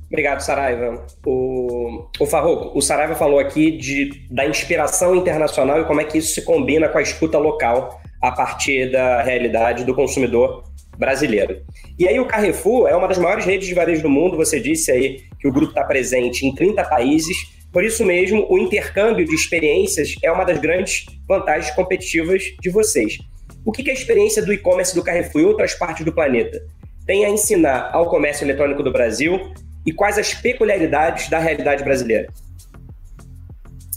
Obrigado, 0.07 0.41
Saraiva. 0.41 1.05
O, 1.25 2.07
o 2.21 2.27
Farroco, 2.27 2.79
o 2.79 2.81
Saraiva 2.81 3.15
falou 3.15 3.39
aqui 3.39 3.73
de, 3.73 4.27
da 4.31 4.47
inspiração 4.47 5.17
internacional 5.17 5.81
e 5.81 5.85
como 5.85 6.01
é 6.01 6.05
que 6.05 6.19
isso 6.19 6.35
se 6.35 6.43
combina 6.43 6.89
com 6.89 6.99
a 6.99 7.03
escuta 7.03 7.39
local 7.39 8.01
a 8.23 8.31
partir 8.31 8.91
da 8.91 9.23
realidade 9.23 9.85
do 9.85 9.95
consumidor 9.95 10.63
brasileiro. 10.97 11.61
E 11.99 12.07
aí 12.07 12.19
o 12.21 12.27
Carrefour 12.27 12.89
é 12.89 12.97
uma 12.97 13.09
das 13.09 13.19
maiores 13.19 13.45
redes 13.45 13.67
de 13.67 13.75
varejo 13.75 14.03
do 14.03 14.09
mundo, 14.09 14.37
você 14.37 14.61
disse 14.61 14.91
aí 14.91 15.23
que 15.39 15.49
o 15.49 15.53
grupo 15.53 15.71
está 15.71 15.85
presente 15.85 16.47
em 16.47 16.55
30 16.55 16.85
países, 16.85 17.37
por 17.73 17.85
isso 17.85 18.05
mesmo 18.05 18.47
o 18.49 18.59
intercâmbio 18.59 19.27
de 19.27 19.35
experiências 19.35 20.15
é 20.23 20.31
uma 20.31 20.45
das 20.45 20.59
grandes 20.59 21.05
vantagens 21.29 21.75
competitivas 21.75 22.43
de 22.61 22.71
vocês. 22.71 23.19
O 23.65 23.73
que, 23.73 23.83
que 23.83 23.91
a 23.91 23.95
experiência 23.95 24.45
do 24.45 24.53
e-commerce 24.53 24.95
do 24.95 25.03
Carrefour 25.03 25.43
e 25.43 25.45
outras 25.45 25.75
partes 25.75 26.05
do 26.05 26.13
planeta 26.13 26.63
tem 27.07 27.25
a 27.25 27.31
ensinar 27.31 27.91
ao 27.93 28.09
comércio 28.09 28.45
eletrônico 28.45 28.83
do 28.83 28.93
Brasil 28.93 29.53
e 29.85 29.93
quais 29.93 30.19
as 30.19 30.35
peculiaridades 30.35 31.29
da 31.29 31.39
realidade 31.39 31.85
brasileira? 31.85 32.29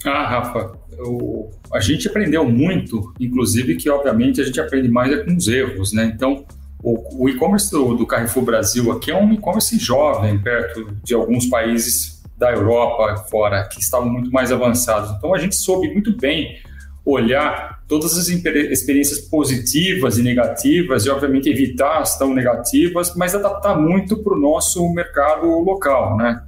Ah, 0.05 0.27
Rafa, 0.27 0.71
eu, 0.97 1.49
a 1.73 1.79
gente 1.79 2.07
aprendeu 2.07 2.45
muito, 2.45 3.13
inclusive 3.19 3.75
que 3.75 3.89
obviamente 3.89 4.39
a 4.41 4.43
gente 4.43 4.59
aprende 4.59 4.87
mais 4.87 5.11
é 5.11 5.23
com 5.23 5.35
os 5.35 5.47
erros, 5.47 5.93
né? 5.93 6.11
Então, 6.13 6.45
o, 6.81 7.23
o 7.23 7.29
e-commerce 7.29 7.71
do, 7.71 7.95
do, 7.95 8.05
Carrefour 8.05 8.43
Brasil 8.43 8.91
aqui 8.91 9.11
é 9.11 9.15
um 9.15 9.33
e-commerce 9.33 9.77
jovem, 9.77 10.39
perto 10.39 10.95
de 11.03 11.13
alguns 11.13 11.47
países 11.47 12.18
da 12.39 12.51
Europa 12.51 13.17
fora, 13.29 13.67
que 13.67 13.79
estavam 13.79 14.09
muito 14.09 14.31
mais 14.31 14.51
avançados. 14.51 15.11
Então, 15.11 15.35
a 15.35 15.37
gente 15.37 15.55
soube 15.55 15.93
muito 15.93 16.15
bem 16.15 16.57
olhar 17.05 17.83
todas 17.87 18.17
as 18.17 18.27
experiências 18.29 19.19
positivas 19.19 20.17
e 20.17 20.23
negativas 20.23 21.05
e, 21.05 21.09
obviamente, 21.09 21.49
evitar 21.49 21.99
as 21.99 22.17
tão 22.17 22.33
negativas, 22.33 23.13
mas 23.15 23.35
adaptar 23.35 23.75
muito 23.75 24.23
para 24.23 24.33
o 24.33 24.39
nosso 24.39 24.87
mercado 24.93 25.47
local, 25.59 26.15
né? 26.15 26.41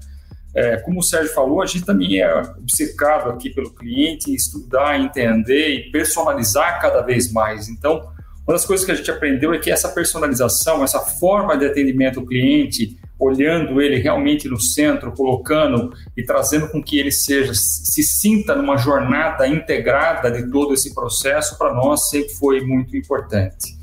É, 0.53 0.77
como 0.77 0.99
o 0.99 1.03
Sérgio 1.03 1.33
falou, 1.33 1.61
a 1.61 1.65
gente 1.65 1.85
também 1.85 2.19
é 2.19 2.41
obcecado 2.57 3.29
aqui 3.29 3.49
pelo 3.49 3.73
cliente, 3.73 4.35
estudar, 4.35 4.99
entender 4.99 5.69
e 5.69 5.91
personalizar 5.91 6.81
cada 6.81 7.01
vez 7.01 7.31
mais. 7.31 7.69
Então, 7.69 8.11
uma 8.45 8.53
das 8.53 8.65
coisas 8.65 8.85
que 8.85 8.91
a 8.91 8.95
gente 8.95 9.09
aprendeu 9.09 9.53
é 9.53 9.59
que 9.59 9.71
essa 9.71 9.89
personalização, 9.89 10.83
essa 10.83 10.99
forma 10.99 11.57
de 11.57 11.65
atendimento 11.65 12.19
ao 12.19 12.25
cliente, 12.25 12.97
olhando 13.21 13.79
ele 13.79 13.97
realmente 13.99 14.49
no 14.49 14.59
centro, 14.59 15.11
colocando 15.11 15.93
e 16.17 16.23
trazendo 16.23 16.67
com 16.69 16.81
que 16.81 16.99
ele 16.99 17.11
seja 17.11 17.53
se 17.53 18.01
sinta 18.01 18.55
numa 18.55 18.77
jornada 18.77 19.47
integrada 19.47 20.31
de 20.31 20.49
todo 20.51 20.73
esse 20.73 20.93
processo, 20.95 21.57
para 21.57 21.71
nós 21.73 22.09
sempre 22.09 22.33
foi 22.33 22.61
muito 22.61 22.97
importante. 22.97 23.79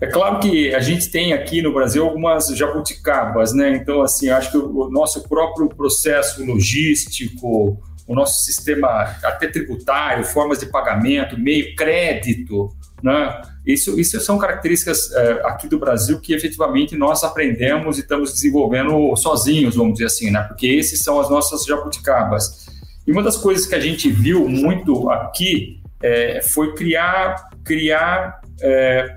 É 0.00 0.06
claro 0.06 0.38
que 0.38 0.74
a 0.74 0.80
gente 0.80 1.10
tem 1.10 1.32
aqui 1.32 1.60
no 1.60 1.72
Brasil 1.72 2.04
algumas 2.04 2.48
jabuticabas, 2.48 3.52
né? 3.52 3.74
Então, 3.74 4.02
assim, 4.02 4.28
acho 4.28 4.52
que 4.52 4.58
o 4.58 4.90
nosso 4.90 5.26
próprio 5.26 5.68
processo 5.68 6.44
logístico, 6.44 7.80
o 8.06 8.14
nosso 8.14 8.44
sistema 8.44 9.16
até 9.24 9.48
tributário, 9.48 10.24
formas 10.24 10.60
de 10.60 10.66
pagamento, 10.66 11.38
meio 11.38 11.74
crédito, 11.74 12.68
né? 13.02 13.42
Isso, 13.64 13.98
isso 13.98 14.18
são 14.20 14.38
características 14.38 15.12
é, 15.12 15.32
aqui 15.44 15.68
do 15.68 15.78
Brasil 15.78 16.20
que 16.20 16.32
efetivamente 16.32 16.96
nós 16.96 17.24
aprendemos 17.24 17.98
e 17.98 18.00
estamos 18.00 18.32
desenvolvendo 18.32 19.14
sozinhos, 19.16 19.74
vamos 19.74 19.94
dizer 19.94 20.06
assim, 20.06 20.30
né? 20.30 20.42
Porque 20.42 20.66
esses 20.66 21.00
são 21.00 21.20
as 21.20 21.28
nossas 21.28 21.64
jabuticabas. 21.64 22.66
E 23.06 23.12
uma 23.12 23.22
das 23.22 23.36
coisas 23.36 23.66
que 23.66 23.74
a 23.74 23.80
gente 23.80 24.10
viu 24.10 24.48
muito 24.48 25.10
aqui 25.10 25.80
é, 26.02 26.40
foi 26.42 26.74
criar, 26.74 27.48
criar, 27.64 28.40
é, 28.60 29.16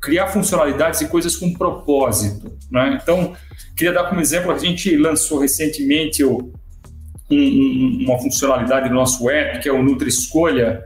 criar 0.00 0.28
funcionalidades 0.28 1.00
e 1.00 1.08
coisas 1.08 1.36
com 1.36 1.52
propósito, 1.52 2.56
né? 2.70 2.98
Então, 3.02 3.34
queria 3.76 3.92
dar 3.92 4.08
como 4.08 4.20
exemplo, 4.20 4.52
a 4.52 4.58
gente 4.58 4.96
lançou 4.96 5.38
recentemente 5.38 6.22
o, 6.22 6.52
um, 7.30 8.04
uma 8.06 8.18
funcionalidade 8.18 8.88
do 8.88 8.94
nosso 8.94 9.28
app, 9.28 9.60
que 9.60 9.68
é 9.68 9.72
o 9.72 9.82
Nutri 9.82 10.08
Escolha, 10.08 10.84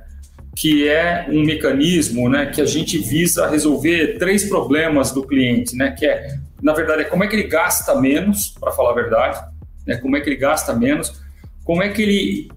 que 0.58 0.88
é 0.88 1.26
um 1.30 1.44
mecanismo 1.44 2.28
né, 2.28 2.46
que 2.46 2.60
a 2.60 2.66
gente 2.66 2.98
visa 2.98 3.48
resolver 3.48 4.18
três 4.18 4.48
problemas 4.48 5.12
do 5.12 5.22
cliente, 5.22 5.76
né, 5.76 5.92
que 5.96 6.04
é, 6.04 6.36
na 6.60 6.72
verdade, 6.72 7.02
é 7.02 7.04
como 7.04 7.22
é 7.22 7.28
que 7.28 7.36
ele 7.36 7.46
gasta 7.46 7.94
menos, 8.00 8.48
para 8.58 8.72
falar 8.72 8.90
a 8.90 8.94
verdade, 8.94 9.40
né, 9.86 9.96
como 9.98 10.16
é 10.16 10.20
que 10.20 10.28
ele 10.28 10.36
gasta 10.36 10.74
menos, 10.74 11.22
como 11.64 11.80
é 11.80 11.90
que 11.90 12.02
ele 12.02 12.48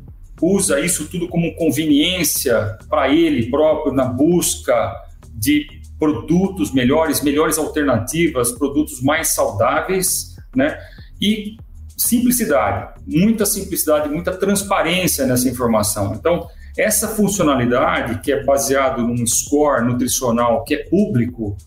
usa 0.41 0.80
isso 0.80 1.08
tudo 1.10 1.28
como 1.28 1.56
conveniência 1.56 2.76
para 2.89 3.14
ele 3.14 3.52
próprio 3.52 3.93
na 3.93 4.06
busca 4.06 4.91
de 5.36 5.68
produtos 5.99 6.74
melhores, 6.74 7.22
melhores 7.22 7.60
alternativas, 7.60 8.52
produtos 8.52 9.04
mais 9.04 9.36
saudáveis, 9.36 10.36
né? 10.56 10.76
E 11.22 11.58
simplicidade, 11.95 12.99
muita 13.06 13.45
simplicidade, 13.45 14.10
muita 14.10 14.32
transparência 14.36 15.28
nessa 15.28 15.47
informação. 15.47 16.16
Então, 16.16 16.47
essa 16.78 17.07
funcionalidade, 17.09 18.19
que 18.22 18.32
é 18.32 18.43
baseado 18.43 19.01
num 19.01 19.26
score 19.28 19.84
nutricional 19.86 20.63
que 20.63 20.76
é 20.76 20.84
público, 20.89 21.57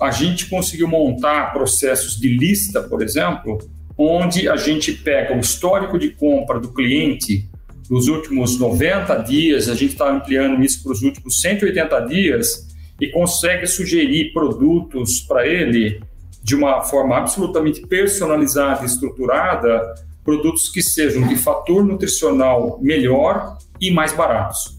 a 0.00 0.10
gente 0.10 0.46
conseguiu 0.46 0.88
montar 0.88 1.52
processos 1.52 2.18
de 2.18 2.28
lista, 2.28 2.82
por 2.82 3.02
exemplo, 3.02 3.58
onde 3.96 4.48
a 4.48 4.56
gente 4.56 4.92
pega 4.92 5.36
o 5.36 5.40
histórico 5.40 5.98
de 5.98 6.10
compra 6.10 6.60
do 6.60 6.72
cliente 6.72 7.48
dos 7.88 8.06
últimos 8.06 8.58
90 8.58 9.16
dias, 9.24 9.68
a 9.68 9.74
gente 9.74 9.92
está 9.92 10.10
ampliando 10.10 10.62
isso 10.62 10.82
para 10.82 10.92
os 10.92 11.02
últimos 11.02 11.40
180 11.40 12.00
dias 12.00 12.68
e 13.00 13.08
consegue 13.08 13.66
sugerir 13.66 14.32
produtos 14.32 15.20
para 15.20 15.46
ele 15.46 16.00
de 16.42 16.54
uma 16.54 16.82
forma 16.82 17.16
absolutamente 17.16 17.86
personalizada 17.86 18.82
e 18.82 18.86
estruturada, 18.86 19.94
produtos 20.28 20.68
que 20.68 20.82
sejam 20.82 21.26
de 21.26 21.36
fator 21.36 21.82
nutricional 21.82 22.78
melhor 22.82 23.56
e 23.80 23.90
mais 23.90 24.12
baratos. 24.12 24.76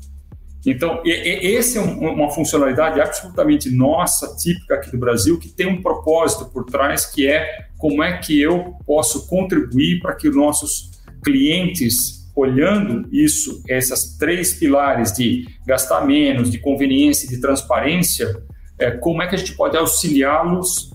Então, 0.64 1.02
e, 1.04 1.10
e, 1.10 1.56
esse 1.56 1.80
é 1.80 1.82
um, 1.82 2.08
uma 2.08 2.30
funcionalidade 2.30 3.02
absolutamente 3.02 3.68
nossa, 3.72 4.36
típica 4.36 4.76
aqui 4.76 4.92
do 4.92 5.00
Brasil, 5.00 5.40
que 5.40 5.50
tem 5.50 5.66
um 5.66 5.82
propósito 5.82 6.46
por 6.52 6.66
trás, 6.66 7.08
que 7.08 7.28
é 7.28 7.66
como 7.80 8.04
é 8.04 8.20
que 8.20 8.40
eu 8.40 8.76
posso 8.86 9.28
contribuir 9.28 10.00
para 10.02 10.14
que 10.14 10.30
os 10.30 10.36
nossos 10.36 10.92
clientes, 11.24 12.30
olhando 12.36 13.10
isso, 13.12 13.64
essas 13.68 14.18
três 14.20 14.54
pilares 14.54 15.12
de 15.14 15.48
gastar 15.66 16.06
menos, 16.06 16.52
de 16.52 16.60
conveniência 16.60 17.26
e 17.26 17.30
de 17.30 17.42
transparência, 17.42 18.40
é, 18.78 18.92
como 18.92 19.24
é 19.24 19.28
que 19.28 19.34
a 19.34 19.40
gente 19.40 19.56
pode 19.56 19.76
auxiliá-los 19.76 20.92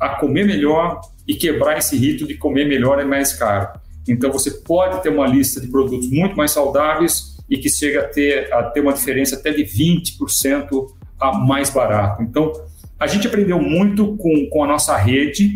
a 0.00 0.08
comer 0.16 0.46
melhor 0.46 0.98
e 1.26 1.34
quebrar 1.34 1.76
esse 1.76 1.94
rito 1.94 2.26
de 2.26 2.38
comer 2.38 2.66
melhor 2.66 2.98
é 2.98 3.04
mais 3.04 3.34
caro. 3.34 3.86
Então, 4.08 4.32
você 4.32 4.50
pode 4.50 5.02
ter 5.02 5.10
uma 5.10 5.26
lista 5.26 5.60
de 5.60 5.68
produtos 5.68 6.10
muito 6.10 6.36
mais 6.36 6.50
saudáveis 6.50 7.36
e 7.48 7.56
que 7.58 7.68
chega 7.68 8.00
a 8.00 8.04
ter, 8.04 8.52
a 8.52 8.64
ter 8.64 8.80
uma 8.80 8.92
diferença 8.92 9.36
até 9.36 9.52
de 9.52 9.64
20% 9.64 10.86
a 11.20 11.32
mais 11.32 11.70
barato. 11.70 12.22
Então, 12.22 12.52
a 12.98 13.06
gente 13.06 13.26
aprendeu 13.26 13.60
muito 13.60 14.16
com, 14.16 14.48
com 14.50 14.64
a 14.64 14.66
nossa 14.66 14.96
rede, 14.96 15.54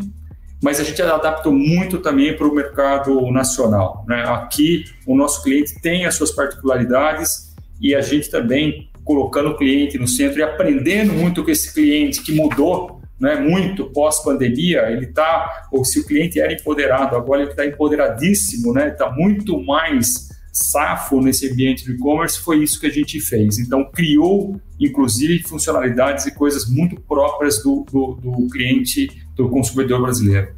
mas 0.62 0.78
a 0.78 0.84
gente 0.84 1.02
adaptou 1.02 1.52
muito 1.52 1.98
também 1.98 2.36
para 2.36 2.46
o 2.46 2.54
mercado 2.54 3.30
nacional. 3.30 4.04
Né? 4.08 4.22
Aqui, 4.26 4.84
o 5.06 5.16
nosso 5.16 5.42
cliente 5.42 5.80
tem 5.80 6.06
as 6.06 6.14
suas 6.14 6.30
particularidades 6.30 7.52
e 7.80 7.94
a 7.94 8.00
gente 8.00 8.30
também 8.30 8.88
colocando 9.04 9.50
o 9.50 9.56
cliente 9.56 9.98
no 9.98 10.06
centro 10.06 10.38
e 10.38 10.42
aprendendo 10.42 11.12
muito 11.12 11.42
com 11.42 11.50
esse 11.50 11.74
cliente 11.74 12.22
que 12.22 12.32
mudou 12.32 13.01
né, 13.22 13.36
muito 13.36 13.84
pós-pandemia, 13.92 14.90
ele 14.90 15.06
está, 15.06 15.68
ou 15.70 15.84
se 15.84 16.00
o 16.00 16.04
cliente 16.04 16.40
era 16.40 16.52
empoderado, 16.52 17.14
agora 17.14 17.42
ele 17.42 17.50
está 17.52 17.64
empoderadíssimo, 17.64 18.72
né, 18.72 18.88
está 18.88 19.12
muito 19.12 19.62
mais 19.62 20.28
safo 20.52 21.20
nesse 21.20 21.48
ambiente 21.48 21.86
do 21.86 21.92
e-commerce, 21.92 22.40
foi 22.40 22.64
isso 22.64 22.80
que 22.80 22.86
a 22.86 22.90
gente 22.90 23.20
fez. 23.20 23.60
Então, 23.60 23.84
criou, 23.84 24.60
inclusive, 24.78 25.40
funcionalidades 25.44 26.26
e 26.26 26.34
coisas 26.34 26.68
muito 26.68 27.00
próprias 27.00 27.62
do, 27.62 27.86
do, 27.90 28.18
do 28.20 28.48
cliente, 28.50 29.08
do 29.36 29.48
consumidor 29.48 30.02
brasileiro. 30.02 30.48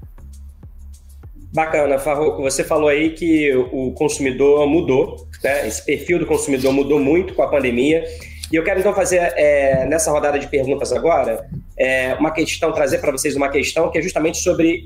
Bacana, 1.53 1.99
Farroco. 1.99 2.43
Você 2.43 2.65
falou 2.65 2.89
aí 2.89 3.11
que 3.11 3.55
o 3.55 3.93
consumidor 3.93 4.67
mudou, 4.67 5.29
né? 5.45 5.69
esse 5.69 5.85
perfil 5.85 6.19
do 6.19 6.27
consumidor 6.27 6.73
mudou 6.73 6.99
muito 6.99 7.35
com 7.35 7.43
a 7.43 7.47
pandemia. 7.47 8.05
E 8.53 8.57
eu 8.57 8.65
quero 8.65 8.81
então 8.81 8.95
fazer, 8.95 9.19
é, 9.37 9.87
nessa 9.87 10.11
rodada 10.11 10.39
de 10.39 10.47
perguntas 10.47 10.93
agora, 10.93 11.47
é, 11.77 12.15
uma 12.15 12.31
questão, 12.31 12.73
trazer 12.73 12.99
para 12.99 13.11
vocês 13.13 13.37
uma 13.37 13.49
questão 13.49 13.91
que 13.91 13.99
é 13.99 14.03
justamente 14.03 14.39
sobre 14.39 14.85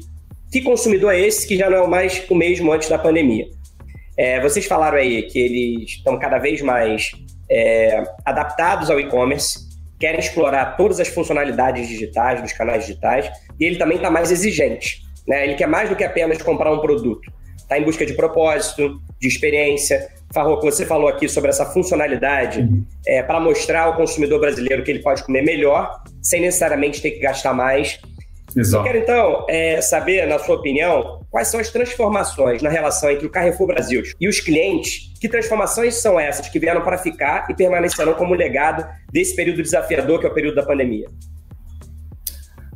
que 0.51 0.63
consumidor 0.63 1.13
é 1.13 1.21
esse 1.21 1.47
que 1.47 1.57
já 1.57 1.69
não 1.69 1.85
é 1.85 1.87
mais 1.87 2.25
o 2.31 2.35
mesmo 2.35 2.73
antes 2.73 2.89
da 2.89 2.99
pandemia. 2.99 3.47
É, 4.17 4.41
vocês 4.41 4.67
falaram 4.67 4.99
aí 4.99 5.23
que 5.23 5.39
eles 5.39 5.91
estão 5.91 6.19
cada 6.19 6.39
vez 6.39 6.61
mais 6.61 7.13
é, 7.51 8.03
adaptados 8.25 8.91
ao 8.91 8.99
e-commerce, 8.99 9.69
querem 9.99 10.21
explorar 10.21 10.77
todas 10.77 11.01
as 11.01 11.09
funcionalidades 11.09 11.89
digitais 11.89 12.41
dos 12.41 12.53
canais 12.53 12.87
digitais 12.87 13.31
e 13.59 13.65
ele 13.65 13.77
também 13.77 13.97
está 13.97 14.11
mais 14.11 14.31
exigente. 14.31 15.03
Né? 15.27 15.45
Ele 15.45 15.55
quer 15.55 15.67
mais 15.67 15.89
do 15.89 15.97
que 15.97 16.05
apenas 16.05 16.41
comprar 16.43 16.73
um 16.73 16.81
produto. 16.81 17.31
Está 17.57 17.79
em 17.79 17.85
busca 17.85 18.07
de 18.07 18.15
propósito, 18.15 19.01
de 19.21 19.29
experiência. 19.29 20.09
Farroco, 20.33 20.63
você 20.63 20.85
falou 20.85 21.09
aqui 21.09 21.29
sobre 21.29 21.51
essa 21.51 21.65
funcionalidade 21.65 22.69
é, 23.07 23.23
para 23.23 23.41
mostrar 23.41 23.85
ao 23.85 23.97
consumidor 23.97 24.41
brasileiro 24.41 24.85
que 24.85 24.91
ele 24.91 25.03
pode 25.03 25.23
comer 25.25 25.43
melhor, 25.43 26.03
sem 26.23 26.41
necessariamente 26.41 27.01
ter 27.01 27.13
que 27.13 27.21
gastar 27.21 27.55
mais 27.55 27.99
Exato. 28.57 28.87
Eu 28.87 28.93
quero 28.93 29.05
então 29.05 29.47
é, 29.49 29.81
saber, 29.81 30.27
na 30.27 30.39
sua 30.39 30.57
opinião, 30.57 31.21
quais 31.31 31.49
são 31.49 31.61
as 31.61 31.71
transformações 31.71 32.63
na 32.63 32.71
relação 32.71 33.11
entre 33.11 33.27
o 33.27 33.31
Carrefour 33.31 33.67
Brasil 33.67 34.03
e 34.21 34.29
os 34.29 34.41
clientes. 34.41 35.13
Que 35.21 35.29
transformações 35.29 35.95
são 35.97 36.19
essas 36.19 36.49
que 36.49 36.59
vieram 36.59 36.81
para 36.83 36.97
ficar 36.99 37.47
e 37.51 37.55
permanecerão 37.55 38.15
como 38.15 38.35
legado 38.35 38.87
desse 39.13 39.37
período 39.37 39.63
desafiador 39.63 40.19
que 40.19 40.27
é 40.27 40.29
o 40.29 40.35
período 40.35 40.55
da 40.55 40.63
pandemia? 40.63 41.09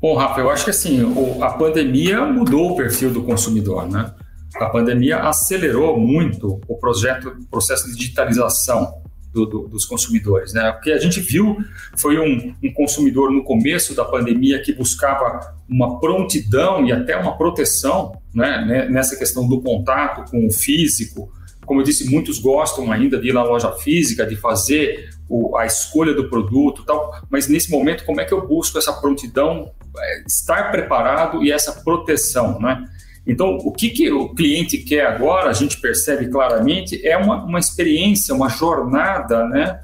Bom, 0.00 0.16
Rafa, 0.16 0.40
eu 0.40 0.50
acho 0.50 0.64
que 0.64 0.70
assim, 0.70 1.00
a 1.40 1.50
pandemia 1.50 2.24
mudou 2.24 2.72
o 2.72 2.76
perfil 2.76 3.10
do 3.10 3.22
consumidor, 3.22 3.88
né? 3.88 4.12
A 4.56 4.66
pandemia 4.66 5.18
acelerou 5.20 5.98
muito 5.98 6.60
o 6.68 6.76
projeto, 6.76 7.28
o 7.28 7.46
processo 7.46 7.88
de 7.88 7.96
digitalização 7.96 9.02
do, 9.32 9.46
do, 9.46 9.68
dos 9.68 9.84
consumidores, 9.84 10.52
né? 10.52 10.70
Porque 10.72 10.92
a 10.92 10.98
gente 10.98 11.20
viu 11.20 11.56
foi 11.96 12.18
um, 12.18 12.54
um, 12.62 12.72
consumidor 12.72 13.30
no 13.30 13.42
começo 13.42 13.94
da 13.94 14.04
pandemia 14.04 14.60
que 14.60 14.72
buscava 14.72 15.54
uma 15.68 15.98
prontidão 15.98 16.84
e 16.84 16.92
até 16.92 17.16
uma 17.16 17.36
proteção, 17.36 18.12
né? 18.34 18.86
Nessa 18.90 19.16
questão 19.16 19.48
do 19.48 19.60
contato 19.62 20.30
com 20.30 20.46
o 20.46 20.52
físico. 20.52 21.32
Como 21.64 21.80
eu 21.80 21.84
disse, 21.84 22.10
muitos 22.10 22.38
gostam 22.38 22.92
ainda 22.92 23.18
de 23.18 23.28
ir 23.28 23.32
na 23.32 23.42
loja 23.42 23.72
física, 23.72 24.26
de 24.26 24.36
fazer 24.36 25.08
o, 25.28 25.56
a 25.56 25.64
escolha 25.64 26.12
do 26.12 26.28
produto, 26.28 26.84
tal. 26.84 27.14
Mas 27.30 27.48
nesse 27.48 27.70
momento, 27.70 28.04
como 28.04 28.20
é 28.20 28.24
que 28.24 28.34
eu 28.34 28.46
busco 28.46 28.76
essa 28.76 28.92
prontidão, 28.92 29.70
é, 29.96 30.22
estar 30.26 30.70
preparado 30.70 31.42
e 31.42 31.50
essa 31.50 31.80
proteção, 31.82 32.60
né? 32.60 32.84
Então, 33.26 33.56
o 33.58 33.70
que, 33.70 33.90
que 33.90 34.10
o 34.10 34.34
cliente 34.34 34.78
quer 34.78 35.06
agora, 35.06 35.48
a 35.48 35.52
gente 35.52 35.80
percebe 35.80 36.28
claramente, 36.28 37.06
é 37.06 37.16
uma, 37.16 37.44
uma 37.44 37.58
experiência, 37.58 38.34
uma 38.34 38.48
jornada 38.48 39.46
né, 39.48 39.80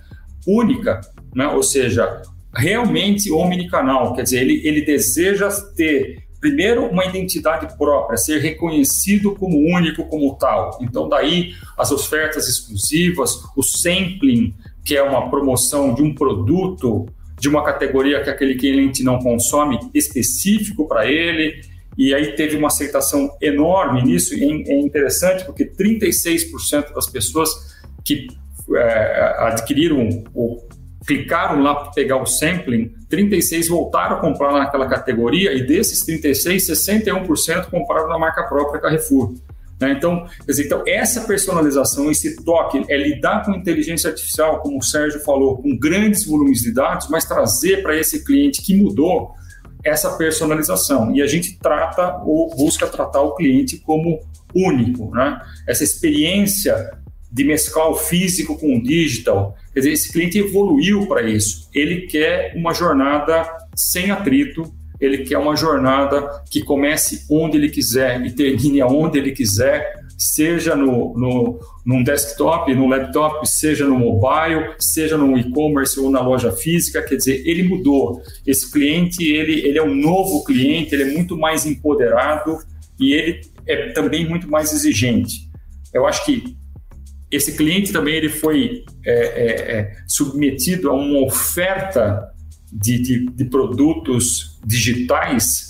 única, 0.46 1.00
né? 1.34 1.46
ou 1.46 1.62
seja, 1.62 2.20
realmente 2.52 3.30
omnicanal. 3.30 4.14
Quer 4.14 4.22
dizer, 4.24 4.40
ele, 4.40 4.60
ele 4.66 4.80
deseja 4.82 5.48
ter, 5.76 6.24
primeiro, 6.40 6.86
uma 6.86 7.04
identidade 7.04 7.76
própria, 7.78 8.16
ser 8.16 8.40
reconhecido 8.40 9.34
como 9.36 9.56
único, 9.56 10.04
como 10.06 10.34
tal. 10.34 10.76
Então, 10.82 11.08
daí 11.08 11.52
as 11.78 11.92
ofertas 11.92 12.48
exclusivas, 12.48 13.36
o 13.56 13.62
sampling, 13.62 14.52
que 14.84 14.96
é 14.96 15.02
uma 15.02 15.30
promoção 15.30 15.94
de 15.94 16.02
um 16.02 16.12
produto 16.12 17.06
de 17.38 17.48
uma 17.48 17.62
categoria 17.62 18.22
que 18.22 18.30
aquele 18.30 18.56
cliente 18.56 19.04
não 19.04 19.18
consome 19.20 19.78
específico 19.94 20.88
para 20.88 21.06
ele, 21.06 21.60
e 21.98 22.14
aí 22.14 22.36
teve 22.36 22.56
uma 22.56 22.68
aceitação 22.68 23.36
enorme 23.42 24.04
nisso, 24.04 24.32
e 24.32 24.44
é 24.70 24.78
interessante 24.78 25.44
porque 25.44 25.66
36% 25.66 26.94
das 26.94 27.10
pessoas 27.10 27.50
que 28.04 28.28
é, 28.72 29.34
adquiriram 29.40 30.24
ou 30.32 30.68
clicaram 31.04 31.60
lá 31.60 31.74
para 31.74 31.90
pegar 31.90 32.16
o 32.22 32.26
sampling, 32.26 32.94
36 33.08 33.66
voltaram 33.68 34.16
a 34.16 34.20
comprar 34.20 34.52
naquela 34.52 34.86
categoria 34.86 35.52
e 35.52 35.66
desses 35.66 36.00
36, 36.00 36.68
61% 36.68 37.66
compraram 37.70 38.08
na 38.08 38.18
marca 38.18 38.44
própria 38.44 38.80
Carrefour. 38.80 39.34
Né? 39.80 39.92
Então, 39.92 40.28
dizer, 40.46 40.66
então, 40.66 40.84
essa 40.86 41.22
personalização, 41.22 42.10
esse 42.10 42.44
toque, 42.44 42.84
é 42.88 42.96
lidar 42.96 43.44
com 43.44 43.52
inteligência 43.52 44.10
artificial, 44.10 44.60
como 44.60 44.78
o 44.78 44.82
Sérgio 44.82 45.20
falou, 45.20 45.56
com 45.56 45.76
grandes 45.76 46.24
volumes 46.26 46.60
de 46.60 46.72
dados, 46.72 47.08
mas 47.08 47.24
trazer 47.24 47.82
para 47.82 47.96
esse 47.96 48.24
cliente 48.24 48.62
que 48.62 48.76
mudou 48.76 49.34
essa 49.88 50.16
personalização. 50.16 51.14
E 51.14 51.22
a 51.22 51.26
gente 51.26 51.58
trata 51.58 52.20
ou 52.24 52.54
busca 52.54 52.86
tratar 52.86 53.22
o 53.22 53.34
cliente 53.34 53.78
como 53.78 54.20
único. 54.54 55.10
Né? 55.14 55.40
Essa 55.66 55.84
experiência 55.84 56.90
de 57.30 57.44
mesclar 57.44 57.90
o 57.90 57.94
físico 57.94 58.58
com 58.58 58.76
o 58.76 58.82
digital. 58.82 59.54
Quer 59.72 59.80
dizer, 59.80 59.92
esse 59.92 60.12
cliente 60.12 60.38
evoluiu 60.38 61.06
para 61.06 61.22
isso. 61.22 61.68
Ele 61.74 62.06
quer 62.06 62.54
uma 62.56 62.72
jornada 62.72 63.46
sem 63.74 64.10
atrito, 64.10 64.72
ele 65.00 65.18
quer 65.18 65.38
uma 65.38 65.54
jornada 65.54 66.42
que 66.50 66.62
comece 66.62 67.26
onde 67.30 67.56
ele 67.56 67.68
quiser 67.68 68.24
e 68.24 68.32
termine 68.32 68.80
aonde 68.80 69.18
ele 69.18 69.32
quiser, 69.32 69.97
seja 70.18 70.74
no, 70.74 71.16
no 71.16 71.60
num 71.86 72.02
desktop, 72.02 72.74
no 72.74 72.86
laptop, 72.86 73.48
seja 73.48 73.86
no 73.86 73.98
mobile, 73.98 74.74
seja 74.78 75.16
no 75.16 75.38
e-commerce 75.38 75.98
ou 75.98 76.10
na 76.10 76.20
loja 76.20 76.52
física. 76.52 77.02
Quer 77.02 77.16
dizer, 77.16 77.42
ele 77.46 77.62
mudou. 77.62 78.20
Esse 78.46 78.70
cliente, 78.70 79.24
ele, 79.24 79.66
ele 79.66 79.78
é 79.78 79.82
um 79.82 79.94
novo 79.94 80.44
cliente, 80.44 80.94
ele 80.94 81.04
é 81.04 81.14
muito 81.14 81.38
mais 81.38 81.64
empoderado 81.64 82.58
e 83.00 83.14
ele 83.14 83.40
é 83.66 83.90
também 83.92 84.28
muito 84.28 84.50
mais 84.50 84.72
exigente. 84.72 85.48
Eu 85.94 86.06
acho 86.06 86.26
que 86.26 86.56
esse 87.30 87.56
cliente 87.56 87.92
também 87.92 88.14
ele 88.14 88.28
foi 88.28 88.84
é, 89.04 89.12
é, 89.12 89.78
é, 89.78 89.96
submetido 90.06 90.90
a 90.90 90.94
uma 90.94 91.24
oferta 91.24 92.28
de, 92.72 92.98
de, 92.98 93.26
de, 93.30 93.44
produtos 93.46 94.58
digitais 94.64 95.67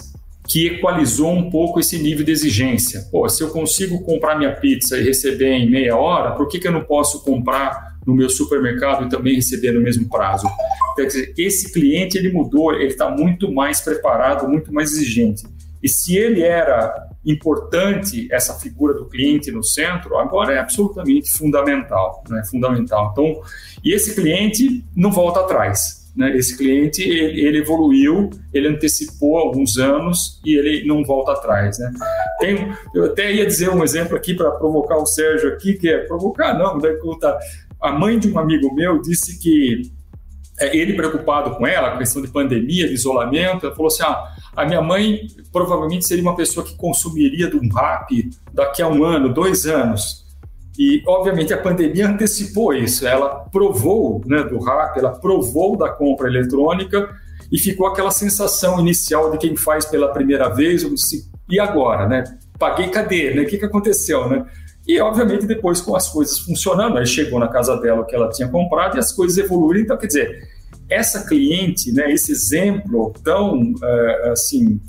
que 0.48 0.66
equalizou 0.66 1.30
um 1.30 1.50
pouco 1.50 1.78
esse 1.78 1.98
nível 1.98 2.24
de 2.24 2.32
exigência. 2.32 3.06
Pô, 3.10 3.28
se 3.28 3.42
eu 3.42 3.50
consigo 3.50 4.02
comprar 4.02 4.38
minha 4.38 4.56
pizza 4.56 4.96
e 4.96 5.04
receber 5.04 5.52
em 5.52 5.70
meia 5.70 5.94
hora, 5.94 6.32
por 6.32 6.48
que, 6.48 6.58
que 6.58 6.66
eu 6.66 6.72
não 6.72 6.82
posso 6.82 7.22
comprar 7.22 7.98
no 8.06 8.14
meu 8.14 8.30
supermercado 8.30 9.04
e 9.04 9.08
também 9.10 9.34
receber 9.34 9.72
no 9.72 9.80
mesmo 9.80 10.08
prazo? 10.08 10.48
Quer 10.96 11.04
dizer, 11.04 11.34
esse 11.36 11.70
cliente 11.70 12.16
ele 12.16 12.32
mudou, 12.32 12.72
ele 12.72 12.86
está 12.86 13.10
muito 13.10 13.52
mais 13.52 13.82
preparado, 13.82 14.48
muito 14.48 14.72
mais 14.72 14.92
exigente. 14.92 15.46
E 15.82 15.88
se 15.88 16.16
ele 16.16 16.42
era 16.42 17.08
importante 17.24 18.26
essa 18.32 18.54
figura 18.54 18.94
do 18.94 19.04
cliente 19.04 19.50
no 19.52 19.62
centro, 19.62 20.16
agora 20.16 20.54
é 20.54 20.58
absolutamente 20.58 21.30
fundamental, 21.30 22.24
né? 22.28 22.42
Fundamental. 22.50 23.10
Então, 23.12 23.42
e 23.84 23.92
esse 23.92 24.14
cliente 24.14 24.82
não 24.96 25.12
volta 25.12 25.40
atrás. 25.40 25.97
Né? 26.18 26.36
Esse 26.36 26.58
cliente 26.58 27.00
ele, 27.00 27.46
ele, 27.46 27.58
evoluiu, 27.58 28.28
ele 28.52 28.66
antecipou 28.66 29.38
alguns 29.38 29.78
anos 29.78 30.40
e 30.44 30.58
ele 30.58 30.84
não 30.84 31.04
volta 31.04 31.30
atrás. 31.30 31.78
Né? 31.78 31.92
Tem, 32.40 32.72
eu 32.92 33.04
até 33.04 33.32
ia 33.32 33.46
dizer 33.46 33.70
um 33.70 33.84
exemplo 33.84 34.16
aqui 34.16 34.34
para 34.34 34.50
provocar 34.50 34.96
o 34.96 35.06
Sérgio 35.06 35.52
aqui, 35.52 35.74
que 35.74 35.88
é 35.88 35.98
provocar, 35.98 36.58
não, 36.58 36.76
deve 36.76 36.98
contar. 36.98 37.38
A 37.80 37.92
mãe 37.92 38.18
de 38.18 38.28
um 38.32 38.36
amigo 38.36 38.74
meu 38.74 39.00
disse 39.00 39.38
que 39.38 39.92
é, 40.58 40.76
ele 40.76 40.94
preocupado 40.94 41.52
com 41.52 41.64
ela, 41.64 41.94
a 41.94 41.98
questão 41.98 42.20
de 42.20 42.26
pandemia, 42.26 42.88
de 42.88 42.94
isolamento, 42.94 43.66
ela 43.66 43.74
falou 43.76 43.86
assim: 43.86 44.02
ah, 44.02 44.34
a 44.56 44.66
minha 44.66 44.82
mãe 44.82 45.28
provavelmente 45.52 46.04
seria 46.04 46.22
uma 46.22 46.34
pessoa 46.34 46.66
que 46.66 46.74
consumiria 46.74 47.48
do 47.48 47.60
rap 47.72 48.28
daqui 48.52 48.82
a 48.82 48.88
um 48.88 49.04
ano, 49.04 49.32
dois 49.32 49.66
anos. 49.66 50.26
E, 50.78 51.02
obviamente, 51.06 51.52
a 51.52 51.58
pandemia 51.58 52.08
antecipou 52.08 52.72
isso. 52.72 53.06
Ela 53.06 53.30
provou 53.50 54.22
né, 54.24 54.44
do 54.44 54.60
rap, 54.60 54.96
ela 54.96 55.10
provou 55.10 55.76
da 55.76 55.88
compra 55.88 56.28
eletrônica 56.28 57.08
e 57.50 57.58
ficou 57.58 57.86
aquela 57.88 58.12
sensação 58.12 58.78
inicial 58.78 59.32
de 59.32 59.38
quem 59.38 59.56
faz 59.56 59.84
pela 59.84 60.12
primeira 60.12 60.48
vez, 60.48 60.84
e 61.50 61.58
agora, 61.58 62.06
né? 62.06 62.24
Paguei 62.58 62.88
cadê, 62.88 63.34
né? 63.34 63.42
O 63.42 63.46
que, 63.46 63.58
que 63.58 63.64
aconteceu, 63.64 64.28
né? 64.28 64.44
E, 64.86 65.00
obviamente, 65.00 65.46
depois 65.46 65.80
com 65.80 65.96
as 65.96 66.08
coisas 66.08 66.38
funcionando, 66.38 66.96
aí 66.96 67.06
chegou 67.06 67.40
na 67.40 67.48
casa 67.48 67.76
dela 67.76 68.02
o 68.02 68.04
que 68.04 68.14
ela 68.14 68.30
tinha 68.30 68.48
comprado 68.48 68.96
e 68.96 68.98
as 68.98 69.12
coisas 69.12 69.36
evoluíram. 69.36 69.82
Então, 69.82 69.98
quer 69.98 70.06
dizer, 70.06 70.48
essa 70.88 71.26
cliente, 71.26 71.92
né, 71.92 72.10
esse 72.12 72.32
exemplo 72.32 73.12
tão, 73.22 73.72
uh, 73.72 74.30
assim, 74.32 74.80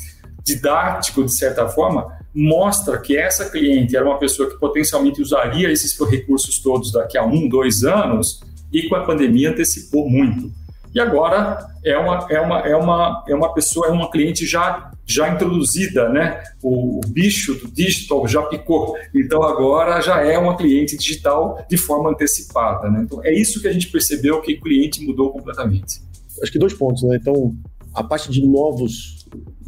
didático, 0.44 1.24
de 1.24 1.34
certa 1.34 1.68
forma, 1.68 2.08
mostra 2.34 3.00
que 3.00 3.18
essa 3.18 3.50
cliente 3.50 3.96
era 3.96 4.06
uma 4.06 4.18
pessoa 4.18 4.50
que 4.50 4.60
potencialmente 4.60 5.22
usaria 5.22 5.72
esses 5.72 5.98
recursos 6.00 6.60
todos 6.60 6.92
daqui 6.92 7.18
a 7.18 7.26
um, 7.26 7.48
dois 7.48 7.84
anos 7.84 8.42
e 8.72 8.88
com 8.88 8.96
a 8.96 9.04
pandemia 9.04 9.52
antecipou 9.52 10.10
muito. 10.10 10.52
E 10.94 11.00
agora 11.00 11.68
é 11.84 11.98
uma, 11.98 12.28
é 12.30 12.42
uma, 12.42 12.60
é 12.62 12.76
uma, 12.76 13.24
é 13.28 13.36
uma 13.36 13.54
pessoa, 13.54 13.88
é 13.88 13.92
uma 13.92 14.10
cliente 14.10 14.46
já, 14.46 14.92
já 15.06 15.30
introduzida, 15.30 16.10
né? 16.10 16.42
O, 16.64 16.98
o 16.98 17.02
bicho 17.08 17.54
do 17.54 17.68
digital 17.68 18.28
já 18.28 18.42
picou. 18.44 18.96
Então 19.14 19.44
agora 19.44 20.02
já 20.02 20.24
é 20.24 20.38
uma 20.38 20.58
cliente 20.58 20.98
digital 20.98 21.64
de 21.70 21.78
forma 21.78 22.10
antecipada. 22.10 22.90
Né? 22.90 23.02
Então 23.04 23.24
é 23.24 23.32
isso 23.32 23.62
que 23.62 23.68
a 23.68 23.72
gente 23.72 23.88
percebeu 23.88 24.42
que 24.42 24.54
o 24.54 24.62
cliente 24.62 25.06
mudou 25.06 25.32
completamente. 25.32 26.02
Acho 26.42 26.52
que 26.52 26.60
dois 26.60 26.74
pontos, 26.74 27.04
né? 27.04 27.18
Então, 27.22 27.54
a 27.94 28.04
parte 28.04 28.32
de 28.32 28.46
novos, 28.46 29.18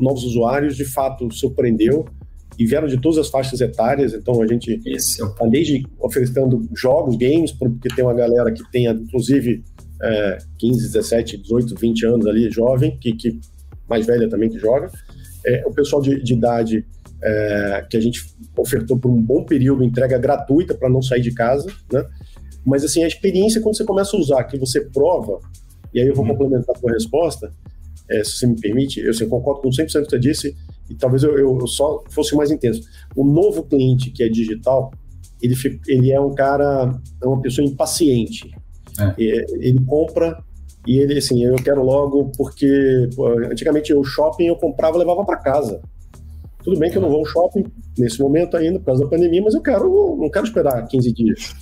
novos 0.02 0.24
usuários, 0.24 0.76
de 0.76 0.86
fato, 0.86 1.32
surpreendeu 1.32 2.06
e 2.58 2.66
vieram 2.66 2.88
de 2.88 3.00
todas 3.00 3.18
as 3.18 3.30
faixas 3.30 3.62
etárias. 3.62 4.14
Então 4.14 4.42
a 4.42 4.48
gente 4.48 4.80
está 4.86 5.46
desde 5.48 5.86
oferecendo 6.00 6.68
jogos, 6.76 7.16
games, 7.16 7.52
porque 7.52 7.90
tem 7.90 8.04
uma 8.04 8.14
galera 8.14 8.52
que 8.52 8.64
tem, 8.72 8.88
inclusive, 8.88 9.64
é, 10.02 10.38
15, 10.58 10.88
17, 10.88 11.38
18, 11.38 11.76
20 11.76 12.06
anos 12.06 12.28
ali, 12.28 12.50
jovem, 12.52 12.98
que, 13.00 13.14
que 13.14 13.40
mais 13.90 14.06
velha 14.06 14.30
também 14.30 14.50
que 14.50 14.60
joga. 14.60 14.92
É, 15.46 15.64
o 15.66 15.74
pessoal 15.74 16.02
de, 16.02 16.22
de 16.22 16.34
idade 16.34 16.86
é, 17.24 17.86
que 17.90 17.98
a 17.98 18.00
gente 18.00 18.26
ofertou 18.58 18.98
por 18.98 19.12
um 19.12 19.22
bom 19.22 19.44
período 19.44 19.84
entrega 19.84 20.18
gratuita 20.18 20.74
para 20.74 20.90
não 20.90 21.02
sair 21.02 21.22
de 21.22 21.34
casa, 21.34 21.72
né? 21.92 22.04
Mas 22.66 22.84
assim, 22.84 23.04
a 23.04 23.08
experiência 23.08 23.62
quando 23.62 23.76
você 23.76 23.84
começa 23.84 24.16
a 24.16 24.20
usar, 24.20 24.44
que 24.44 24.58
você 24.58 24.82
prova, 24.82 25.40
e 25.94 26.00
aí 26.00 26.08
eu 26.08 26.16
vou 26.16 26.24
uhum. 26.24 26.32
complementar 26.32 26.76
a 26.76 26.80
sua 26.80 26.92
resposta, 26.92 27.52
é, 28.12 28.24
se 28.24 28.38
você 28.38 28.48
me 28.48 28.60
permite, 28.60 29.00
eu 29.00 29.10
assim, 29.10 29.28
concordo 29.28 29.62
com 29.62 29.70
100% 29.70 29.94
do 30.00 30.04
que 30.04 30.10
você 30.10 30.20
disse, 30.20 30.56
e 30.90 30.96
talvez 30.96 31.24
eu, 31.24 31.38
eu, 31.38 31.68
só 31.68 32.04
fosse 32.10 32.36
mais 32.36 32.52
intenso. 32.52 32.82
O 33.16 33.26
novo 33.26 33.64
cliente 33.64 34.12
que 34.12 34.24
é 34.24 34.30
digital, 34.30 34.92
ele, 35.42 35.56
ele 35.88 36.12
é 36.12 36.20
um 36.20 36.34
cara, 36.34 37.00
é 37.22 37.26
uma 37.26 37.42
pessoa 37.42 37.66
impaciente. 37.66 38.52
É. 39.00 39.16
Ele 39.60 39.80
compra 39.86 40.44
e 40.86 40.98
ele, 40.98 41.18
assim, 41.18 41.44
eu 41.44 41.56
quero 41.56 41.84
logo, 41.84 42.32
porque 42.36 43.10
pô, 43.16 43.28
antigamente 43.28 43.94
o 43.94 44.04
shopping 44.04 44.48
eu 44.48 44.56
comprava 44.56 44.98
e 44.98 45.00
levava 45.00 45.24
para 45.24 45.38
casa. 45.38 45.82
Tudo 46.64 46.80
bem 46.80 46.92
que 46.92 46.98
eu 46.98 47.02
não 47.02 47.10
vou 47.10 47.20
ao 47.20 47.26
shopping 47.26 47.64
nesse 47.98 48.20
momento 48.20 48.58
ainda, 48.58 48.80
por 48.80 48.86
causa 48.86 49.04
da 49.04 49.10
pandemia, 49.10 49.42
mas 49.42 49.54
eu 49.54 49.62
quero, 49.62 50.18
não 50.20 50.30
quero 50.30 50.46
esperar 50.46 50.88
15 50.88 51.14
dias. 51.14 51.56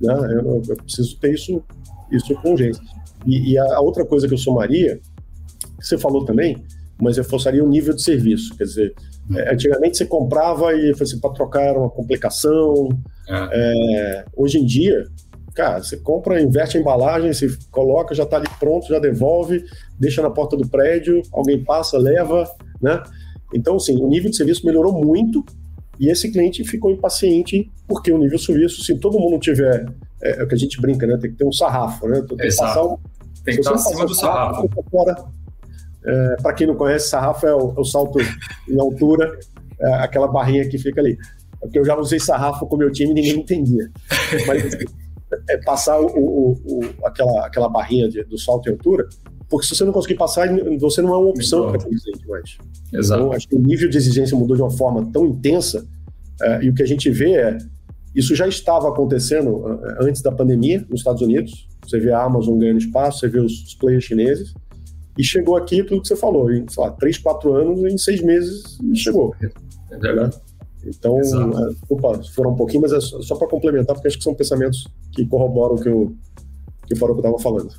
Né? 0.00 0.12
Eu, 0.12 0.62
eu 0.68 0.76
preciso 0.76 1.18
ter 1.18 1.34
isso, 1.34 1.62
isso 2.10 2.34
com 2.42 2.50
urgência. 2.50 2.82
E, 3.26 3.52
e, 3.52 3.58
a 3.58 3.80
outra 3.80 4.04
coisa 4.04 4.28
que 4.28 4.34
eu 4.34 4.38
somaria, 4.38 5.00
que 5.78 5.86
você 5.86 5.98
falou 5.98 6.24
também, 6.24 6.62
mas 7.00 7.18
eu 7.18 7.24
forçaria 7.24 7.64
o 7.64 7.68
nível 7.68 7.94
de 7.94 8.02
serviço. 8.02 8.56
Quer 8.56 8.64
dizer, 8.64 8.94
é, 9.34 9.52
antigamente 9.52 9.96
você 9.96 10.06
comprava 10.06 10.74
e 10.74 10.90
assim, 10.90 11.18
para 11.18 11.30
trocar 11.30 11.76
uma 11.76 11.90
complicação. 11.90 12.88
É. 13.28 13.48
É, 13.52 14.24
hoje 14.36 14.58
em 14.58 14.64
dia, 14.64 15.06
Cara, 15.54 15.80
você 15.80 15.96
compra, 15.96 16.42
inverte 16.42 16.76
a 16.76 16.80
embalagem, 16.80 17.32
você 17.32 17.48
coloca, 17.70 18.12
já 18.12 18.24
está 18.24 18.38
ali 18.38 18.48
pronto, 18.58 18.88
já 18.88 18.98
devolve, 18.98 19.64
deixa 19.98 20.20
na 20.20 20.28
porta 20.28 20.56
do 20.56 20.68
prédio, 20.68 21.22
alguém 21.32 21.62
passa, 21.62 21.96
leva, 21.96 22.44
né? 22.82 23.00
Então, 23.54 23.76
assim, 23.76 23.96
o 24.02 24.08
nível 24.08 24.30
de 24.30 24.36
serviço 24.36 24.66
melhorou 24.66 24.92
muito 24.92 25.44
e 26.00 26.08
esse 26.08 26.32
cliente 26.32 26.64
ficou 26.64 26.90
impaciente 26.90 27.70
porque 27.86 28.10
o 28.10 28.18
nível 28.18 28.36
de 28.36 28.44
serviço, 28.44 28.82
se 28.82 28.98
todo 28.98 29.20
mundo 29.20 29.38
tiver, 29.38 29.86
é, 30.20 30.40
é, 30.40 30.42
o 30.42 30.48
que 30.48 30.56
a 30.56 30.58
gente 30.58 30.80
brinca, 30.80 31.06
né? 31.06 31.16
Tem 31.18 31.30
que 31.30 31.36
ter 31.36 31.46
um 31.46 31.52
sarrafo, 31.52 32.08
né? 32.08 32.20
Tem 32.22 32.36
que 32.36 32.46
Exato. 32.46 32.68
passar 32.68 32.84
um, 32.84 32.98
tem 33.44 33.54
que 33.54 33.60
estar 33.60 33.74
acima 33.74 34.06
do 34.06 34.14
sarrafo. 34.14 34.68
sarrafo 34.68 35.32
é, 36.04 36.36
Para 36.42 36.52
quem 36.54 36.66
não 36.66 36.74
conhece, 36.74 37.08
sarrafo 37.08 37.46
é 37.46 37.54
o, 37.54 37.74
é 37.76 37.80
o 37.80 37.84
salto 37.84 38.18
em 38.68 38.80
altura, 38.80 39.38
é 39.80 39.94
aquela 39.94 40.28
barrinha 40.28 40.68
que 40.68 40.78
fica 40.78 41.00
ali. 41.00 41.16
Porque 41.60 41.78
eu 41.78 41.84
já 41.84 41.96
usei 41.96 42.20
sarrafo 42.20 42.66
com 42.66 42.76
meu 42.76 42.92
time 42.92 43.12
e 43.12 43.14
ninguém 43.14 43.40
entendia. 43.40 43.90
Mas 44.46 44.66
assim, 44.66 44.84
é 45.48 45.56
passar 45.58 46.00
o, 46.00 46.06
o, 46.06 46.52
o, 46.52 46.80
aquela, 47.04 47.46
aquela 47.46 47.68
barrinha 47.68 48.08
de, 48.08 48.22
do 48.24 48.38
salto 48.38 48.68
em 48.68 48.72
altura, 48.72 49.08
porque 49.48 49.66
se 49.66 49.74
você 49.74 49.84
não 49.84 49.92
conseguir 49.92 50.16
passar, 50.16 50.48
você 50.78 51.02
não 51.02 51.14
é 51.14 51.18
uma 51.18 51.28
opção 51.28 51.70
para 51.70 51.78
cliente 51.78 52.26
mais. 52.28 52.58
Exato. 52.92 53.22
Então, 53.22 53.32
acho 53.32 53.48
que 53.48 53.54
o 53.54 53.58
nível 53.58 53.88
de 53.88 53.96
exigência 53.96 54.36
mudou 54.36 54.56
de 54.56 54.62
uma 54.62 54.70
forma 54.70 55.10
tão 55.12 55.26
intensa, 55.26 55.86
é, 56.42 56.64
e 56.64 56.70
o 56.70 56.74
que 56.74 56.82
a 56.82 56.86
gente 56.86 57.10
vê 57.10 57.34
é, 57.34 57.58
isso 58.14 58.34
já 58.34 58.46
estava 58.46 58.88
acontecendo 58.88 59.80
é, 59.84 60.04
antes 60.04 60.22
da 60.22 60.32
pandemia 60.32 60.84
nos 60.88 61.00
Estados 61.00 61.22
Unidos, 61.22 61.68
você 61.82 61.98
vê 61.98 62.12
a 62.12 62.22
Amazon 62.22 62.58
ganhando 62.58 62.78
espaço, 62.78 63.20
você 63.20 63.28
vê 63.28 63.38
os, 63.38 63.52
os 63.64 63.74
players 63.74 64.04
chineses, 64.04 64.54
e 65.16 65.22
chegou 65.22 65.56
aqui 65.56 65.82
tudo 65.82 66.02
que 66.02 66.08
você 66.08 66.16
falou, 66.16 66.50
em 66.52 66.66
sei 66.68 66.82
lá, 66.82 66.90
três, 66.92 67.18
quatro 67.18 67.52
anos, 67.52 67.84
em 67.84 67.96
seis 67.98 68.20
meses 68.20 68.78
chegou. 68.94 69.34
É 69.90 69.96
verdade. 69.98 70.36
Né? 70.36 70.42
Então, 70.86 71.18
é, 71.18 71.74
opa, 71.88 72.20
foram 72.34 72.50
um 72.52 72.56
pouquinho, 72.56 72.82
mas 72.82 72.92
é 72.92 73.00
só, 73.00 73.20
só 73.22 73.36
para 73.36 73.48
complementar, 73.48 73.94
porque 73.94 74.08
acho 74.08 74.18
que 74.18 74.24
são 74.24 74.34
pensamentos 74.34 74.86
que 75.12 75.26
corroboram 75.26 75.76
o 75.76 75.80
que, 75.80 75.88
eu, 75.88 76.12
que 76.86 76.94
o 76.94 76.96
Faroco 76.96 77.20
estava 77.20 77.38
falando. 77.38 77.70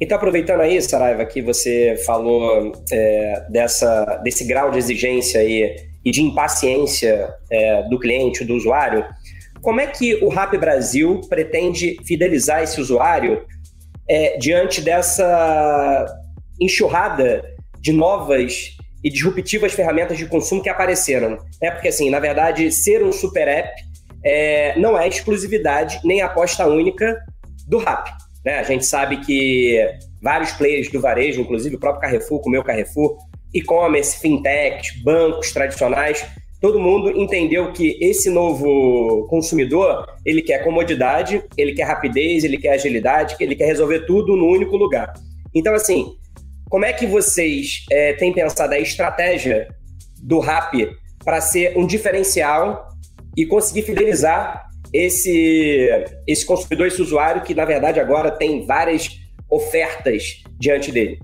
Então, 0.00 0.16
aproveitando 0.16 0.60
aí, 0.60 0.80
Saraiva, 0.82 1.24
que 1.24 1.40
você 1.40 1.96
falou 2.04 2.72
é, 2.92 3.46
dessa, 3.48 4.20
desse 4.22 4.44
grau 4.44 4.70
de 4.70 4.78
exigência 4.78 5.40
aí 5.40 5.76
e 6.04 6.10
de 6.10 6.20
impaciência 6.20 7.34
é, 7.50 7.88
do 7.88 7.98
cliente, 7.98 8.44
do 8.44 8.54
usuário, 8.54 9.04
como 9.62 9.80
é 9.80 9.86
que 9.86 10.22
o 10.22 10.28
Rap 10.28 10.56
Brasil 10.58 11.22
pretende 11.28 11.96
fidelizar 12.04 12.62
esse 12.62 12.80
usuário 12.80 13.42
é, 14.08 14.36
diante 14.36 14.82
dessa 14.82 16.06
enxurrada 16.60 17.44
de 17.80 17.92
novas 17.92 18.76
e 19.02 19.10
disruptivas 19.10 19.72
ferramentas 19.72 20.18
de 20.18 20.26
consumo 20.26 20.62
que 20.62 20.68
apareceram? 20.68 21.38
É 21.62 21.70
porque, 21.70 21.88
assim, 21.88 22.10
na 22.10 22.18
verdade, 22.18 22.70
ser 22.72 23.02
um 23.02 23.12
super 23.12 23.46
app 23.46 23.70
é, 24.24 24.78
não 24.78 24.98
é 24.98 25.06
exclusividade 25.06 26.00
nem 26.04 26.20
aposta 26.20 26.66
única 26.66 27.16
do 27.68 27.78
Rap. 27.78 28.10
Né? 28.44 28.58
A 28.58 28.62
gente 28.62 28.84
sabe 28.84 29.18
que 29.18 29.78
vários 30.22 30.52
players 30.52 30.90
do 30.90 31.00
varejo, 31.00 31.40
inclusive 31.40 31.76
o 31.76 31.80
próprio 31.80 32.02
Carrefour, 32.02 32.40
como 32.40 32.48
o 32.48 32.52
meu 32.52 32.64
Carrefour, 32.64 33.16
e-commerce, 33.54 34.18
fintechs, 34.20 35.00
bancos 35.02 35.52
tradicionais, 35.52 36.24
todo 36.60 36.80
mundo 36.80 37.10
entendeu 37.10 37.72
que 37.72 37.96
esse 38.00 38.30
novo 38.30 39.26
consumidor, 39.28 40.06
ele 40.24 40.42
quer 40.42 40.64
comodidade, 40.64 41.42
ele 41.56 41.74
quer 41.74 41.84
rapidez, 41.84 42.44
ele 42.44 42.58
quer 42.58 42.74
agilidade, 42.74 43.36
ele 43.38 43.54
quer 43.54 43.66
resolver 43.66 44.00
tudo 44.00 44.36
no 44.36 44.46
único 44.46 44.76
lugar. 44.76 45.12
Então, 45.54 45.74
assim, 45.74 46.16
como 46.68 46.84
é 46.84 46.92
que 46.92 47.06
vocês 47.06 47.84
é, 47.90 48.12
têm 48.14 48.32
pensado 48.32 48.74
a 48.74 48.78
estratégia 48.78 49.68
do 50.20 50.40
Rap 50.40 50.90
para 51.24 51.40
ser 51.40 51.76
um 51.76 51.86
diferencial 51.86 52.88
e 53.36 53.46
conseguir 53.46 53.82
fidelizar 53.82 54.68
esse, 54.92 55.88
esse 56.26 56.44
consumidor, 56.44 56.86
esse 56.86 57.02
usuário 57.02 57.42
que, 57.42 57.54
na 57.54 57.64
verdade, 57.64 58.00
agora 58.00 58.30
tem 58.30 58.64
várias 58.66 59.20
ofertas 59.48 60.42
diante 60.58 60.90
dele? 60.90 61.20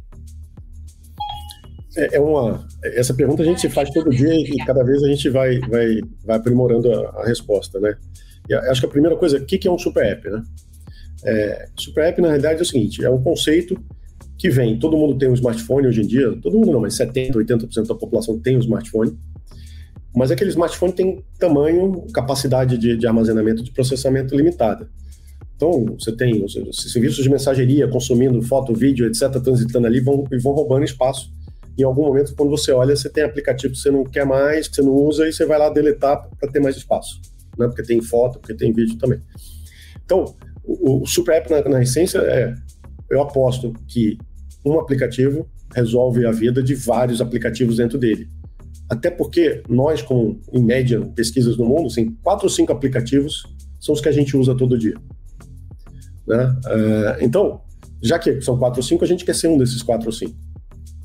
É, 1.96 2.16
é 2.16 2.20
uma, 2.20 2.66
essa 2.84 3.12
pergunta 3.12 3.42
a 3.42 3.46
gente 3.46 3.68
faz 3.68 3.90
todo 3.90 4.10
dia 4.10 4.34
e 4.34 4.56
cada 4.64 4.82
vez 4.82 5.02
a 5.02 5.08
gente 5.08 5.28
vai, 5.28 5.58
vai, 5.60 6.00
vai 6.24 6.36
aprimorando 6.36 6.90
a, 6.92 7.20
a 7.20 7.26
resposta, 7.26 7.80
né? 7.80 7.96
E 8.48 8.54
acho 8.54 8.80
que 8.80 8.86
a 8.86 8.90
primeira 8.90 9.16
coisa, 9.16 9.38
o 9.38 9.44
que 9.44 9.66
é 9.66 9.70
um 9.70 9.78
super 9.78 10.04
app, 10.04 10.28
né? 10.28 10.42
É, 11.24 11.66
super 11.76 12.04
app, 12.04 12.20
na 12.20 12.28
realidade, 12.28 12.58
é 12.60 12.62
o 12.62 12.66
seguinte, 12.66 13.04
é 13.04 13.10
um 13.10 13.22
conceito 13.22 13.76
que 14.42 14.50
vem, 14.50 14.76
todo 14.76 14.96
mundo 14.96 15.16
tem 15.16 15.28
um 15.28 15.34
smartphone 15.34 15.86
hoje 15.86 16.02
em 16.02 16.06
dia, 16.06 16.36
todo 16.42 16.58
mundo 16.58 16.72
não, 16.72 16.80
mas 16.80 16.98
70%, 16.98 17.30
80% 17.30 17.86
da 17.86 17.94
população 17.94 18.40
tem 18.40 18.56
um 18.56 18.58
smartphone, 18.58 19.16
mas 20.12 20.32
aquele 20.32 20.50
smartphone 20.50 20.92
tem 20.92 21.24
tamanho, 21.38 22.04
capacidade 22.12 22.76
de, 22.76 22.96
de 22.96 23.06
armazenamento, 23.06 23.62
de 23.62 23.70
processamento 23.70 24.34
limitada. 24.34 24.90
Então, 25.54 25.94
você 25.96 26.10
tem 26.10 26.44
os, 26.44 26.56
os, 26.56 26.90
serviços 26.92 27.22
de 27.22 27.30
mensageria 27.30 27.86
consumindo 27.86 28.42
foto, 28.42 28.74
vídeo, 28.74 29.06
etc., 29.06 29.30
transitando 29.40 29.86
ali 29.86 30.00
vão, 30.00 30.24
e 30.32 30.38
vão 30.38 30.52
roubando 30.54 30.84
espaço. 30.84 31.32
Em 31.78 31.84
algum 31.84 32.02
momento, 32.02 32.34
quando 32.34 32.50
você 32.50 32.72
olha, 32.72 32.96
você 32.96 33.08
tem 33.08 33.22
aplicativo 33.22 33.72
que 33.72 33.78
você 33.78 33.92
não 33.92 34.02
quer 34.02 34.26
mais, 34.26 34.66
que 34.66 34.74
você 34.74 34.82
não 34.82 34.92
usa, 34.92 35.28
e 35.28 35.32
você 35.32 35.46
vai 35.46 35.56
lá 35.56 35.70
deletar 35.70 36.28
para 36.36 36.50
ter 36.50 36.58
mais 36.58 36.76
espaço. 36.76 37.20
Né? 37.56 37.68
Porque 37.68 37.84
tem 37.84 38.02
foto, 38.02 38.40
porque 38.40 38.54
tem 38.54 38.72
vídeo 38.72 38.98
também. 38.98 39.20
Então, 40.04 40.34
o, 40.64 41.02
o 41.02 41.06
Super 41.06 41.36
App, 41.36 41.48
na, 41.48 41.62
na 41.62 41.80
essência, 41.80 42.18
é 42.18 42.56
eu 43.08 43.20
aposto 43.20 43.72
que 43.86 44.18
um 44.64 44.78
aplicativo 44.78 45.48
resolve 45.74 46.26
a 46.26 46.30
vida 46.30 46.62
de 46.62 46.74
vários 46.74 47.20
aplicativos 47.20 47.76
dentro 47.76 47.98
dele. 47.98 48.28
Até 48.88 49.10
porque 49.10 49.62
nós, 49.68 50.02
com 50.02 50.38
em 50.52 50.62
média, 50.62 51.00
pesquisas 51.14 51.56
no 51.56 51.64
mundo, 51.64 51.86
assim, 51.86 52.14
quatro 52.22 52.46
ou 52.46 52.50
cinco 52.50 52.72
aplicativos 52.72 53.44
são 53.80 53.94
os 53.94 54.00
que 54.00 54.08
a 54.08 54.12
gente 54.12 54.36
usa 54.36 54.54
todo 54.54 54.78
dia. 54.78 54.96
Né? 56.26 56.44
Uh, 56.66 57.24
então, 57.24 57.62
já 58.02 58.18
que 58.18 58.40
são 58.40 58.58
quatro 58.58 58.80
ou 58.80 58.82
cinco, 58.82 59.04
a 59.04 59.06
gente 59.06 59.24
quer 59.24 59.34
ser 59.34 59.48
um 59.48 59.58
desses 59.58 59.82
quatro 59.82 60.06
ou 60.06 60.12
cinco. 60.12 60.36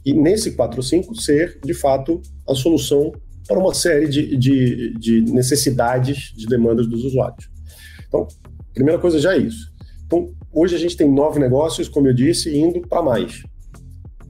E 0.06 0.14
nesse 0.14 0.52
quatro 0.52 0.78
ou 0.78 0.84
cinco, 0.84 1.16
ser, 1.16 1.60
de 1.64 1.74
fato, 1.74 2.22
a 2.48 2.54
solução 2.54 3.12
para 3.48 3.58
uma 3.58 3.74
série 3.74 4.08
de, 4.08 4.36
de, 4.38 4.94
de 5.00 5.22
necessidades, 5.22 6.34
de 6.36 6.46
demandas 6.46 6.88
dos 6.88 7.06
usuários. 7.06 7.50
Então, 8.08 8.28
primeira 8.74 9.00
coisa 9.00 9.20
já 9.20 9.34
é 9.34 9.38
isso. 9.38 9.72
Então, 10.06 10.34
hoje 10.58 10.76
a 10.76 10.80
gente 10.80 10.98
tem 10.98 11.10
nove 11.12 11.40
negócios, 11.40 11.88
como 11.88 12.08
eu 12.08 12.14
disse, 12.14 12.58
indo 12.58 12.82
para 12.82 13.04
mais. 13.04 13.44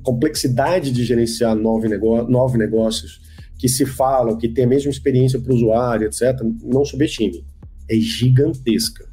Complexidade 0.03 0.91
de 0.91 1.05
gerenciar 1.05 1.55
nove, 1.55 1.87
negó 1.87 2.23
nove 2.23 2.57
negócios 2.57 3.21
que 3.57 3.69
se 3.69 3.85
falam, 3.85 4.37
que 4.37 4.49
tem 4.49 4.65
a 4.65 4.67
mesma 4.67 4.91
experiência 4.91 5.39
para 5.39 5.51
o 5.51 5.55
usuário, 5.55 6.07
etc., 6.07 6.39
não 6.63 6.85
subestime. 6.85 7.45
É 7.89 7.95
gigantesca. 7.95 9.07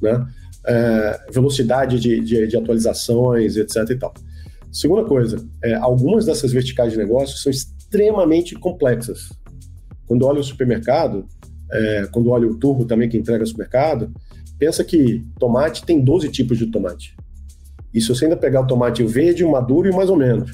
Né? 0.00 0.26
É, 0.66 1.20
velocidade 1.32 1.98
de, 1.98 2.20
de, 2.20 2.46
de, 2.46 2.56
atualizações, 2.56 3.56
etc. 3.56 3.76
e 3.90 3.96
tal. 3.96 4.14
Segunda 4.70 5.04
coisa, 5.04 5.44
é, 5.62 5.74
algumas 5.74 6.26
dessas 6.26 6.52
verticais 6.52 6.92
de 6.92 6.98
negócio 6.98 7.38
são 7.38 7.50
extremamente 7.50 8.54
complexas. 8.54 9.30
Quando 10.06 10.26
olha 10.26 10.40
o 10.40 10.44
supermercado, 10.44 11.26
é, 11.72 12.06
quando 12.12 12.30
olha 12.30 12.46
o 12.46 12.56
turbo 12.58 12.84
também 12.84 13.08
que 13.08 13.16
entrega 13.16 13.42
o 13.42 13.46
supermercado, 13.46 14.12
pensa 14.58 14.84
que 14.84 15.24
tomate 15.38 15.84
tem 15.84 16.00
12 16.00 16.28
tipos 16.30 16.58
de 16.58 16.66
tomate. 16.66 17.16
E 17.92 18.00
se 18.00 18.08
você 18.08 18.24
ainda 18.24 18.36
pegar 18.36 18.62
o 18.62 18.66
tomate 18.66 19.04
verde, 19.04 19.44
o 19.44 19.50
maduro 19.50 19.88
e 19.88 19.90
o 19.90 19.96
mais 19.96 20.10
ou 20.10 20.16
menos. 20.16 20.50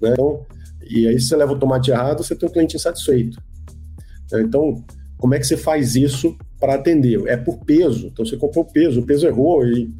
Né? 0.00 0.12
Então, 0.12 0.46
e 0.88 1.08
aí, 1.08 1.18
se 1.18 1.28
você 1.28 1.36
leva 1.36 1.52
o 1.52 1.58
tomate 1.58 1.90
errado, 1.90 2.22
você 2.22 2.34
tem 2.36 2.48
um 2.48 2.52
cliente 2.52 2.76
insatisfeito. 2.76 3.42
Então, 4.34 4.84
como 5.18 5.34
é 5.34 5.38
que 5.38 5.46
você 5.46 5.56
faz 5.56 5.96
isso 5.96 6.36
para 6.60 6.74
atender? 6.74 7.26
É 7.26 7.36
por 7.36 7.58
peso. 7.64 8.06
Então, 8.06 8.24
você 8.24 8.36
comprou 8.36 8.64
peso, 8.64 9.00
o 9.00 9.06
peso 9.06 9.26
errou. 9.26 9.66
E 9.66 9.92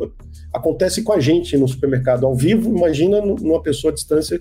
acontece 0.53 1.03
com 1.03 1.13
a 1.13 1.19
gente 1.19 1.57
no 1.57 1.67
supermercado 1.67 2.25
ao 2.25 2.35
vivo. 2.35 2.77
Imagina 2.77 3.21
numa 3.21 3.61
pessoa 3.63 3.91
à 3.91 3.95
distância 3.95 4.41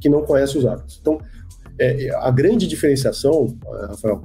que 0.00 0.08
não 0.08 0.22
conhece 0.22 0.58
os 0.58 0.66
hábitos. 0.66 0.98
Então, 1.00 1.18
é, 1.78 2.10
a 2.16 2.30
grande 2.30 2.66
diferenciação, 2.66 3.56
eh, 3.66 3.86
Rafael, 3.86 4.22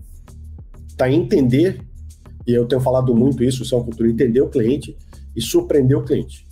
está 0.89 1.09
em 1.09 1.21
entender, 1.21 1.81
e 2.47 2.53
eu 2.53 2.65
tenho 2.65 2.81
falado 2.81 3.15
muito 3.15 3.43
isso, 3.43 3.63
isso 3.63 3.75
é 3.75 3.83
cultura, 3.83 4.09
entender 4.09 4.41
o 4.41 4.49
cliente 4.49 4.97
e 5.35 5.41
surpreender 5.41 5.97
o 5.97 6.03
cliente. 6.03 6.47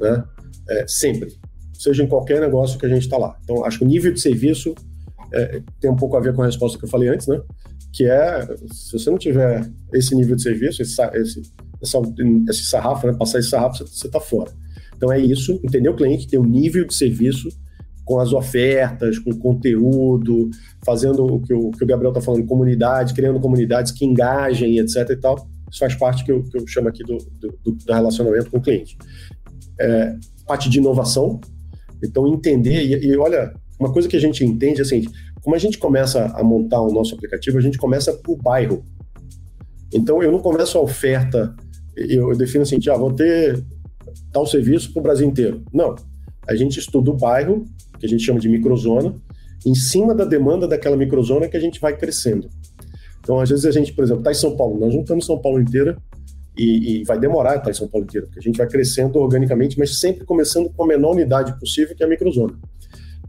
Né? 0.00 0.24
É, 0.68 0.86
sempre 0.86 1.38
seja 1.78 2.02
em 2.02 2.08
qualquer 2.08 2.40
negócio 2.40 2.78
que 2.78 2.84
a 2.84 2.88
gente 2.88 3.02
está 3.02 3.16
lá. 3.16 3.38
Então, 3.44 3.64
acho 3.64 3.78
que 3.78 3.84
o 3.84 3.88
nível 3.88 4.12
de 4.12 4.20
serviço 4.20 4.74
é, 5.32 5.62
tem 5.80 5.90
um 5.90 5.96
pouco 5.96 6.16
a 6.16 6.20
ver 6.20 6.34
com 6.34 6.42
a 6.42 6.46
resposta 6.46 6.76
que 6.76 6.84
eu 6.84 6.88
falei 6.88 7.08
antes, 7.08 7.28
né? 7.28 7.40
Que 7.92 8.04
é, 8.04 8.46
se 8.72 8.98
você 8.98 9.08
não 9.10 9.16
tiver 9.16 9.70
esse 9.94 10.14
nível 10.14 10.34
de 10.34 10.42
serviço, 10.42 10.82
esse, 10.82 11.00
esse, 11.14 11.42
essa, 11.80 11.98
esse 12.48 12.64
sarrafo, 12.64 13.06
né? 13.06 13.12
passar 13.16 13.38
esse 13.38 13.50
sarrafo, 13.50 13.86
você 13.86 14.08
está 14.08 14.20
fora. 14.20 14.50
Então, 14.96 15.12
é 15.12 15.20
isso, 15.20 15.60
entender 15.62 15.88
o 15.88 15.94
cliente, 15.94 16.26
ter 16.26 16.38
um 16.38 16.44
nível 16.44 16.84
de 16.84 16.94
serviço 16.94 17.48
com 18.08 18.18
as 18.18 18.32
ofertas, 18.32 19.18
com 19.18 19.30
conteúdo, 19.38 20.48
fazendo 20.82 21.26
o 21.26 21.42
que 21.42 21.52
o, 21.52 21.70
que 21.70 21.84
o 21.84 21.86
Gabriel 21.86 22.10
está 22.10 22.22
falando, 22.22 22.46
comunidade, 22.46 23.12
criando 23.12 23.38
comunidades 23.38 23.92
que 23.92 24.02
engajem, 24.02 24.78
etc 24.78 25.10
e 25.10 25.16
tal. 25.16 25.46
Isso 25.70 25.78
faz 25.78 25.94
parte 25.94 26.24
que 26.24 26.32
eu, 26.32 26.42
que 26.42 26.56
eu 26.56 26.66
chamo 26.66 26.88
aqui 26.88 27.04
do, 27.04 27.18
do, 27.38 27.72
do 27.72 27.92
relacionamento 27.92 28.50
com 28.50 28.56
o 28.56 28.62
cliente. 28.62 28.96
É, 29.78 30.16
parte 30.46 30.70
de 30.70 30.78
inovação, 30.78 31.38
então, 32.02 32.26
entender, 32.26 32.82
e, 32.82 33.08
e, 33.08 33.16
olha, 33.18 33.52
uma 33.78 33.92
coisa 33.92 34.08
que 34.08 34.16
a 34.16 34.20
gente 34.20 34.42
entende, 34.42 34.80
assim, 34.80 35.04
como 35.42 35.54
a 35.54 35.58
gente 35.58 35.76
começa 35.76 36.24
a 36.34 36.42
montar 36.42 36.80
o 36.80 36.90
nosso 36.90 37.14
aplicativo, 37.14 37.58
a 37.58 37.60
gente 37.60 37.76
começa 37.76 38.14
por 38.14 38.36
bairro. 38.38 38.82
Então, 39.92 40.22
eu 40.22 40.32
não 40.32 40.38
começo 40.38 40.78
a 40.78 40.80
oferta, 40.80 41.54
eu, 41.94 42.30
eu 42.30 42.36
defino 42.38 42.62
assim, 42.62 42.78
ah, 42.88 42.96
vou 42.96 43.12
ter 43.12 43.62
tal 44.32 44.46
serviço 44.46 44.94
para 44.94 45.00
o 45.00 45.02
Brasil 45.02 45.28
inteiro. 45.28 45.62
Não. 45.70 45.94
A 46.48 46.56
gente 46.56 46.78
estuda 46.78 47.10
o 47.10 47.14
bairro, 47.14 47.66
que 47.98 48.06
a 48.06 48.08
gente 48.08 48.22
chama 48.22 48.40
de 48.40 48.48
microzona, 48.48 49.14
em 49.66 49.74
cima 49.74 50.14
da 50.14 50.24
demanda 50.24 50.66
daquela 50.66 50.96
microzona 50.96 51.48
que 51.48 51.56
a 51.56 51.60
gente 51.60 51.80
vai 51.80 51.96
crescendo. 51.96 52.48
Então, 53.20 53.40
às 53.40 53.50
vezes 53.50 53.64
a 53.64 53.70
gente, 53.70 53.92
por 53.92 54.04
exemplo, 54.04 54.20
está 54.20 54.30
em 54.30 54.34
São 54.34 54.56
Paulo, 54.56 54.78
nós 54.78 54.94
em 54.94 55.20
São 55.20 55.38
Paulo 55.38 55.60
inteira, 55.60 55.98
e, 56.56 57.00
e, 57.00 57.04
vai 57.04 57.18
demorar 57.18 57.56
estar 57.56 57.70
em 57.70 57.74
São 57.74 57.86
Paulo 57.86 58.04
inteiro, 58.04 58.26
porque 58.26 58.40
a 58.40 58.42
gente 58.42 58.56
vai 58.56 58.66
crescendo 58.66 59.16
organicamente, 59.18 59.78
mas 59.78 60.00
sempre 60.00 60.24
começando 60.24 60.68
com 60.70 60.82
a 60.82 60.86
menor 60.86 61.12
unidade 61.12 61.56
possível, 61.60 61.94
que 61.94 62.02
é 62.02 62.06
a 62.06 62.08
microzona. 62.08 62.58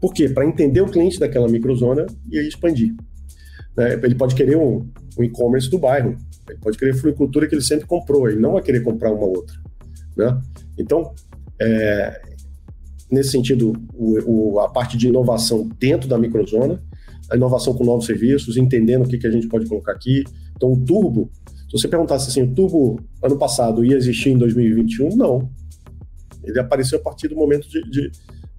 Por 0.00 0.12
quê? 0.12 0.28
Para 0.28 0.44
entender 0.44 0.80
o 0.80 0.86
cliente 0.86 1.20
daquela 1.20 1.46
microzona 1.46 2.06
e 2.30 2.38
expandir. 2.40 2.92
Né? 3.76 4.00
Ele 4.02 4.16
pode 4.16 4.34
querer 4.34 4.56
um, 4.56 4.88
um 5.16 5.22
e-commerce 5.22 5.70
do 5.70 5.78
bairro, 5.78 6.16
ele 6.48 6.58
pode 6.58 6.76
querer 6.76 6.94
floricultura 6.94 7.46
que 7.46 7.54
ele 7.54 7.62
sempre 7.62 7.86
comprou, 7.86 8.28
ele 8.28 8.40
não 8.40 8.54
vai 8.54 8.62
querer 8.62 8.82
comprar 8.82 9.12
uma 9.12 9.26
outra. 9.26 9.54
Né? 10.16 10.40
Então, 10.76 11.14
é, 11.60 12.22
nesse 13.10 13.30
sentido, 13.30 13.72
o, 13.94 14.54
o, 14.54 14.60
a 14.60 14.68
parte 14.68 14.96
de 14.96 15.08
inovação 15.08 15.68
dentro 15.78 16.08
da 16.08 16.18
microzona, 16.18 16.82
a 17.30 17.36
inovação 17.36 17.74
com 17.74 17.84
novos 17.84 18.06
serviços, 18.06 18.56
entendendo 18.56 19.04
o 19.04 19.08
que, 19.08 19.18
que 19.18 19.26
a 19.26 19.30
gente 19.30 19.46
pode 19.48 19.66
colocar 19.66 19.92
aqui. 19.92 20.24
Então, 20.56 20.72
o 20.72 20.84
turbo 20.84 21.30
se 21.70 21.78
você 21.78 21.86
perguntasse 21.86 22.28
assim, 22.28 22.42
o 22.42 22.52
Turbo 22.52 23.00
ano 23.22 23.38
passado 23.38 23.84
ia 23.84 23.96
existir 23.96 24.30
em 24.30 24.36
2021, 24.36 25.14
não. 25.14 25.48
Ele 26.42 26.58
apareceu 26.58 26.98
a 26.98 27.02
partir 27.02 27.28
do 27.28 27.36
momento 27.36 27.68
de, 27.68 27.88
de, 27.88 28.10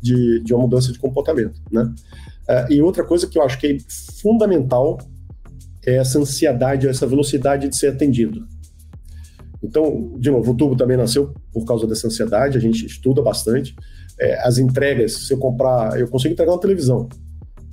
de, 0.01 0.39
de 0.41 0.53
uma 0.53 0.61
mudança 0.61 0.93
de 0.93 0.97
comportamento, 0.97 1.61
né? 1.69 1.93
Uh, 2.47 2.71
e 2.71 2.81
outra 2.81 3.03
coisa 3.03 3.27
que 3.27 3.37
eu 3.37 3.43
acho 3.43 3.59
que 3.59 3.67
é 3.67 3.77
fundamental 4.21 4.97
é 5.85 5.97
essa 5.97 6.19
ansiedade, 6.19 6.87
essa 6.87 7.05
velocidade 7.05 7.67
de 7.67 7.75
ser 7.75 7.87
atendido. 7.87 8.47
Então, 9.61 10.13
de 10.17 10.31
novo, 10.31 10.53
o 10.53 10.55
tubo 10.55 10.77
também 10.77 10.95
nasceu 10.95 11.33
por 11.51 11.65
causa 11.65 11.85
dessa 11.85 12.07
ansiedade, 12.07 12.57
a 12.57 12.61
gente 12.61 12.85
estuda 12.85 13.21
bastante. 13.21 13.75
É, 14.21 14.39
as 14.47 14.59
entregas, 14.59 15.27
se 15.27 15.33
eu 15.33 15.37
comprar, 15.39 15.99
eu 15.99 16.07
consigo 16.07 16.33
entregar 16.33 16.51
uma 16.51 16.59
televisão 16.59 17.09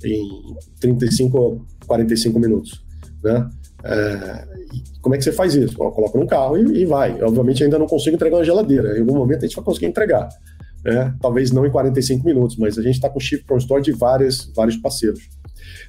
em 0.03 0.55
35 0.79 1.65
a 1.83 1.85
45 1.85 2.39
minutos, 2.39 2.83
né? 3.23 3.47
É, 3.83 4.47
como 5.01 5.15
é 5.15 5.17
que 5.17 5.23
você 5.23 5.31
faz 5.31 5.53
isso? 5.53 5.75
Eu 5.81 5.91
coloco 5.91 6.17
num 6.17 6.25
carro 6.25 6.57
e, 6.57 6.81
e, 6.81 6.85
vai. 6.85 7.21
Obviamente 7.21 7.63
ainda 7.63 7.79
não 7.79 7.87
consigo 7.87 8.15
entregar 8.15 8.37
uma 8.37 8.43
geladeira. 8.43 8.97
Em 8.97 9.01
algum 9.01 9.15
momento 9.15 9.39
a 9.39 9.47
gente 9.47 9.55
vai 9.55 9.63
conseguir 9.63 9.85
entregar. 9.85 10.27
Né? 10.83 11.13
Talvez 11.21 11.51
não 11.51 11.65
em 11.65 11.71
45 11.71 12.25
minutos, 12.25 12.57
mas 12.57 12.77
a 12.77 12.81
gente 12.81 12.95
está 12.95 13.09
com 13.09 13.19
chip 13.19 13.45
para 13.45 13.57
store 13.57 13.81
de 13.81 13.91
várias, 13.91 14.51
vários 14.55 14.77
parceiros. 14.77 15.29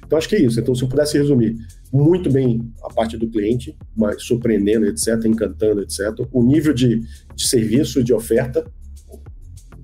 Então 0.05 0.17
acho 0.17 0.29
que 0.29 0.35
é 0.35 0.41
isso. 0.41 0.59
Então 0.59 0.73
se 0.73 0.83
eu 0.83 0.87
pudesse 0.87 1.17
resumir 1.17 1.55
muito 1.91 2.31
bem 2.31 2.71
a 2.83 2.93
parte 2.93 3.17
do 3.17 3.27
cliente, 3.29 3.75
mas 3.95 4.23
surpreendendo, 4.23 4.85
etc., 4.85 5.25
encantando, 5.25 5.81
etc., 5.81 6.25
o 6.31 6.43
nível 6.43 6.73
de, 6.73 7.01
de 7.35 7.47
serviço, 7.47 8.03
de 8.03 8.13
oferta, 8.13 8.65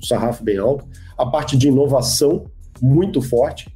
o 0.01 0.05
sarrafo 0.05 0.43
bem 0.43 0.57
alto, 0.57 0.87
a 1.17 1.25
parte 1.25 1.57
de 1.57 1.67
inovação 1.67 2.45
muito 2.81 3.21
forte, 3.21 3.69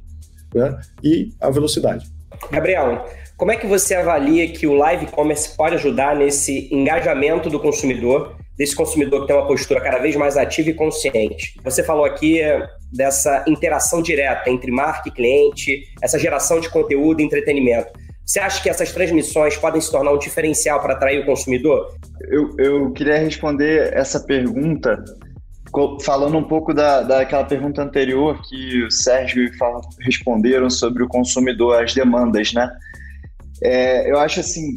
né? 0.54 0.78
e 1.02 1.30
a 1.40 1.50
velocidade. 1.50 2.06
Gabriel, 2.50 3.04
como 3.36 3.50
é 3.50 3.56
que 3.56 3.66
você 3.66 3.94
avalia 3.94 4.48
que 4.52 4.66
o 4.66 4.74
live 4.74 5.06
commerce 5.06 5.56
pode 5.56 5.74
ajudar 5.74 6.14
nesse 6.14 6.68
engajamento 6.72 7.50
do 7.50 7.58
consumidor, 7.58 8.36
desse 8.56 8.76
consumidor 8.76 9.22
que 9.22 9.26
tem 9.28 9.36
uma 9.36 9.46
postura 9.46 9.80
cada 9.80 9.98
vez 9.98 10.14
mais 10.14 10.36
ativa 10.36 10.70
e 10.70 10.74
consciente? 10.74 11.54
Você 11.64 11.82
falou 11.82 12.04
aqui 12.04 12.40
eh, 12.40 12.64
dessa 12.92 13.44
interação 13.48 14.02
direta 14.02 14.50
entre 14.50 14.70
marca 14.70 15.08
e 15.08 15.12
cliente, 15.12 15.82
essa 16.00 16.18
geração 16.18 16.60
de 16.60 16.68
conteúdo 16.70 17.20
e 17.20 17.24
entretenimento. 17.24 17.92
Você 18.24 18.38
acha 18.38 18.62
que 18.62 18.70
essas 18.70 18.92
transmissões 18.92 19.56
podem 19.56 19.80
se 19.80 19.90
tornar 19.90 20.12
um 20.12 20.18
diferencial 20.18 20.80
para 20.80 20.94
atrair 20.94 21.22
o 21.22 21.26
consumidor? 21.26 21.96
Eu, 22.30 22.54
eu 22.58 22.92
queria 22.92 23.18
responder 23.18 23.92
essa 23.92 24.20
pergunta 24.20 25.02
falando 26.02 26.36
um 26.36 26.44
pouco 26.44 26.74
da, 26.74 27.02
daquela 27.02 27.44
pergunta 27.44 27.82
anterior 27.82 28.40
que 28.42 28.82
o 28.84 28.90
Sérgio 28.90 29.42
e 29.42 29.48
o 29.48 29.80
responderam 30.00 30.68
sobre 30.68 31.02
o 31.02 31.08
consumidor, 31.08 31.82
as 31.82 31.94
demandas, 31.94 32.52
né? 32.52 32.70
É, 33.62 34.10
eu 34.10 34.18
acho 34.18 34.40
assim, 34.40 34.74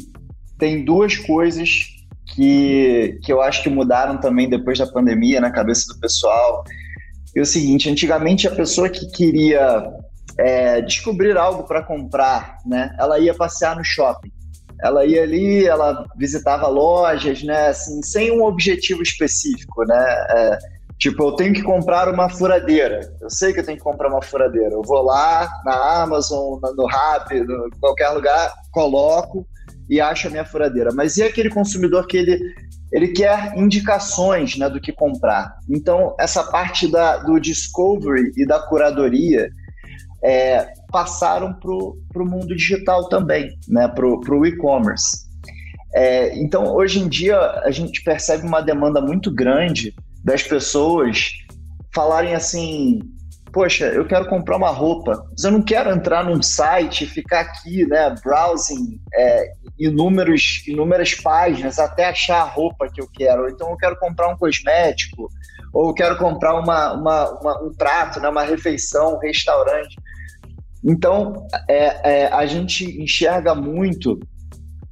tem 0.58 0.84
duas 0.84 1.16
coisas 1.16 1.86
que, 2.34 3.18
que 3.22 3.32
eu 3.32 3.42
acho 3.42 3.62
que 3.62 3.68
mudaram 3.68 4.18
também 4.18 4.48
depois 4.48 4.78
da 4.78 4.86
pandemia 4.86 5.40
na 5.40 5.50
cabeça 5.50 5.92
do 5.92 6.00
pessoal. 6.00 6.64
É 7.34 7.40
o 7.40 7.46
seguinte, 7.46 7.90
antigamente 7.90 8.48
a 8.48 8.54
pessoa 8.54 8.88
que 8.88 9.06
queria 9.10 9.92
é, 10.38 10.80
descobrir 10.80 11.36
algo 11.36 11.64
para 11.64 11.82
comprar, 11.82 12.58
né? 12.64 12.94
Ela 12.98 13.18
ia 13.18 13.34
passear 13.34 13.76
no 13.76 13.84
shopping. 13.84 14.32
Ela 14.82 15.04
ia 15.06 15.22
ali, 15.22 15.66
ela 15.66 16.06
visitava 16.16 16.68
lojas, 16.68 17.42
né? 17.42 17.68
Assim, 17.68 18.02
sem 18.02 18.30
um 18.30 18.44
objetivo 18.44 19.02
específico, 19.02 19.84
né? 19.84 20.26
É, 20.30 20.58
Tipo, 20.98 21.24
eu 21.24 21.32
tenho 21.32 21.52
que 21.52 21.62
comprar 21.62 22.08
uma 22.08 22.28
furadeira. 22.28 23.00
Eu 23.20 23.28
sei 23.28 23.52
que 23.52 23.60
eu 23.60 23.64
tenho 23.64 23.76
que 23.76 23.84
comprar 23.84 24.08
uma 24.08 24.22
furadeira. 24.22 24.72
Eu 24.72 24.82
vou 24.82 25.02
lá 25.02 25.48
na 25.64 26.02
Amazon, 26.02 26.58
no 26.74 26.86
Rappi, 26.86 27.36
em 27.36 27.80
qualquer 27.80 28.10
lugar, 28.10 28.54
coloco 28.72 29.46
e 29.90 30.00
acho 30.00 30.26
a 30.26 30.30
minha 30.30 30.44
furadeira. 30.44 30.90
Mas 30.94 31.16
e 31.18 31.22
aquele 31.22 31.50
consumidor 31.50 32.06
que 32.06 32.16
ele, 32.16 32.40
ele 32.92 33.08
quer 33.08 33.56
indicações 33.58 34.56
né, 34.56 34.70
do 34.70 34.80
que 34.80 34.90
comprar? 34.90 35.58
Então, 35.68 36.14
essa 36.18 36.42
parte 36.44 36.90
da, 36.90 37.18
do 37.18 37.38
discovery 37.38 38.32
e 38.34 38.46
da 38.46 38.58
curadoria 38.58 39.50
é, 40.24 40.66
passaram 40.90 41.52
para 41.52 41.70
o 41.70 42.26
mundo 42.26 42.56
digital 42.56 43.08
também, 43.08 43.50
né, 43.68 43.86
para 43.86 44.06
o 44.06 44.46
e-commerce. 44.46 45.26
É, 45.94 46.36
então, 46.38 46.74
hoje 46.74 47.00
em 47.00 47.08
dia, 47.08 47.38
a 47.38 47.70
gente 47.70 48.02
percebe 48.02 48.46
uma 48.46 48.60
demanda 48.60 49.00
muito 49.00 49.30
grande 49.30 49.94
das 50.26 50.42
pessoas 50.42 51.30
falarem 51.94 52.34
assim: 52.34 53.00
Poxa, 53.52 53.86
eu 53.86 54.04
quero 54.04 54.28
comprar 54.28 54.56
uma 54.56 54.70
roupa, 54.70 55.24
mas 55.30 55.44
eu 55.44 55.52
não 55.52 55.62
quero 55.62 55.90
entrar 55.90 56.24
num 56.24 56.42
site 56.42 57.04
e 57.04 57.06
ficar 57.06 57.40
aqui, 57.40 57.86
né, 57.86 58.14
browsing 58.22 59.00
é, 59.14 59.52
inúmeros, 59.78 60.62
inúmeras 60.66 61.14
páginas 61.14 61.78
até 61.78 62.08
achar 62.08 62.42
a 62.42 62.44
roupa 62.44 62.88
que 62.92 63.00
eu 63.00 63.08
quero. 63.10 63.48
Então, 63.48 63.70
eu 63.70 63.76
quero 63.76 63.98
comprar 63.98 64.28
um 64.28 64.36
cosmético, 64.36 65.30
ou 65.72 65.88
eu 65.88 65.94
quero 65.94 66.18
comprar 66.18 66.54
uma, 66.54 66.92
uma, 66.92 67.30
uma 67.40 67.64
um 67.64 67.72
prato, 67.72 68.20
né, 68.20 68.28
uma 68.28 68.42
refeição, 68.42 69.14
um 69.14 69.18
restaurante. 69.18 69.96
Então, 70.84 71.46
é, 71.68 72.24
é, 72.24 72.26
a 72.26 72.44
gente 72.46 72.84
enxerga 73.00 73.54
muito 73.54 74.20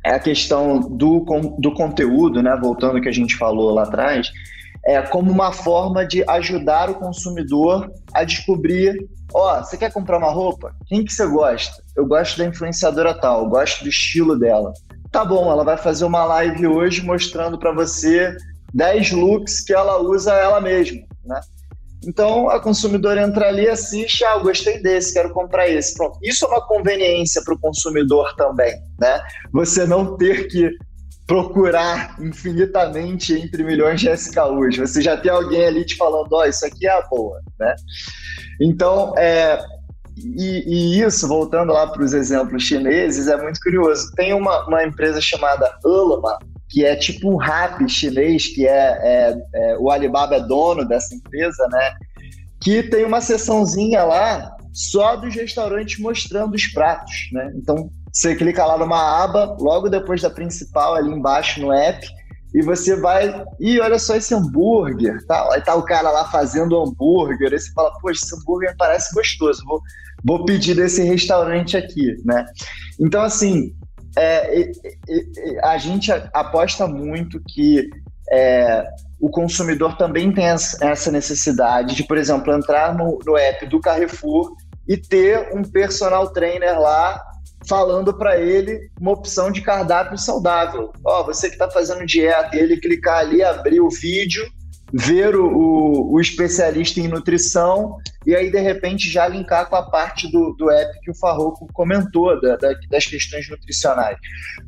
a 0.04 0.18
questão 0.18 0.80
do, 0.80 1.24
do 1.58 1.72
conteúdo, 1.72 2.42
né, 2.42 2.56
voltando 2.60 2.96
ao 2.96 3.02
que 3.02 3.08
a 3.08 3.12
gente 3.12 3.36
falou 3.36 3.72
lá 3.72 3.82
atrás, 3.82 4.30
é, 4.86 5.00
como 5.02 5.30
uma 5.30 5.52
forma 5.52 6.06
de 6.06 6.22
ajudar 6.28 6.90
o 6.90 6.94
consumidor 6.94 7.90
a 8.12 8.24
descobrir, 8.24 9.08
ó, 9.32 9.58
oh, 9.58 9.64
você 9.64 9.76
quer 9.76 9.92
comprar 9.92 10.18
uma 10.18 10.30
roupa? 10.30 10.74
Quem 10.86 11.04
que 11.04 11.12
você 11.12 11.26
gosta? 11.26 11.82
Eu 11.96 12.06
gosto 12.06 12.38
da 12.38 12.44
influenciadora 12.44 13.18
tal, 13.18 13.44
eu 13.44 13.48
gosto 13.48 13.82
do 13.82 13.88
estilo 13.88 14.38
dela. 14.38 14.72
Tá 15.10 15.24
bom, 15.24 15.50
ela 15.50 15.64
vai 15.64 15.76
fazer 15.76 16.04
uma 16.04 16.24
live 16.24 16.66
hoje 16.66 17.02
mostrando 17.02 17.58
para 17.58 17.72
você 17.72 18.36
10 18.74 19.12
looks 19.12 19.60
que 19.60 19.72
ela 19.72 20.00
usa 20.02 20.32
ela 20.34 20.60
mesma, 20.60 21.00
né? 21.24 21.40
Então 22.06 22.50
a 22.50 22.60
consumidora 22.60 23.22
entra 23.22 23.48
ali, 23.48 23.68
assiste, 23.68 24.24
ah, 24.24 24.38
gostei 24.38 24.82
desse, 24.82 25.14
quero 25.14 25.32
comprar 25.32 25.68
esse. 25.68 25.94
Pronto. 25.94 26.18
Isso 26.22 26.44
é 26.44 26.48
uma 26.48 26.66
conveniência 26.66 27.42
para 27.42 27.54
o 27.54 27.58
consumidor 27.58 28.34
também, 28.36 28.74
né? 29.00 29.22
Você 29.52 29.86
não 29.86 30.16
ter 30.16 30.48
que 30.48 30.70
procurar 31.26 32.16
infinitamente 32.20 33.32
entre 33.32 33.64
milhões 33.64 34.00
de 34.00 34.10
SKUs. 34.10 34.76
Você 34.76 35.00
já 35.00 35.16
tem 35.16 35.30
alguém 35.30 35.64
ali 35.64 35.84
te 35.84 35.96
falando, 35.96 36.32
ó, 36.32 36.40
oh, 36.40 36.44
isso 36.44 36.66
aqui 36.66 36.86
é 36.86 36.90
a 36.90 37.02
boa, 37.02 37.40
né? 37.58 37.74
Então, 38.60 39.14
é, 39.16 39.58
e, 40.16 40.64
e 40.66 41.02
isso, 41.02 41.26
voltando 41.26 41.72
lá 41.72 41.86
para 41.86 42.02
os 42.02 42.12
exemplos 42.12 42.62
chineses, 42.62 43.26
é 43.26 43.36
muito 43.40 43.58
curioso. 43.60 44.12
Tem 44.14 44.32
uma, 44.32 44.66
uma 44.66 44.84
empresa 44.84 45.20
chamada 45.20 45.76
Ulama, 45.84 46.38
que 46.68 46.84
é 46.84 46.94
tipo 46.94 47.30
um 47.30 47.36
rap 47.36 47.88
chinês, 47.88 48.46
que 48.48 48.66
é, 48.66 48.98
é, 49.02 49.36
é, 49.54 49.78
o 49.78 49.90
Alibaba 49.90 50.36
é 50.36 50.40
dono 50.40 50.86
dessa 50.86 51.14
empresa, 51.14 51.66
né? 51.70 51.94
Que 52.60 52.82
tem 52.82 53.04
uma 53.04 53.20
seçãozinha 53.20 54.04
lá 54.04 54.56
só 54.72 55.16
dos 55.16 55.34
restaurantes 55.34 55.98
mostrando 55.98 56.54
os 56.54 56.66
pratos, 56.66 57.28
né? 57.32 57.52
Então 57.56 57.90
você 58.14 58.36
clica 58.36 58.64
lá 58.64 58.78
numa 58.78 59.24
aba, 59.24 59.56
logo 59.58 59.88
depois 59.88 60.22
da 60.22 60.30
principal, 60.30 60.94
ali 60.94 61.10
embaixo 61.10 61.60
no 61.60 61.72
app, 61.72 62.06
e 62.54 62.62
você 62.62 62.94
vai, 62.94 63.44
e 63.58 63.80
olha 63.80 63.98
só 63.98 64.14
esse 64.14 64.32
hambúrguer, 64.32 65.26
tá? 65.26 65.48
Aí 65.52 65.60
tá 65.60 65.74
o 65.74 65.82
cara 65.82 66.08
lá 66.12 66.24
fazendo 66.26 66.80
hambúrguer, 66.80 67.52
aí 67.52 67.58
você 67.58 67.72
fala, 67.72 67.90
poxa, 68.00 68.24
esse 68.24 68.36
hambúrguer 68.36 68.72
parece 68.78 69.12
gostoso, 69.12 69.64
vou, 69.66 69.80
vou 70.24 70.44
pedir 70.44 70.76
desse 70.76 71.02
restaurante 71.02 71.76
aqui, 71.76 72.14
né? 72.24 72.46
Então, 73.00 73.20
assim, 73.20 73.74
é, 74.16 74.70
a 75.64 75.76
gente 75.76 76.12
aposta 76.32 76.86
muito 76.86 77.42
que 77.48 77.90
é, 78.30 78.86
o 79.20 79.28
consumidor 79.28 79.96
também 79.96 80.32
tem 80.32 80.44
essa 80.46 81.10
necessidade 81.10 81.96
de, 81.96 82.04
por 82.04 82.16
exemplo, 82.16 82.54
entrar 82.54 82.96
no, 82.96 83.18
no 83.26 83.36
app 83.36 83.66
do 83.66 83.80
Carrefour 83.80 84.52
e 84.86 84.96
ter 84.96 85.48
um 85.52 85.62
personal 85.62 86.32
trainer 86.32 86.78
lá 86.78 87.20
falando 87.68 88.12
para 88.12 88.38
ele 88.38 88.90
uma 89.00 89.12
opção 89.12 89.50
de 89.50 89.60
cardápio 89.60 90.18
saudável. 90.18 90.92
Ó, 91.04 91.20
oh, 91.20 91.24
você 91.24 91.48
que 91.48 91.54
está 91.54 91.70
fazendo 91.70 92.06
dieta, 92.06 92.56
ele 92.56 92.78
clicar 92.78 93.20
ali, 93.20 93.42
abrir 93.42 93.80
o 93.80 93.88
vídeo, 93.88 94.44
ver 94.92 95.34
o, 95.34 95.46
o, 95.46 96.12
o, 96.14 96.20
especialista 96.20 97.00
em 97.00 97.08
nutrição 97.08 97.96
e 98.26 98.34
aí, 98.34 98.50
de 98.50 98.58
repente, 98.58 99.10
já 99.10 99.28
linkar 99.28 99.68
com 99.68 99.76
a 99.76 99.82
parte 99.82 100.30
do, 100.30 100.54
do 100.54 100.70
app 100.70 100.98
que 101.00 101.10
o 101.10 101.14
Farroco 101.14 101.68
comentou, 101.72 102.40
da, 102.40 102.56
da, 102.56 102.72
das 102.90 103.04
questões 103.04 103.48
nutricionais. 103.50 104.16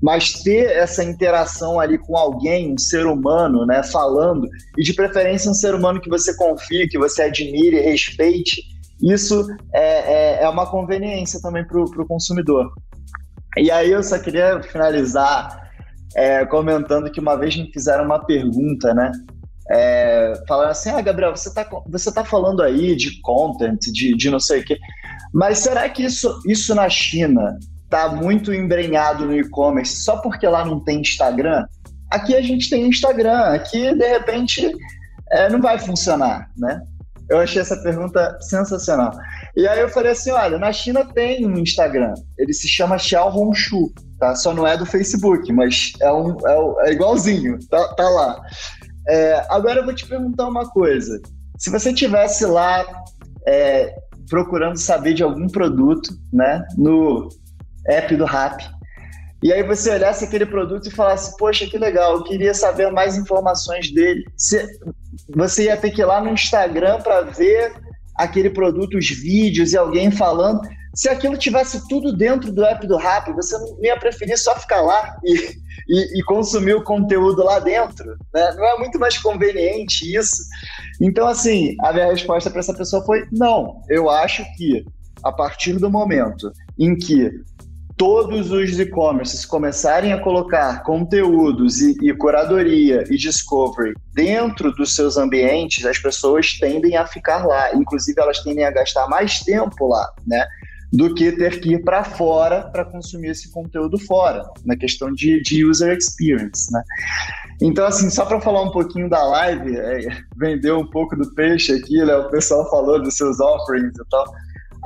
Mas 0.02 0.32
ter 0.42 0.70
essa 0.72 1.02
interação 1.02 1.80
ali 1.80 1.96
com 1.96 2.16
alguém, 2.16 2.74
um 2.74 2.78
ser 2.78 3.06
humano, 3.06 3.64
né, 3.64 3.82
falando, 3.82 4.46
e 4.76 4.82
de 4.82 4.92
preferência 4.92 5.50
um 5.50 5.54
ser 5.54 5.74
humano 5.74 6.00
que 6.00 6.10
você 6.10 6.36
confie, 6.36 6.88
que 6.88 6.98
você 6.98 7.22
admire, 7.22 7.80
respeite, 7.80 8.62
isso 9.02 9.46
é, 9.72 10.40
é, 10.40 10.42
é 10.42 10.48
uma 10.48 10.66
conveniência 10.66 11.40
também 11.40 11.64
para 11.64 11.80
o 11.80 12.06
consumidor. 12.06 12.72
E 13.56 13.70
aí 13.70 13.90
eu 13.90 14.02
só 14.02 14.18
queria 14.18 14.62
finalizar 14.62 15.70
é, 16.14 16.44
comentando 16.46 17.10
que 17.10 17.20
uma 17.20 17.36
vez 17.36 17.56
me 17.56 17.70
fizeram 17.72 18.04
uma 18.04 18.24
pergunta, 18.24 18.94
né? 18.94 19.12
É, 19.70 20.32
falando 20.46 20.70
assim, 20.70 20.90
ah, 20.90 21.00
Gabriel, 21.00 21.34
você 21.34 21.48
está 21.48 21.68
você 21.88 22.12
tá 22.12 22.24
falando 22.24 22.62
aí 22.62 22.94
de 22.94 23.20
content, 23.20 23.80
de, 23.92 24.16
de 24.16 24.30
não 24.30 24.38
sei 24.38 24.60
o 24.60 24.64
quê, 24.64 24.78
mas 25.34 25.58
será 25.58 25.88
que 25.88 26.04
isso, 26.04 26.40
isso 26.46 26.74
na 26.74 26.88
China 26.88 27.58
está 27.84 28.08
muito 28.08 28.54
embrenhado 28.54 29.26
no 29.26 29.36
e-commerce 29.36 30.02
só 30.02 30.18
porque 30.18 30.46
lá 30.46 30.64
não 30.64 30.78
tem 30.80 31.00
Instagram? 31.00 31.66
Aqui 32.10 32.36
a 32.36 32.40
gente 32.40 32.70
tem 32.70 32.88
Instagram, 32.88 33.40
aqui 33.40 33.92
de 33.94 34.08
repente 34.08 34.72
é, 35.32 35.50
não 35.50 35.60
vai 35.60 35.78
funcionar, 35.78 36.48
né? 36.56 36.80
Eu 37.28 37.38
achei 37.38 37.60
essa 37.60 37.76
pergunta 37.76 38.36
sensacional. 38.40 39.12
E 39.56 39.66
aí 39.66 39.80
eu 39.80 39.88
falei 39.88 40.12
assim, 40.12 40.30
olha, 40.30 40.58
na 40.58 40.72
China 40.72 41.04
tem 41.04 41.46
um 41.46 41.58
Instagram, 41.58 42.14
ele 42.38 42.52
se 42.52 42.68
chama 42.68 42.98
Xiao 42.98 43.36
Hongshu, 43.36 43.92
tá? 44.18 44.34
Só 44.34 44.54
não 44.54 44.66
é 44.66 44.76
do 44.76 44.86
Facebook, 44.86 45.52
mas 45.52 45.92
é, 46.00 46.12
um, 46.12 46.36
é, 46.46 46.88
é 46.88 46.92
igualzinho, 46.92 47.58
tá, 47.68 47.94
tá 47.94 48.08
lá. 48.08 48.40
É, 49.08 49.44
agora 49.48 49.80
eu 49.80 49.84
vou 49.84 49.94
te 49.94 50.06
perguntar 50.06 50.48
uma 50.48 50.68
coisa. 50.70 51.20
Se 51.58 51.70
você 51.70 51.92
tivesse 51.92 52.44
lá 52.44 52.84
é, 53.46 53.94
procurando 54.28 54.76
saber 54.76 55.14
de 55.14 55.22
algum 55.22 55.48
produto, 55.48 56.10
né, 56.32 56.64
no 56.76 57.28
app 57.88 58.14
do 58.16 58.24
Rap, 58.24 58.64
e 59.46 59.52
aí 59.52 59.62
você 59.62 59.90
olhasse 59.90 60.24
aquele 60.24 60.44
produto 60.44 60.88
e 60.88 60.90
falasse, 60.90 61.36
poxa, 61.36 61.66
que 61.66 61.78
legal, 61.78 62.14
eu 62.14 62.24
queria 62.24 62.52
saber 62.52 62.90
mais 62.90 63.16
informações 63.16 63.92
dele. 63.92 64.24
Você 65.36 65.64
ia 65.64 65.76
ter 65.76 65.92
que 65.92 66.00
ir 66.00 66.04
lá 66.04 66.20
no 66.20 66.30
Instagram 66.30 67.00
para 67.00 67.20
ver 67.20 67.72
aquele 68.16 68.50
produto, 68.50 68.98
os 68.98 69.08
vídeos 69.08 69.72
e 69.72 69.76
alguém 69.76 70.10
falando. 70.10 70.60
Se 70.96 71.08
aquilo 71.08 71.36
tivesse 71.36 71.86
tudo 71.86 72.16
dentro 72.16 72.50
do 72.50 72.64
app 72.64 72.84
do 72.88 72.96
Rap, 72.96 73.32
você 73.34 73.56
não 73.56 73.78
ia 73.84 73.96
preferir 73.96 74.36
só 74.36 74.58
ficar 74.58 74.80
lá 74.80 75.16
e, 75.22 75.34
e, 75.88 76.18
e 76.18 76.24
consumir 76.24 76.74
o 76.74 76.82
conteúdo 76.82 77.44
lá 77.44 77.60
dentro? 77.60 78.16
Né? 78.34 78.52
Não 78.56 78.64
é 78.64 78.78
muito 78.78 78.98
mais 78.98 79.16
conveniente 79.16 80.12
isso? 80.12 80.42
Então, 81.00 81.28
assim, 81.28 81.76
a 81.84 81.92
minha 81.92 82.06
resposta 82.06 82.50
para 82.50 82.58
essa 82.58 82.74
pessoa 82.74 83.04
foi: 83.04 83.28
não. 83.30 83.80
Eu 83.88 84.10
acho 84.10 84.44
que 84.56 84.84
a 85.22 85.30
partir 85.30 85.74
do 85.74 85.88
momento 85.88 86.50
em 86.76 86.96
que 86.96 87.30
todos 87.96 88.52
os 88.52 88.78
e-commerces 88.78 89.44
começarem 89.44 90.12
a 90.12 90.20
colocar 90.20 90.82
conteúdos 90.82 91.80
e, 91.80 91.96
e, 92.02 92.12
curadoria 92.14 93.04
e 93.10 93.16
discovery 93.16 93.94
dentro 94.12 94.70
dos 94.72 94.94
seus 94.94 95.16
ambientes, 95.16 95.84
as 95.84 95.98
pessoas 95.98 96.58
tendem 96.58 96.96
a 96.96 97.06
ficar 97.06 97.46
lá. 97.46 97.74
Inclusive, 97.74 98.20
elas 98.20 98.40
tendem 98.42 98.64
a 98.64 98.70
gastar 98.70 99.08
mais 99.08 99.40
tempo 99.40 99.88
lá, 99.88 100.12
né? 100.26 100.46
Do 100.92 101.14
que 101.14 101.32
ter 101.32 101.60
que 101.60 101.72
ir 101.72 101.82
para 101.82 102.04
fora 102.04 102.62
para 102.70 102.84
consumir 102.84 103.30
esse 103.30 103.50
conteúdo 103.50 103.98
fora, 103.98 104.44
na 104.64 104.76
questão 104.76 105.12
de, 105.12 105.40
de 105.42 105.64
user 105.64 105.96
experience, 105.96 106.70
né? 106.70 106.82
Então, 107.60 107.86
assim, 107.86 108.10
só 108.10 108.26
para 108.26 108.40
falar 108.40 108.62
um 108.62 108.70
pouquinho 108.70 109.08
da 109.08 109.22
live, 109.24 109.76
é, 109.76 110.08
vendeu 110.36 110.78
um 110.78 110.86
pouco 110.86 111.16
do 111.16 111.34
peixe 111.34 111.72
aqui, 111.72 112.04
né? 112.04 112.14
O 112.14 112.30
pessoal 112.30 112.68
falou 112.70 113.02
dos 113.02 113.16
seus 113.16 113.40
offerings 113.40 113.94
e 113.98 114.08
tal 114.10 114.26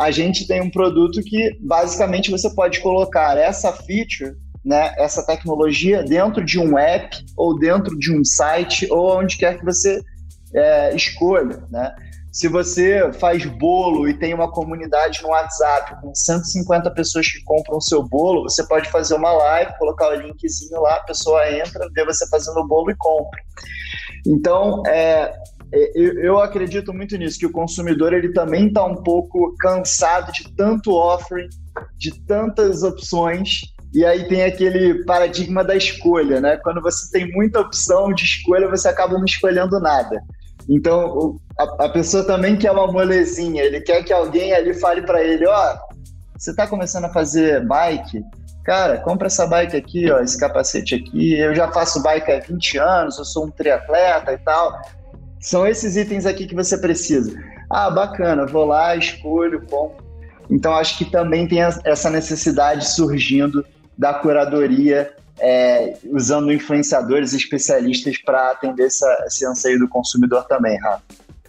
a 0.01 0.11
gente 0.11 0.47
tem 0.47 0.63
um 0.63 0.71
produto 0.71 1.21
que 1.23 1.59
basicamente 1.61 2.31
você 2.31 2.49
pode 2.55 2.81
colocar 2.81 3.37
essa 3.37 3.71
feature, 3.71 4.35
né, 4.65 4.95
essa 4.97 5.25
tecnologia 5.27 6.03
dentro 6.03 6.43
de 6.43 6.59
um 6.59 6.79
app 6.79 7.23
ou 7.37 7.59
dentro 7.59 7.99
de 7.99 8.11
um 8.11 8.25
site 8.25 8.91
ou 8.91 9.19
onde 9.19 9.37
quer 9.37 9.59
que 9.59 9.65
você 9.65 10.01
é, 10.55 10.95
escolha, 10.97 11.63
né? 11.71 11.95
Se 12.33 12.49
você 12.49 13.13
faz 13.15 13.45
bolo 13.45 14.09
e 14.09 14.15
tem 14.15 14.33
uma 14.33 14.51
comunidade 14.51 15.21
no 15.21 15.31
WhatsApp 15.31 16.01
com 16.01 16.15
150 16.15 16.91
pessoas 16.93 17.27
que 17.27 17.43
compram 17.43 17.77
o 17.77 17.83
seu 17.83 18.03
bolo, 18.03 18.45
você 18.45 18.65
pode 18.67 18.89
fazer 18.89 19.15
uma 19.17 19.33
live, 19.33 19.77
colocar 19.79 20.11
o 20.11 20.15
linkzinho 20.15 20.81
lá, 20.81 20.97
a 20.97 21.05
pessoa 21.05 21.51
entra, 21.51 21.89
vê 21.93 22.05
você 22.05 22.27
fazendo 22.29 22.61
o 22.61 22.67
bolo 22.67 22.91
e 22.91 22.97
compra. 22.97 23.41
Então, 24.25 24.83
é, 24.87 25.33
é, 25.73 25.93
eu, 25.95 26.41
acredito 26.41 26.93
muito 26.93 27.17
nisso, 27.17 27.39
que 27.39 27.47
o 27.47 27.53
consumidor 27.53 28.13
ele 28.13 28.33
também 28.33 28.69
está 28.69 28.85
um 28.85 29.03
pouco 29.03 29.55
cansado 29.59 30.33
de 30.33 30.53
tanto 30.55 30.93
offering, 30.93 31.49
de 31.97 32.21
tantas 32.25 32.83
opções, 32.83 33.61
e 33.93 34.05
aí 34.05 34.27
tem 34.29 34.45
aquele 34.45 35.05
paradigma 35.05 35.65
da 35.65 35.77
escolha, 35.77 36.41
né? 36.41 36.57
Quando 36.59 36.81
você 36.81 37.11
tem 37.11 37.31
muita 37.33 37.61
opção 37.61 38.13
de 38.13 38.25
escolha, 38.25 38.69
você 38.69 38.89
acaba 38.89 39.19
não 39.19 39.25
escolhendo 39.25 39.81
nada. 39.81 40.23
Então, 40.69 41.37
a, 41.59 41.87
a 41.87 41.89
pessoa 41.89 42.25
também 42.25 42.57
quer 42.57 42.71
uma 42.71 42.87
molezinha, 42.87 43.63
ele 43.63 43.81
quer 43.81 44.05
que 44.05 44.13
alguém 44.13 44.53
ali 44.53 44.75
fale 44.75 45.03
para 45.03 45.23
ele, 45.23 45.47
ó, 45.47 45.75
oh, 45.75 45.95
você 46.37 46.53
está 46.53 46.67
começando 46.67 47.05
a 47.05 47.13
fazer 47.13 47.67
bike? 47.67 48.25
Cara, 48.65 48.99
compra 48.99 49.27
essa 49.27 49.47
bike 49.47 49.77
aqui, 49.77 50.11
ó, 50.11 50.21
esse 50.21 50.39
capacete 50.39 50.95
aqui. 50.95 51.35
Eu 51.35 51.55
já 51.55 51.71
faço 51.73 52.03
bike 52.03 52.31
há 52.31 52.41
20 52.41 52.79
anos, 52.79 53.19
eu 53.19 53.25
sou 53.25 53.47
um 53.47 53.51
triatleta 53.51 54.33
e 54.33 54.39
tal. 54.39 54.81
São 55.41 55.67
esses 55.67 55.97
itens 55.97 56.27
aqui 56.27 56.47
que 56.47 56.55
você 56.55 56.77
precisa. 56.77 57.33
Ah, 57.69 57.91
bacana, 57.91 58.47
vou 58.47 58.67
lá, 58.67 58.95
escolho, 58.95 59.63
compro. 59.63 60.05
Então, 60.51 60.75
acho 60.75 60.99
que 60.99 61.05
também 61.05 61.47
tem 61.47 61.61
essa 61.85 62.11
necessidade 62.11 62.91
surgindo 62.91 63.65
da 63.97 64.13
curadoria, 64.13 65.13
é, 65.39 65.97
usando 66.11 66.53
influenciadores 66.53 67.33
especialistas 67.33 68.19
para 68.19 68.51
atender 68.51 68.87
essa, 68.87 69.25
esse 69.27 69.47
anseio 69.47 69.79
do 69.79 69.89
consumidor 69.89 70.45
também, 70.45 70.79
Rafa. 70.79 71.03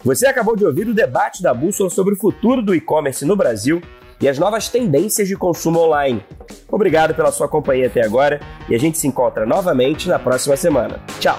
Você 0.04 0.26
acabou 0.26 0.56
de 0.56 0.64
ouvir 0.64 0.88
o 0.88 0.94
debate 0.94 1.42
da 1.42 1.52
Bússola 1.52 1.90
sobre 1.90 2.14
o 2.14 2.16
futuro 2.16 2.62
do 2.62 2.74
e-commerce 2.74 3.24
no 3.24 3.36
Brasil 3.36 3.80
e 4.20 4.28
as 4.28 4.38
novas 4.38 4.68
tendências 4.68 5.28
de 5.28 5.36
consumo 5.36 5.80
online. 5.80 6.24
Obrigado 6.68 7.14
pela 7.14 7.32
sua 7.32 7.48
companhia 7.48 7.88
até 7.88 8.04
agora 8.04 8.40
e 8.68 8.74
a 8.74 8.78
gente 8.78 8.98
se 8.98 9.06
encontra 9.06 9.44
novamente 9.44 10.08
na 10.08 10.18
próxima 10.18 10.56
semana. 10.56 11.00
Tchau! 11.20 11.38